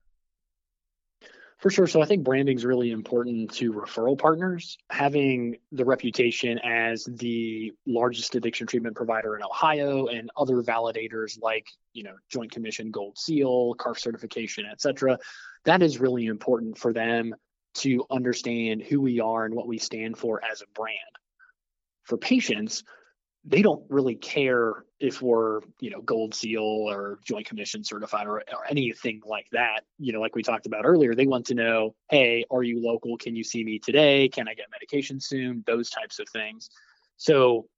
For 1.59 1.71
sure. 1.71 1.87
So 1.87 2.03
I 2.03 2.05
think 2.05 2.23
branding 2.23 2.57
is 2.59 2.67
really 2.67 2.91
important 2.91 3.51
to 3.55 3.73
referral 3.73 4.19
partners. 4.19 4.77
Having 4.91 5.57
the 5.73 5.87
reputation 5.87 6.59
as 6.59 7.05
the 7.05 7.73
largest 7.87 8.35
addiction 8.35 8.67
treatment 8.67 8.95
provider 8.95 9.37
in 9.37 9.43
Ohio 9.43 10.07
and 10.07 10.31
other 10.37 10.57
validators 10.57 11.41
like, 11.41 11.67
you 11.95 12.03
know, 12.03 12.15
Joint 12.29 12.53
Commission 12.53 12.91
Gold 12.91 13.17
Seal, 13.17 13.75
CARF 13.77 13.99
certification, 13.99 14.67
et 14.71 14.83
cetera, 14.83 15.19
that 15.65 15.83
is 15.83 15.99
really 15.99 16.27
important 16.27 16.77
for 16.77 16.93
them 16.93 17.35
to 17.81 18.05
understand 18.11 18.83
who 18.83 19.01
we 19.01 19.21
are 19.21 19.45
and 19.45 19.55
what 19.55 19.67
we 19.67 19.79
stand 19.79 20.19
for 20.19 20.43
as 20.45 20.63
a 20.63 20.67
brand. 20.75 20.99
For 22.05 22.17
patients, 22.17 22.85
they 23.47 23.63
don't 23.63 23.85
really 23.89 24.17
care 24.17 24.85
if 24.99 25.23
we're 25.23 25.61
you 25.81 25.91
know 25.91 26.01
gold 26.01 26.35
seal 26.35 26.63
or 26.63 27.19
joint 27.25 27.47
commission 27.47 27.85
certified 27.85 28.27
or, 28.27 28.39
or 28.39 28.67
anything 28.69 29.23
like 29.25 29.47
that. 29.53 29.83
You 29.99 30.13
know 30.13 30.21
like 30.21 30.35
we 30.35 30.43
talked 30.43 30.67
about 30.67 30.85
earlier 30.85 31.15
they 31.15 31.27
want 31.27 31.47
to 31.47 31.55
know 31.55 31.95
hey 32.11 32.45
are 32.51 32.63
you 32.63 32.83
local? 32.83 33.17
Can 33.17 33.37
you 33.37 33.45
see 33.45 33.63
me 33.63 33.79
today? 33.79 34.29
Can 34.29 34.49
i 34.49 34.55
get 34.55 34.67
medication 34.71 35.21
soon? 35.21 35.63
Those 35.67 35.91
types 35.91 36.19
of 36.19 36.29
things. 36.29 36.71
So 37.17 37.69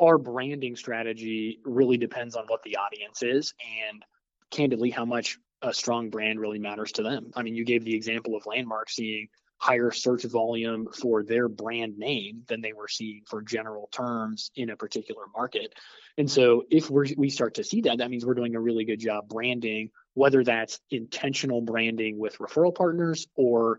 our 0.00 0.18
branding 0.18 0.74
strategy 0.74 1.60
really 1.64 1.96
depends 1.96 2.34
on 2.34 2.44
what 2.48 2.62
the 2.64 2.76
audience 2.76 3.22
is 3.22 3.54
and 3.88 4.02
candidly 4.50 4.90
how 4.90 5.04
much 5.04 5.38
a 5.62 5.72
strong 5.72 6.10
brand 6.10 6.40
really 6.40 6.58
matters 6.58 6.90
to 6.92 7.02
them. 7.02 7.30
I 7.36 7.42
mean 7.42 7.54
you 7.54 7.64
gave 7.64 7.84
the 7.84 7.94
example 7.94 8.34
of 8.34 8.44
landmark 8.46 8.90
seeing 8.90 9.28
higher 9.62 9.92
search 9.92 10.24
volume 10.24 10.88
for 10.92 11.22
their 11.22 11.48
brand 11.48 11.96
name 11.96 12.42
than 12.48 12.60
they 12.60 12.72
were 12.72 12.88
seeing 12.88 13.22
for 13.28 13.40
general 13.40 13.88
terms 13.92 14.50
in 14.56 14.70
a 14.70 14.76
particular 14.76 15.22
market. 15.32 15.72
And 16.18 16.28
so 16.28 16.64
if 16.68 16.90
we 16.90 17.14
we 17.16 17.30
start 17.30 17.54
to 17.54 17.64
see 17.64 17.82
that, 17.82 17.98
that 17.98 18.10
means 18.10 18.26
we're 18.26 18.34
doing 18.34 18.56
a 18.56 18.60
really 18.60 18.84
good 18.84 18.98
job 18.98 19.28
branding, 19.28 19.90
whether 20.14 20.42
that's 20.42 20.80
intentional 20.90 21.60
branding 21.60 22.18
with 22.18 22.38
referral 22.38 22.74
partners 22.74 23.28
or 23.36 23.78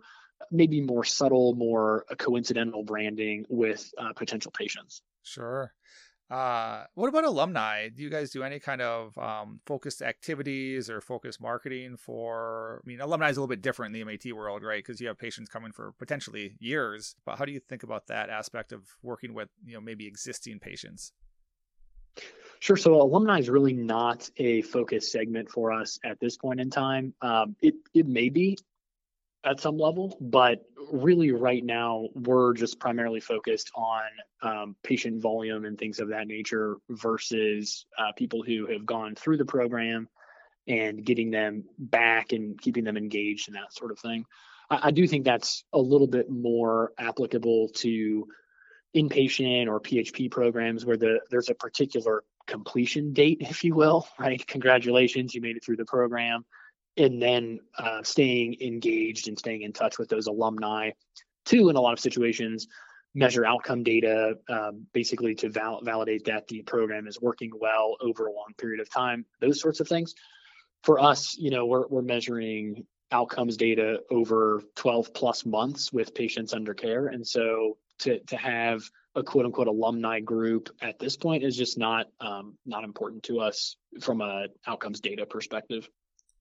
maybe 0.50 0.80
more 0.80 1.04
subtle, 1.04 1.54
more 1.54 2.06
coincidental 2.18 2.84
branding 2.84 3.46
with 3.50 3.92
uh, 3.98 4.14
potential 4.14 4.54
patients. 4.58 5.02
Sure. 5.24 5.74
Uh, 6.34 6.86
what 6.96 7.10
about 7.10 7.26
alumni? 7.26 7.90
Do 7.90 8.02
you 8.02 8.10
guys 8.10 8.32
do 8.32 8.42
any 8.42 8.58
kind 8.58 8.82
of 8.82 9.16
um, 9.20 9.60
focused 9.68 10.02
activities 10.02 10.90
or 10.90 11.00
focused 11.00 11.40
marketing 11.40 11.96
for? 11.96 12.82
I 12.84 12.90
mean, 12.90 13.02
alumni 13.02 13.30
is 13.30 13.38
a 13.38 13.40
little 13.40 13.50
bit 13.50 13.62
different 13.62 13.96
in 13.96 14.02
the 14.02 14.12
MAT 14.12 14.36
world, 14.36 14.64
right? 14.64 14.84
Because 14.84 15.00
you 15.00 15.10
have 15.10 15.20
patients 15.20 15.48
coming 15.48 15.72
for 15.72 15.94
potentially 16.00 16.56
years. 16.60 17.14
But 17.24 17.38
how 17.38 17.46
do 17.46 17.52
you 17.52 17.60
think 17.60 17.84
about 17.84 18.08
that 18.08 18.32
aspect 18.32 18.72
of 18.72 18.82
working 19.04 19.36
with, 19.36 19.50
you 19.64 19.76
know, 19.76 19.82
maybe 19.82 20.08
existing 20.08 20.58
patients? 20.58 21.12
Sure. 22.62 22.78
So 22.78 23.00
alumni 23.00 23.38
is 23.38 23.48
really 23.48 23.74
not 23.74 24.28
a 24.38 24.64
focus 24.64 25.12
segment 25.12 25.52
for 25.52 25.72
us 25.72 26.00
at 26.04 26.20
this 26.20 26.36
point 26.36 26.60
in 26.60 26.72
time. 26.72 27.14
Um, 27.22 27.56
it 27.62 27.76
it 27.94 28.08
may 28.08 28.30
be 28.30 28.58
at 29.46 29.60
some 29.60 29.78
level, 29.78 30.18
but 30.22 30.64
really 30.92 31.32
right 31.32 31.64
now 31.64 32.08
we're 32.14 32.54
just 32.54 32.80
primarily 32.80 33.20
focused 33.20 33.72
on 33.76 34.04
um, 34.42 34.76
patient 34.84 35.22
volume 35.22 35.66
and 35.66 35.78
things 35.78 36.00
of 36.00 36.10
that 36.10 36.28
nature 36.28 36.78
versus 36.90 37.86
uh, 37.98 38.12
people 38.16 38.44
who 38.44 38.68
have 38.68 38.86
gone 38.86 39.16
through 39.16 39.38
the 39.38 39.46
program 39.46 40.08
and 40.68 41.04
getting 41.04 41.32
them 41.32 41.66
back 41.78 42.32
and 42.32 42.60
keeping 42.62 42.84
them 42.84 42.98
engaged 42.98 43.50
and 43.50 43.56
that 43.56 43.74
sort 43.74 43.92
of 43.92 44.00
thing. 44.00 44.26
I, 44.70 44.88
I 44.88 44.92
do 44.92 45.08
think 45.08 45.26
that's 45.26 45.64
a 45.74 45.80
little 45.80 46.08
bit 46.08 46.30
more 46.30 46.94
applicable 46.98 47.70
to 47.76 48.28
inpatient 48.96 49.68
or 49.68 49.80
PHP 49.80 50.32
programs 50.32 50.86
where 50.86 50.98
the 50.98 51.20
there's 51.30 51.50
a 51.50 51.56
particular 51.56 52.24
completion 52.46 53.14
date, 53.14 53.40
if 53.42 53.64
you 53.64 53.76
will, 53.76 54.08
right? 54.20 54.46
Congratulations, 54.48 55.34
you 55.34 55.42
made 55.42 55.58
it 55.58 55.66
through 55.66 55.78
the 55.78 55.86
program 55.86 56.46
and 56.98 57.22
then 57.22 57.60
uh, 57.78 58.04
staying 58.04 58.58
engaged 58.62 59.28
and 59.28 59.38
staying 59.38 59.64
in 59.64 59.74
touch 59.74 59.98
with 59.98 60.10
those 60.10 60.28
alumni 60.28 60.92
to 61.46 61.70
in 61.70 61.76
a 61.76 61.82
lot 61.82 61.94
of 61.94 62.00
situations 62.00 62.68
measure 63.16 63.46
outcome 63.46 63.84
data 63.84 64.34
um, 64.50 64.88
basically 64.92 65.36
to 65.36 65.50
val- 65.50 65.82
validate 65.84 66.26
that 66.26 66.48
the 66.48 66.64
program 66.64 67.08
is 67.08 67.22
working 67.22 67.52
well 67.60 67.96
over 68.02 68.26
a 68.26 68.32
long 68.32 68.54
period 68.58 68.80
of 68.80 68.90
time 68.90 69.26
those 69.40 69.60
sorts 69.60 69.80
of 69.80 69.88
things. 69.88 70.16
For 70.84 71.00
us 71.00 71.38
you 71.38 71.52
know 71.52 71.66
we're, 71.66 71.88
we're 71.88 72.02
measuring 72.02 72.86
outcomes 73.14 73.56
data 73.58 74.00
over 74.10 74.64
12 74.76 75.14
plus 75.14 75.46
months 75.46 75.94
with 75.94 76.16
patients 76.16 76.54
under 76.54 76.74
care. 76.74 77.08
And 77.08 77.26
so 77.26 77.78
to, 78.00 78.20
to 78.20 78.36
have 78.38 78.82
a 79.16 79.22
quote 79.22 79.46
unquote 79.46 79.68
alumni 79.68 80.20
group 80.20 80.70
at 80.82 80.98
this 80.98 81.16
point 81.16 81.44
is 81.44 81.56
just 81.56 81.78
not 81.78 82.08
um, 82.20 82.58
not 82.66 82.84
important 82.84 83.24
to 83.24 83.40
us 83.40 83.78
from 84.02 84.22
a 84.22 84.48
outcomes 84.66 85.00
data 85.00 85.26
perspective 85.26 85.88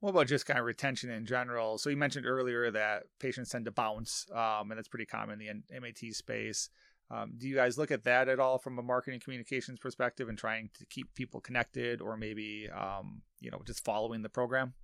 what 0.02 0.10
about 0.10 0.26
just 0.26 0.46
kind 0.46 0.58
of 0.58 0.66
retention 0.66 1.10
in 1.10 1.24
general? 1.24 1.78
So 1.78 1.88
you 1.88 1.96
mentioned 1.96 2.26
earlier 2.26 2.72
that 2.72 3.04
patients 3.20 3.50
tend 3.50 3.66
to 3.66 3.70
bounce, 3.70 4.26
um, 4.34 4.68
and 4.68 4.76
that's 4.76 4.88
pretty 4.88 5.06
common 5.06 5.40
in 5.40 5.62
the 5.68 5.80
MAT 5.80 6.12
space. 6.12 6.70
Um, 7.08 7.34
do 7.38 7.46
you 7.46 7.54
guys 7.54 7.78
look 7.78 7.92
at 7.92 8.02
that 8.02 8.28
at 8.28 8.40
all 8.40 8.58
from 8.58 8.80
a 8.80 8.82
marketing 8.82 9.20
communications 9.20 9.78
perspective 9.78 10.28
and 10.28 10.36
trying 10.36 10.70
to 10.80 10.86
keep 10.86 11.14
people 11.14 11.40
connected, 11.40 12.00
or 12.00 12.16
maybe 12.16 12.68
um, 12.68 13.22
you 13.38 13.52
know 13.52 13.62
just 13.64 13.84
following 13.84 14.22
the 14.22 14.28
program? 14.28 14.74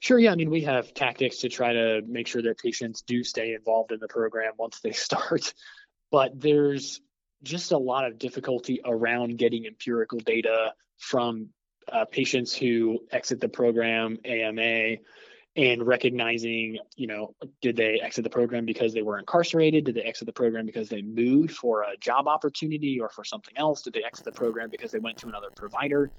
Sure. 0.00 0.18
Yeah. 0.18 0.32
I 0.32 0.34
mean, 0.34 0.50
we 0.50 0.60
have 0.62 0.92
tactics 0.92 1.38
to 1.38 1.48
try 1.48 1.72
to 1.72 2.02
make 2.06 2.26
sure 2.26 2.42
that 2.42 2.58
patients 2.58 3.00
do 3.00 3.24
stay 3.24 3.54
involved 3.54 3.90
in 3.90 4.00
the 4.00 4.08
program 4.08 4.52
once 4.58 4.80
they 4.80 4.92
start, 4.92 5.54
but 6.10 6.38
there's 6.38 7.00
just 7.42 7.72
a 7.72 7.78
lot 7.78 8.04
of 8.04 8.18
difficulty 8.18 8.82
around 8.84 9.38
getting 9.38 9.64
empirical 9.64 10.18
data 10.18 10.74
from 10.98 11.48
uh, 11.90 12.04
patients 12.04 12.54
who 12.54 13.00
exit 13.10 13.40
the 13.40 13.48
program 13.48 14.18
AMA 14.24 14.96
and 15.54 15.86
recognizing, 15.86 16.78
you 16.96 17.06
know, 17.06 17.34
did 17.60 17.76
they 17.76 18.00
exit 18.00 18.24
the 18.24 18.30
program 18.30 18.64
because 18.64 18.94
they 18.94 19.02
were 19.02 19.18
incarcerated? 19.18 19.84
Did 19.84 19.96
they 19.96 20.02
exit 20.02 20.26
the 20.26 20.32
program 20.32 20.64
because 20.64 20.88
they 20.88 21.02
moved 21.02 21.52
for 21.52 21.82
a 21.82 21.96
job 21.98 22.26
opportunity 22.26 22.98
or 22.98 23.10
for 23.10 23.22
something 23.22 23.54
else? 23.56 23.82
Did 23.82 23.92
they 23.92 24.02
exit 24.02 24.24
the 24.24 24.32
program 24.32 24.70
because 24.70 24.92
they 24.92 24.98
went 24.98 25.18
to 25.18 25.28
another 25.28 25.50
provider? 25.54 26.10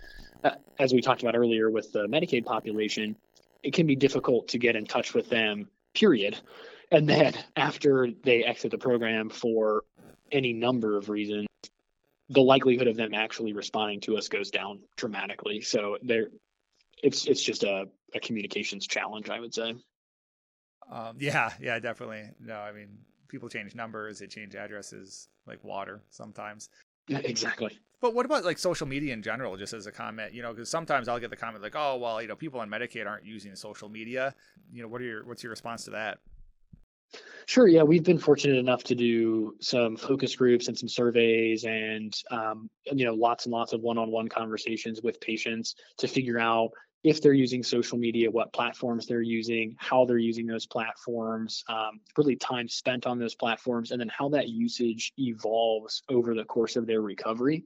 Uh, 0.44 0.52
as 0.78 0.94
we 0.94 1.02
talked 1.02 1.24
about 1.24 1.36
earlier 1.36 1.72
with 1.72 1.92
the 1.92 2.08
Medicaid 2.08 2.46
population, 2.46 3.16
it 3.64 3.74
can 3.74 3.88
be 3.88 3.96
difficult 3.96 4.50
to 4.50 4.60
get 4.60 4.76
in 4.76 4.86
touch 4.86 5.16
with 5.16 5.30
them, 5.30 5.68
period. 5.96 6.38
And 6.92 7.10
then 7.10 7.34
after 7.56 8.10
they 8.24 8.44
exit 8.44 8.70
the 8.70 8.78
program 8.78 9.30
for 9.30 9.84
any 10.32 10.54
number 10.54 10.96
of 10.96 11.10
reasons, 11.10 11.48
the 12.30 12.42
likelihood 12.42 12.88
of 12.88 12.96
them 12.96 13.14
actually 13.14 13.54
responding 13.54 14.00
to 14.02 14.18
us 14.18 14.28
goes 14.28 14.52
down 14.52 14.80
dramatically. 14.98 15.62
So 15.62 15.98
there, 16.02 16.28
it's 17.02 17.26
it's 17.26 17.44
just 17.44 17.64
a, 17.64 17.86
a 18.16 18.20
communications 18.20 18.88
challenge, 18.88 19.30
I 19.30 19.40
would 19.40 19.54
say. 19.54 19.76
Um, 20.92 21.18
yeah, 21.20 21.52
yeah, 21.62 21.80
definitely. 21.80 22.24
No, 22.40 22.56
I 22.56 22.72
mean, 22.72 22.98
people 23.28 23.50
change 23.50 23.76
numbers, 23.76 24.20
they 24.20 24.28
change 24.28 24.56
addresses 24.56 25.28
like 25.46 25.64
water 25.64 26.02
sometimes. 26.10 26.70
Exactly. 27.10 27.78
But 28.02 28.14
what 28.14 28.26
about 28.26 28.44
like 28.44 28.58
social 28.58 28.88
media 28.88 29.14
in 29.14 29.22
general, 29.22 29.56
just 29.58 29.74
as 29.74 29.88
a 29.88 29.92
comment? 29.92 30.34
You 30.34 30.42
know, 30.42 30.54
because 30.54 30.70
sometimes 30.70 31.08
I'll 31.08 31.20
get 31.20 31.30
the 31.30 31.38
comment 31.38 31.64
like, 31.64 31.76
"Oh, 31.76 31.98
well, 31.98 32.22
you 32.22 32.28
know, 32.28 32.36
people 32.36 32.60
on 32.60 32.70
Medicaid 32.70 33.08
aren't 33.08 33.26
using 33.26 33.56
social 33.56 33.90
media." 33.90 34.36
You 34.72 34.82
know, 34.82 34.88
what 34.90 35.02
are 35.02 35.06
your 35.06 35.26
what's 35.26 35.44
your 35.44 35.52
response 35.52 35.86
to 35.86 35.92
that? 35.92 36.20
Sure. 37.46 37.68
Yeah, 37.68 37.84
we've 37.84 38.04
been 38.04 38.18
fortunate 38.18 38.58
enough 38.58 38.84
to 38.86 38.96
do 38.96 39.56
some 39.60 39.98
focus 39.98 40.36
groups 40.36 40.68
and 40.68 40.78
some 40.78 40.88
surveys, 40.88 41.66
and 41.66 42.14
um, 42.32 42.70
you 42.86 43.06
know, 43.06 43.14
lots 43.14 43.46
and 43.46 43.52
lots 43.54 43.74
of 43.74 43.82
one-on-one 43.82 44.30
conversations 44.30 45.02
with 45.04 45.20
patients 45.20 45.76
to 45.98 46.08
figure 46.08 46.40
out 46.40 46.70
if 47.04 47.22
they're 47.22 47.34
using 47.34 47.62
social 47.62 47.98
media, 47.98 48.32
what 48.32 48.54
platforms 48.54 49.06
they're 49.06 49.22
using, 49.22 49.76
how 49.78 50.06
they're 50.06 50.18
using 50.18 50.48
those 50.48 50.66
platforms, 50.66 51.62
um, 51.68 52.00
really 52.18 52.38
time 52.38 52.70
spent 52.70 53.06
on 53.06 53.20
those 53.20 53.36
platforms, 53.36 53.92
and 53.92 54.00
then 54.00 54.10
how 54.18 54.30
that 54.30 54.48
usage 54.48 55.12
evolves 55.18 56.02
over 56.10 56.34
the 56.34 56.46
course 56.46 56.78
of 56.78 56.88
their 56.88 57.02
recovery. 57.02 57.66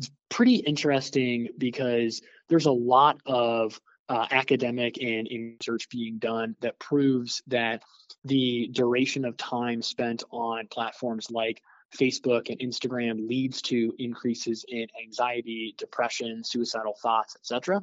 It's 0.00 0.10
pretty 0.30 0.56
interesting 0.56 1.48
because 1.58 2.20
there's 2.48 2.66
a 2.66 2.72
lot 2.72 3.20
of 3.24 3.80
uh, 4.12 4.26
academic 4.30 4.98
and 5.00 5.26
research 5.30 5.88
being 5.88 6.18
done 6.18 6.54
that 6.60 6.78
proves 6.78 7.42
that 7.46 7.82
the 8.26 8.68
duration 8.70 9.24
of 9.24 9.38
time 9.38 9.80
spent 9.80 10.22
on 10.30 10.66
platforms 10.66 11.30
like 11.30 11.62
Facebook 11.96 12.50
and 12.50 12.58
Instagram 12.60 13.26
leads 13.26 13.62
to 13.62 13.94
increases 13.98 14.66
in 14.68 14.86
anxiety, 15.02 15.74
depression, 15.78 16.44
suicidal 16.44 16.94
thoughts, 17.02 17.36
etc. 17.36 17.80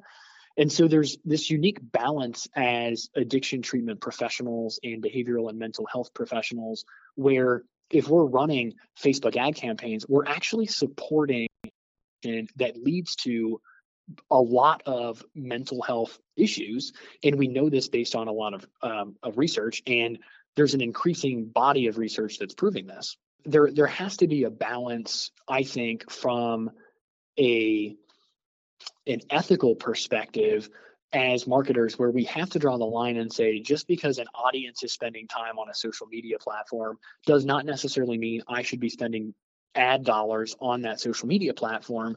And 0.56 0.72
so 0.72 0.88
there's 0.88 1.18
this 1.26 1.50
unique 1.50 1.80
balance 1.82 2.48
as 2.56 3.10
addiction 3.16 3.64
treatment 3.64 4.00
professionals 4.00 4.80
and 4.84 5.02
behavioral 5.02 5.50
and 5.50 5.58
mental 5.58 5.88
health 5.92 6.14
professionals 6.14 6.86
where 7.16 7.64
if 7.90 8.08
we're 8.08 8.26
running 8.26 8.76
Facebook 9.04 9.36
ad 9.36 9.56
campaigns, 9.56 10.06
we're 10.08 10.28
actually 10.28 10.68
supporting 10.68 11.48
that 12.24 12.78
leads 12.78 13.16
to 13.16 13.60
a 14.32 14.39
lot 14.39 14.82
of 14.86 15.24
mental 15.36 15.82
health 15.82 16.20
issues, 16.36 16.93
and 17.24 17.38
we 17.38 17.47
know 17.47 17.70
this 17.70 17.89
based 17.89 18.16
on 18.16 18.28
a 18.28 18.32
lot 18.32 18.53
of 18.53 18.66
um, 18.82 19.16
of 19.24 19.38
research. 19.38 19.82
And 19.88 20.20
there's 20.55 20.74
an 20.74 20.82
increasing 20.82 21.45
body 21.45 21.88
of 21.88 21.97
research 21.97 22.38
that's 22.39 22.53
proving 22.53 22.88
this. 22.88 23.18
There 23.45 23.72
there 23.72 23.88
has 23.88 24.18
to 24.18 24.28
be 24.28 24.43
a 24.43 24.49
balance, 24.49 25.32
I 25.47 25.64
think, 25.64 26.12
from 26.12 26.72
a 27.39 27.95
an 29.07 29.22
ethical 29.30 29.76
perspective 29.76 30.70
as 31.12 31.47
marketers 31.47 31.97
where 31.97 32.12
we 32.12 32.24
have 32.26 32.49
to 32.51 32.60
draw 32.60 32.78
the 32.78 32.86
line 32.86 33.18
and 33.18 33.34
say 33.34 33.60
just 33.60 33.88
because 33.88 34.20
an 34.20 34.28
audience 34.36 34.84
is 34.84 34.93
spending 34.93 35.28
time 35.28 35.57
on 35.57 35.70
a 35.70 35.74
social 35.74 36.05
media 36.05 36.38
platform 36.38 36.99
does 37.26 37.45
not 37.45 37.66
necessarily 37.66 38.18
mean 38.18 38.43
I 38.47 38.62
should 38.62 38.80
be 38.80 38.89
spending 38.89 39.34
ad 39.74 40.03
dollars 40.03 40.55
on 40.60 40.84
that 40.84 40.99
social 40.99 41.28
media 41.28 41.53
platform 41.53 42.16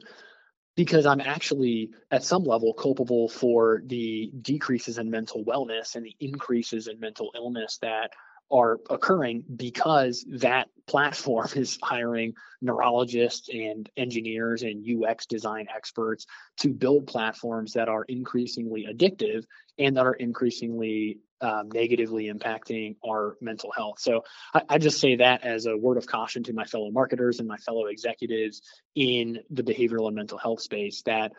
because 0.75 1.05
I'm 1.05 1.21
actually 1.21 1.91
at 2.11 2.23
some 2.23 2.43
level 2.43 2.73
culpable 2.73 3.29
for 3.29 3.83
the 3.85 4.31
decreases 4.41 4.97
in 4.97 5.09
mental 5.09 5.43
wellness 5.43 5.95
and 5.95 6.05
the 6.05 6.15
increases 6.19 6.87
in 6.87 6.99
mental 6.99 7.31
illness 7.35 7.77
that 7.81 8.11
are 8.51 8.79
occurring 8.89 9.43
because 9.55 10.25
that 10.29 10.69
platform 10.87 11.47
is 11.55 11.77
hiring 11.81 12.33
neurologists 12.61 13.49
and 13.49 13.89
engineers 13.97 14.63
and 14.63 14.85
UX 14.85 15.25
design 15.25 15.67
experts 15.73 16.25
to 16.57 16.69
build 16.69 17.07
platforms 17.07 17.73
that 17.73 17.89
are 17.89 18.03
increasingly 18.03 18.87
addictive 18.91 19.43
and 19.77 19.97
that 19.97 20.05
are 20.05 20.13
increasingly 20.13 21.19
um, 21.43 21.69
negatively 21.73 22.31
impacting 22.31 22.95
our 23.05 23.35
mental 23.41 23.71
health. 23.71 23.99
So 23.99 24.23
I, 24.53 24.61
I, 24.69 24.77
just 24.77 24.99
say 24.99 25.17
that 25.17 25.43
as 25.43 25.65
a 25.65 25.77
word 25.77 25.97
of 25.97 26.07
caution 26.07 26.41
to 26.43 26.53
my 26.53 26.63
fellow 26.63 26.89
marketers 26.89 27.39
and 27.39 27.47
my 27.47 27.57
fellow 27.57 27.87
executives 27.87 28.61
in 28.95 29.39
the 29.49 29.61
behavioral 29.61 30.07
and 30.07 30.15
mental 30.15 30.37
health 30.37 30.61
space 30.61 31.01
that 31.03 31.33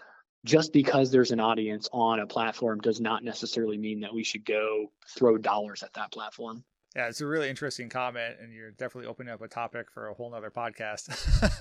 just 0.44 0.74
because 0.74 1.10
there's 1.10 1.30
an 1.30 1.40
audience 1.40 1.88
on 1.90 2.20
a 2.20 2.26
platform 2.26 2.80
does 2.80 3.00
not 3.00 3.24
necessarily 3.24 3.78
mean 3.78 4.00
that 4.00 4.12
we 4.12 4.22
should 4.22 4.44
go 4.44 4.92
throw 5.16 5.38
dollars 5.38 5.82
at 5.82 5.94
that 5.94 6.12
platform. 6.12 6.62
Yeah, 6.94 7.08
it's 7.08 7.22
a 7.22 7.26
really 7.26 7.48
interesting 7.48 7.88
comment, 7.88 8.36
and 8.40 8.52
you're 8.52 8.70
definitely 8.70 9.08
opening 9.08 9.32
up 9.32 9.40
a 9.40 9.48
topic 9.48 9.90
for 9.90 10.08
a 10.08 10.14
whole 10.14 10.30
nother 10.30 10.50
podcast. 10.50 11.08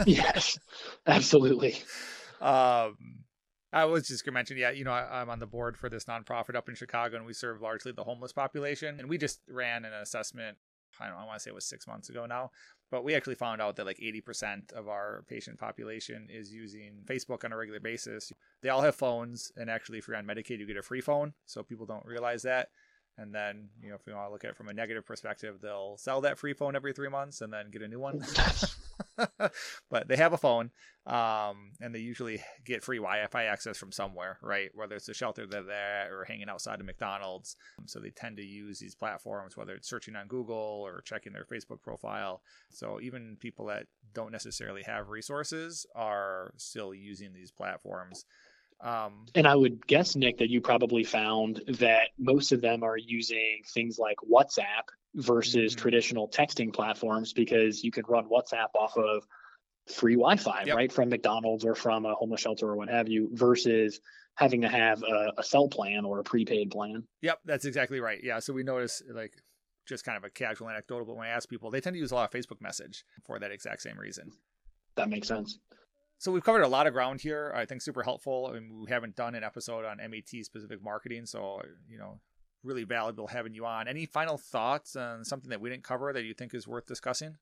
yes, 0.06 0.60
absolutely. 1.08 1.76
Um, 2.40 2.98
I 3.74 3.86
was 3.86 4.08
just 4.08 4.24
gonna 4.24 4.34
mention, 4.34 4.58
yeah, 4.58 4.70
you 4.70 4.84
know, 4.84 4.92
I, 4.92 5.22
am 5.22 5.30
on 5.30 5.40
the 5.40 5.48
board 5.48 5.78
for 5.78 5.90
this 5.90 6.06
nonprofit 6.06 6.56
up 6.56 6.70
in 6.70 6.76
Chicago, 6.76 7.18
and 7.18 7.26
we 7.26 7.34
serve 7.34 7.62
largely 7.62 7.92
the 7.92 8.04
homeless 8.04 8.32
population. 8.32 9.00
And 9.00 9.10
we 9.10 9.18
just 9.18 9.42
ran 9.50 9.84
an 9.84 9.94
assessment. 9.94 10.58
I 11.00 11.08
don't 11.08 11.16
know, 11.16 11.24
I 11.24 11.26
want 11.26 11.40
to 11.40 11.44
say 11.44 11.50
it 11.50 11.56
was 11.56 11.66
six 11.66 11.88
months 11.88 12.10
ago 12.10 12.28
now, 12.28 12.52
but 12.92 13.04
we 13.04 13.16
actually 13.16 13.34
found 13.34 13.62
out 13.62 13.76
that 13.78 13.88
like 13.88 13.98
80% 13.98 14.72
of 14.74 14.88
our 14.88 15.24
patient 15.28 15.58
population 15.58 16.28
is 16.30 16.54
using 16.54 17.02
Facebook 17.06 17.44
on 17.44 17.52
a 17.52 17.58
regular 17.58 17.80
basis. 17.80 18.32
They 18.62 18.70
all 18.70 18.84
have 18.84 18.94
phones, 18.94 19.52
and 19.58 19.72
actually, 19.72 19.98
if 19.98 20.08
you're 20.08 20.18
on 20.18 20.28
Medicaid, 20.28 20.60
you 20.60 20.68
get 20.68 20.78
a 20.78 20.84
free 20.84 21.02
phone. 21.02 21.34
So 21.48 21.64
people 21.64 21.88
don't 21.88 22.06
realize 22.06 22.44
that. 22.44 22.70
And 23.18 23.34
then, 23.34 23.70
you 23.82 23.90
know, 23.90 23.96
if 23.96 24.02
you 24.08 24.14
want 24.14 24.28
to 24.28 24.32
look 24.32 24.44
at 24.44 24.52
it 24.52 24.58
from 24.58 24.70
a 24.70 24.74
negative 24.74 25.06
perspective, 25.06 25.60
they'll 25.62 25.98
sell 25.98 26.22
that 26.22 26.38
free 26.38 26.54
phone 26.54 26.76
every 26.76 26.94
three 26.94 27.10
months 27.10 27.42
and 27.42 27.52
then 27.52 27.70
get 27.72 27.82
a 27.82 27.88
new 27.88 28.00
one. 28.00 28.24
but 29.90 30.08
they 30.08 30.18
have 30.18 30.34
a 30.34 30.38
phone, 30.38 30.72
um, 31.06 31.72
and 31.82 31.94
they 31.94 32.00
usually 32.00 32.42
get 32.66 32.84
free 32.84 32.98
Wi-Fi 32.98 33.44
access 33.46 33.78
from 33.78 33.92
somewhere, 33.92 34.38
right? 34.42 34.70
Whether 34.74 34.96
it's 34.96 35.06
the 35.06 35.14
shelter 35.14 35.46
they're 35.46 35.70
at 35.70 36.12
or 36.12 36.26
hanging 36.26 36.50
outside 36.50 36.80
of 36.80 36.86
McDonald's. 36.86 37.56
So 37.86 38.00
they 38.00 38.10
tend 38.10 38.38
to 38.38 38.44
use 38.44 38.80
these 38.80 38.96
platforms, 38.96 39.58
whether 39.58 39.74
it's 39.74 39.90
searching 39.90 40.16
on 40.16 40.28
Google 40.28 40.56
or 40.56 41.02
checking 41.02 41.34
their 41.34 41.46
Facebook 41.46 41.82
profile. 41.82 42.42
So 42.72 43.00
even 43.02 43.38
people 43.40 43.66
that 43.68 43.88
don't 44.14 44.32
necessarily 44.32 44.84
have 44.84 45.10
resources 45.10 45.86
are 45.96 46.54
still 46.58 46.94
using 46.94 47.34
these 47.34 47.52
platforms. 47.52 48.26
Um, 48.84 49.26
and 49.34 49.48
I 49.48 49.56
would 49.56 49.88
guess, 49.88 50.16
Nick, 50.16 50.38
that 50.40 50.50
you 50.50 50.60
probably 50.60 51.06
found 51.06 51.62
that 51.80 52.10
most 52.20 52.52
of 52.52 52.62
them 52.62 52.84
are 52.84 52.98
using 52.98 53.62
things 53.74 53.98
like 53.98 54.18
WhatsApp 54.30 54.90
versus 55.16 55.74
mm-hmm. 55.74 55.82
traditional 55.82 56.28
texting 56.28 56.74
platforms 56.74 57.32
because 57.32 57.82
you 57.84 57.92
can 57.92 58.04
run 58.08 58.26
WhatsApp 58.26 58.68
off 58.78 58.98
of 58.98 59.26
free 59.88 60.16
Wi-Fi, 60.16 60.64
yep. 60.66 60.76
right, 60.76 60.92
from 60.92 61.10
McDonald's 61.10 61.64
or 61.64 61.76
from 61.76 62.06
a 62.06 62.14
homeless 62.14 62.42
shelter 62.42 62.68
or 62.68 62.76
what 62.76 62.90
have 62.90 63.08
you, 63.08 63.30
versus 63.32 64.02
having 64.36 64.62
to 64.62 64.70
have 64.70 65.02
a, 65.04 65.32
a 65.38 65.44
cell 65.44 65.70
plan 65.70 66.04
or 66.04 66.20
a 66.20 66.24
prepaid 66.24 66.70
plan. 66.70 67.04
Yep, 67.22 67.40
that's 67.46 67.66
exactly 67.66 68.02
right. 68.02 68.20
Yeah, 68.22 68.40
so 68.40 68.52
we 68.52 68.64
notice 68.64 69.02
like 69.14 69.34
just 69.88 70.04
kind 70.04 70.18
of 70.18 70.26
a 70.26 70.30
casual 70.30 70.70
anecdotal, 70.70 71.06
but 71.06 71.16
when 71.16 71.28
I 71.28 71.32
ask 71.32 71.48
people, 71.48 71.72
they 71.72 71.80
tend 71.80 71.94
to 71.94 72.00
use 72.00 72.12
a 72.12 72.16
lot 72.16 72.34
of 72.34 72.38
Facebook 72.38 72.62
message 72.62 73.06
for 73.26 73.40
that 73.40 73.52
exact 73.52 73.82
same 73.82 73.98
reason. 73.98 74.32
That 74.96 75.10
makes 75.10 75.28
sense. 75.28 75.60
So 76.24 76.32
we've 76.32 76.42
covered 76.42 76.62
a 76.62 76.70
lot 76.70 76.88
of 76.88 76.94
ground 76.94 77.20
here. 77.20 77.52
I 77.54 77.66
think 77.66 77.82
super 77.82 78.02
helpful. 78.02 78.50
I 78.50 78.58
mean, 78.58 78.80
we 78.86 78.90
haven't 78.90 79.18
done 79.18 79.36
an 79.36 79.44
episode 79.44 79.84
on 79.84 79.98
MAT 79.98 80.30
specific 80.46 80.82
marketing, 80.82 81.26
so 81.26 81.62
you 81.90 81.98
know, 81.98 82.22
really 82.64 82.86
valuable 82.86 83.28
having 83.28 83.54
you 83.54 83.66
on. 83.66 83.90
Any 83.90 84.06
final 84.06 84.38
thoughts 84.38 84.96
on 84.96 85.26
something 85.26 85.50
that 85.50 85.60
we 85.60 85.70
didn't 85.70 85.84
cover 85.84 86.14
that 86.14 86.24
you 86.24 86.34
think 86.34 86.54
is 86.54 86.66
worth 86.66 86.86
discussing? 86.86 87.36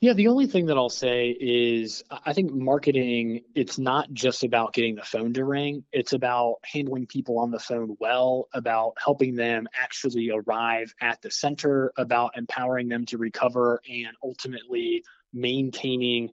Yeah, 0.00 0.14
the 0.14 0.26
only 0.26 0.48
thing 0.48 0.66
that 0.66 0.76
I'll 0.76 0.88
say 0.88 1.36
is 1.38 2.02
I 2.10 2.32
think 2.32 2.52
marketing, 2.52 3.42
it's 3.54 3.78
not 3.78 4.12
just 4.12 4.42
about 4.42 4.72
getting 4.72 4.96
the 4.96 5.04
phone 5.04 5.32
to 5.34 5.44
ring. 5.44 5.84
It's 5.92 6.12
about 6.12 6.56
handling 6.64 7.06
people 7.06 7.38
on 7.38 7.52
the 7.52 7.60
phone 7.60 7.96
well, 8.00 8.48
about 8.52 8.94
helping 8.98 9.36
them 9.36 9.68
actually 9.80 10.28
arrive 10.30 10.92
at 11.00 11.22
the 11.22 11.30
center, 11.30 11.92
about 11.96 12.36
empowering 12.36 12.88
them 12.88 13.06
to 13.06 13.16
recover, 13.16 13.80
and 13.88 14.08
ultimately 14.24 15.04
maintaining 15.32 16.30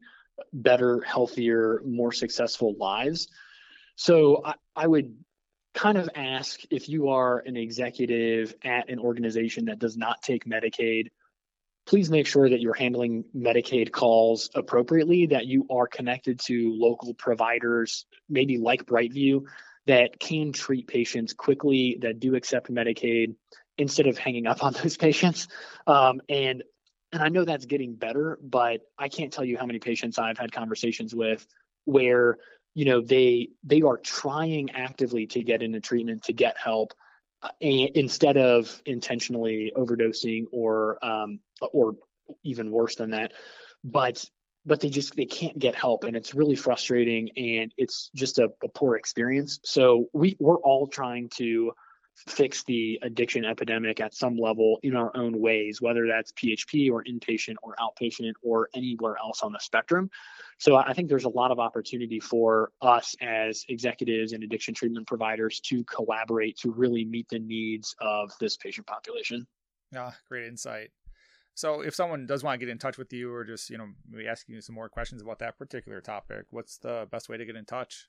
better, 0.54 1.02
healthier, 1.02 1.82
more 1.86 2.12
successful 2.12 2.76
lives. 2.78 3.28
So 3.96 4.42
I, 4.44 4.54
I 4.76 4.88
would 4.88 5.16
kind 5.74 5.98
of 5.98 6.10
ask 6.16 6.60
if 6.70 6.90
you 6.90 7.10
are 7.10 7.40
an 7.40 7.56
executive 7.56 8.54
at 8.64 8.90
an 8.90 9.00
organization 9.00 9.66
that 9.66 9.80
does 9.80 9.96
not 9.96 10.22
take 10.22 10.46
Medicaid, 10.46 11.08
please 11.86 12.10
make 12.10 12.28
sure 12.28 12.50
that 12.50 12.60
you're 12.60 12.74
handling 12.74 13.24
Medicaid 13.36 13.92
calls 13.92 14.50
appropriately, 14.54 15.28
that 15.28 15.46
you 15.46 15.66
are 15.70 15.88
connected 15.88 16.40
to 16.40 16.74
local 16.74 17.14
providers, 17.14 18.06
maybe 18.30 18.58
like 18.58 18.86
Brightview, 18.86 19.44
that 19.88 20.20
can 20.20 20.52
treat 20.52 20.88
patients 20.88 21.34
quickly, 21.34 21.98
that 22.02 22.20
do 22.20 22.36
accept 22.36 22.72
Medicaid 22.72 23.36
instead 23.78 24.08
of 24.08 24.18
hanging 24.18 24.46
up 24.46 24.64
on 24.64 24.74
those 24.74 24.98
patients. 25.08 25.48
Um, 25.88 26.22
and 26.30 26.64
and 27.12 27.22
I 27.22 27.30
know 27.30 27.46
that's 27.46 27.66
getting 27.66 27.96
better, 27.96 28.40
but 28.42 28.82
I 28.98 29.10
can't 29.10 29.32
tell 29.32 29.46
you 29.46 29.58
how 29.58 29.66
many 29.66 29.80
patients 29.80 30.18
I've 30.18 30.38
had 30.38 30.52
conversations 30.52 31.14
with 31.14 31.46
where 31.86 32.38
you 32.74 32.86
know 32.86 33.02
they 33.02 33.50
they 33.64 33.82
are 33.82 33.98
trying 33.98 34.72
actively 34.72 35.28
to 35.28 35.44
get 35.44 35.62
into 35.62 35.80
treatment 35.80 36.24
to 36.24 36.34
get 36.34 36.58
help 36.58 36.94
uh, 37.42 37.50
instead 37.62 38.38
of 38.38 38.82
intentionally 38.86 39.74
overdosing 39.76 40.46
or 40.52 41.04
um, 41.04 41.40
or 41.74 41.96
even 42.44 42.72
worse 42.72 42.96
than 42.96 43.12
that 43.12 43.34
but 43.84 44.24
but 44.66 44.80
they 44.80 44.90
just 44.90 45.16
they 45.16 45.26
can't 45.26 45.58
get 45.58 45.76
help 45.76 46.04
and 46.04 46.16
it's 46.16 46.36
really 46.36 46.56
frustrating 46.56 47.30
and 47.36 47.74
it's 47.78 48.12
just 48.16 48.38
a, 48.40 48.50
a 48.64 48.68
poor 48.70 48.96
experience. 48.96 49.60
So 49.64 50.08
we 50.14 50.38
we're 50.40 50.60
all 50.60 50.88
trying 50.88 51.30
to 51.38 51.72
fix 52.28 52.64
the 52.64 53.00
addiction 53.02 53.46
epidemic 53.46 54.00
at 54.00 54.14
some 54.14 54.38
level 54.38 54.80
in 54.84 54.96
our 54.96 55.16
own 55.16 55.40
ways, 55.40 55.82
whether 55.82 56.08
that's 56.08 56.32
PHP 56.34 56.92
or 56.92 57.04
inpatient 57.04 57.56
or 57.64 57.76
outpatient 57.80 58.34
or 58.44 58.70
anywhere 58.76 59.18
else 59.18 59.42
on 59.42 59.52
the 59.52 59.60
spectrum. 59.60 60.10
So 60.58 60.76
I 60.76 60.94
think 60.94 61.10
there's 61.10 61.26
a 61.26 61.30
lot 61.30 61.52
of 61.52 61.60
opportunity 61.60 62.20
for 62.20 62.72
us 62.82 63.16
as 63.22 63.66
executives 63.70 64.34
and 64.34 64.44
addiction 64.44 64.74
treatment 64.74 65.08
providers 65.08 65.60
to 65.62 65.84
collaborate 65.86 66.58
to 66.58 66.72
really 66.72 67.06
meet 67.06 67.28
the 67.30 67.40
needs 67.40 67.96
of 68.00 68.32
this 68.40 68.58
patient 68.58 68.88
population. 68.88 69.48
Yeah, 69.92 70.12
great 70.28 70.46
insight. 70.46 70.92
So 71.54 71.82
if 71.82 71.94
someone 71.94 72.26
does 72.26 72.44
want 72.44 72.60
to 72.60 72.66
get 72.66 72.72
in 72.72 72.78
touch 72.78 72.98
with 72.98 73.12
you 73.12 73.34
or 73.34 73.44
just, 73.44 73.70
you 73.70 73.78
know, 73.78 73.88
maybe 74.10 74.28
asking 74.28 74.56
you 74.56 74.62
some 74.62 74.76
more 74.76 74.90
questions 74.90 75.22
about 75.22 75.40
that 75.40 75.58
particular 75.58 76.00
topic, 76.00 76.46
what's 76.50 76.78
the 76.78 77.08
best 77.12 77.28
way 77.28 77.38
to 77.38 77.46
get 77.46 77.56
in 77.56 77.66
touch? 77.66 78.08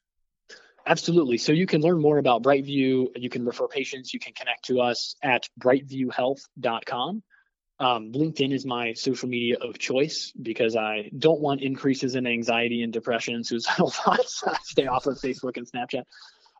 Absolutely. 0.87 1.39
So 1.39 1.53
you 1.53 1.67
can 1.67 1.81
learn 1.81 2.01
more 2.01 2.19
about 2.19 2.43
Brightview. 2.43 3.09
You 3.15 3.31
can 3.31 3.45
refer 3.45 3.69
patients. 3.69 4.13
You 4.13 4.21
can 4.21 4.35
connect 4.35 4.65
to 4.67 4.81
us 4.81 5.15
at 5.23 5.49
brightviewhealth.com. 5.61 7.23
Um, 7.79 8.13
LinkedIn 8.13 8.53
is 8.53 8.65
my 8.65 8.93
social 8.93 9.29
media 9.29 9.57
of 9.61 9.79
choice 9.79 10.33
because 10.41 10.77
I 10.77 11.11
don't 11.17 11.41
want 11.41 11.63
increases 11.63 12.15
in 12.15 12.27
anxiety 12.27 12.83
and 12.83 12.93
depression, 12.93 13.35
and 13.35 13.47
suicidal 13.47 13.91
thoughts. 13.91 14.43
I 14.47 14.57
stay 14.63 14.87
off 14.87 15.07
of 15.07 15.19
Facebook 15.19 15.57
and 15.57 15.67
Snapchat. 15.71 16.05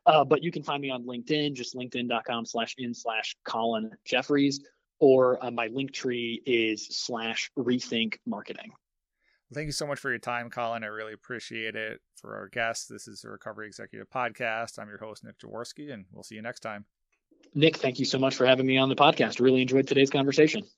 Uh, 0.05 0.25
but 0.25 0.43
you 0.43 0.51
can 0.51 0.63
find 0.63 0.81
me 0.81 0.89
on 0.89 1.05
LinkedIn, 1.05 1.53
just 1.53 1.75
linkedin.com 1.75 2.45
slash 2.45 2.75
in 2.77 2.93
slash 2.93 3.37
Colin 3.45 3.91
Jeffries, 4.03 4.59
or 4.99 5.43
uh, 5.43 5.49
my 5.49 5.67
link 5.67 5.93
tree 5.93 6.41
is 6.45 6.87
slash 6.91 7.49
rethink 7.57 8.15
marketing. 8.25 8.71
Thank 9.53 9.67
you 9.67 9.71
so 9.71 9.87
much 9.87 9.99
for 9.99 10.09
your 10.09 10.19
time, 10.19 10.49
Colin. 10.49 10.83
I 10.83 10.87
really 10.87 11.13
appreciate 11.13 11.75
it. 11.75 12.01
For 12.15 12.35
our 12.35 12.47
guests, 12.47 12.87
this 12.87 13.07
is 13.07 13.21
the 13.21 13.29
Recovery 13.29 13.67
Executive 13.67 14.09
Podcast. 14.09 14.79
I'm 14.79 14.87
your 14.87 14.97
host, 14.97 15.23
Nick 15.23 15.37
Jaworski, 15.39 15.93
and 15.93 16.05
we'll 16.11 16.23
see 16.23 16.35
you 16.35 16.41
next 16.41 16.61
time. 16.61 16.85
Nick, 17.53 17.77
thank 17.77 17.99
you 17.99 18.05
so 18.05 18.17
much 18.17 18.35
for 18.35 18.45
having 18.45 18.65
me 18.65 18.77
on 18.77 18.89
the 18.89 18.95
podcast. 18.95 19.39
Really 19.39 19.61
enjoyed 19.61 19.87
today's 19.87 20.09
conversation. 20.09 20.63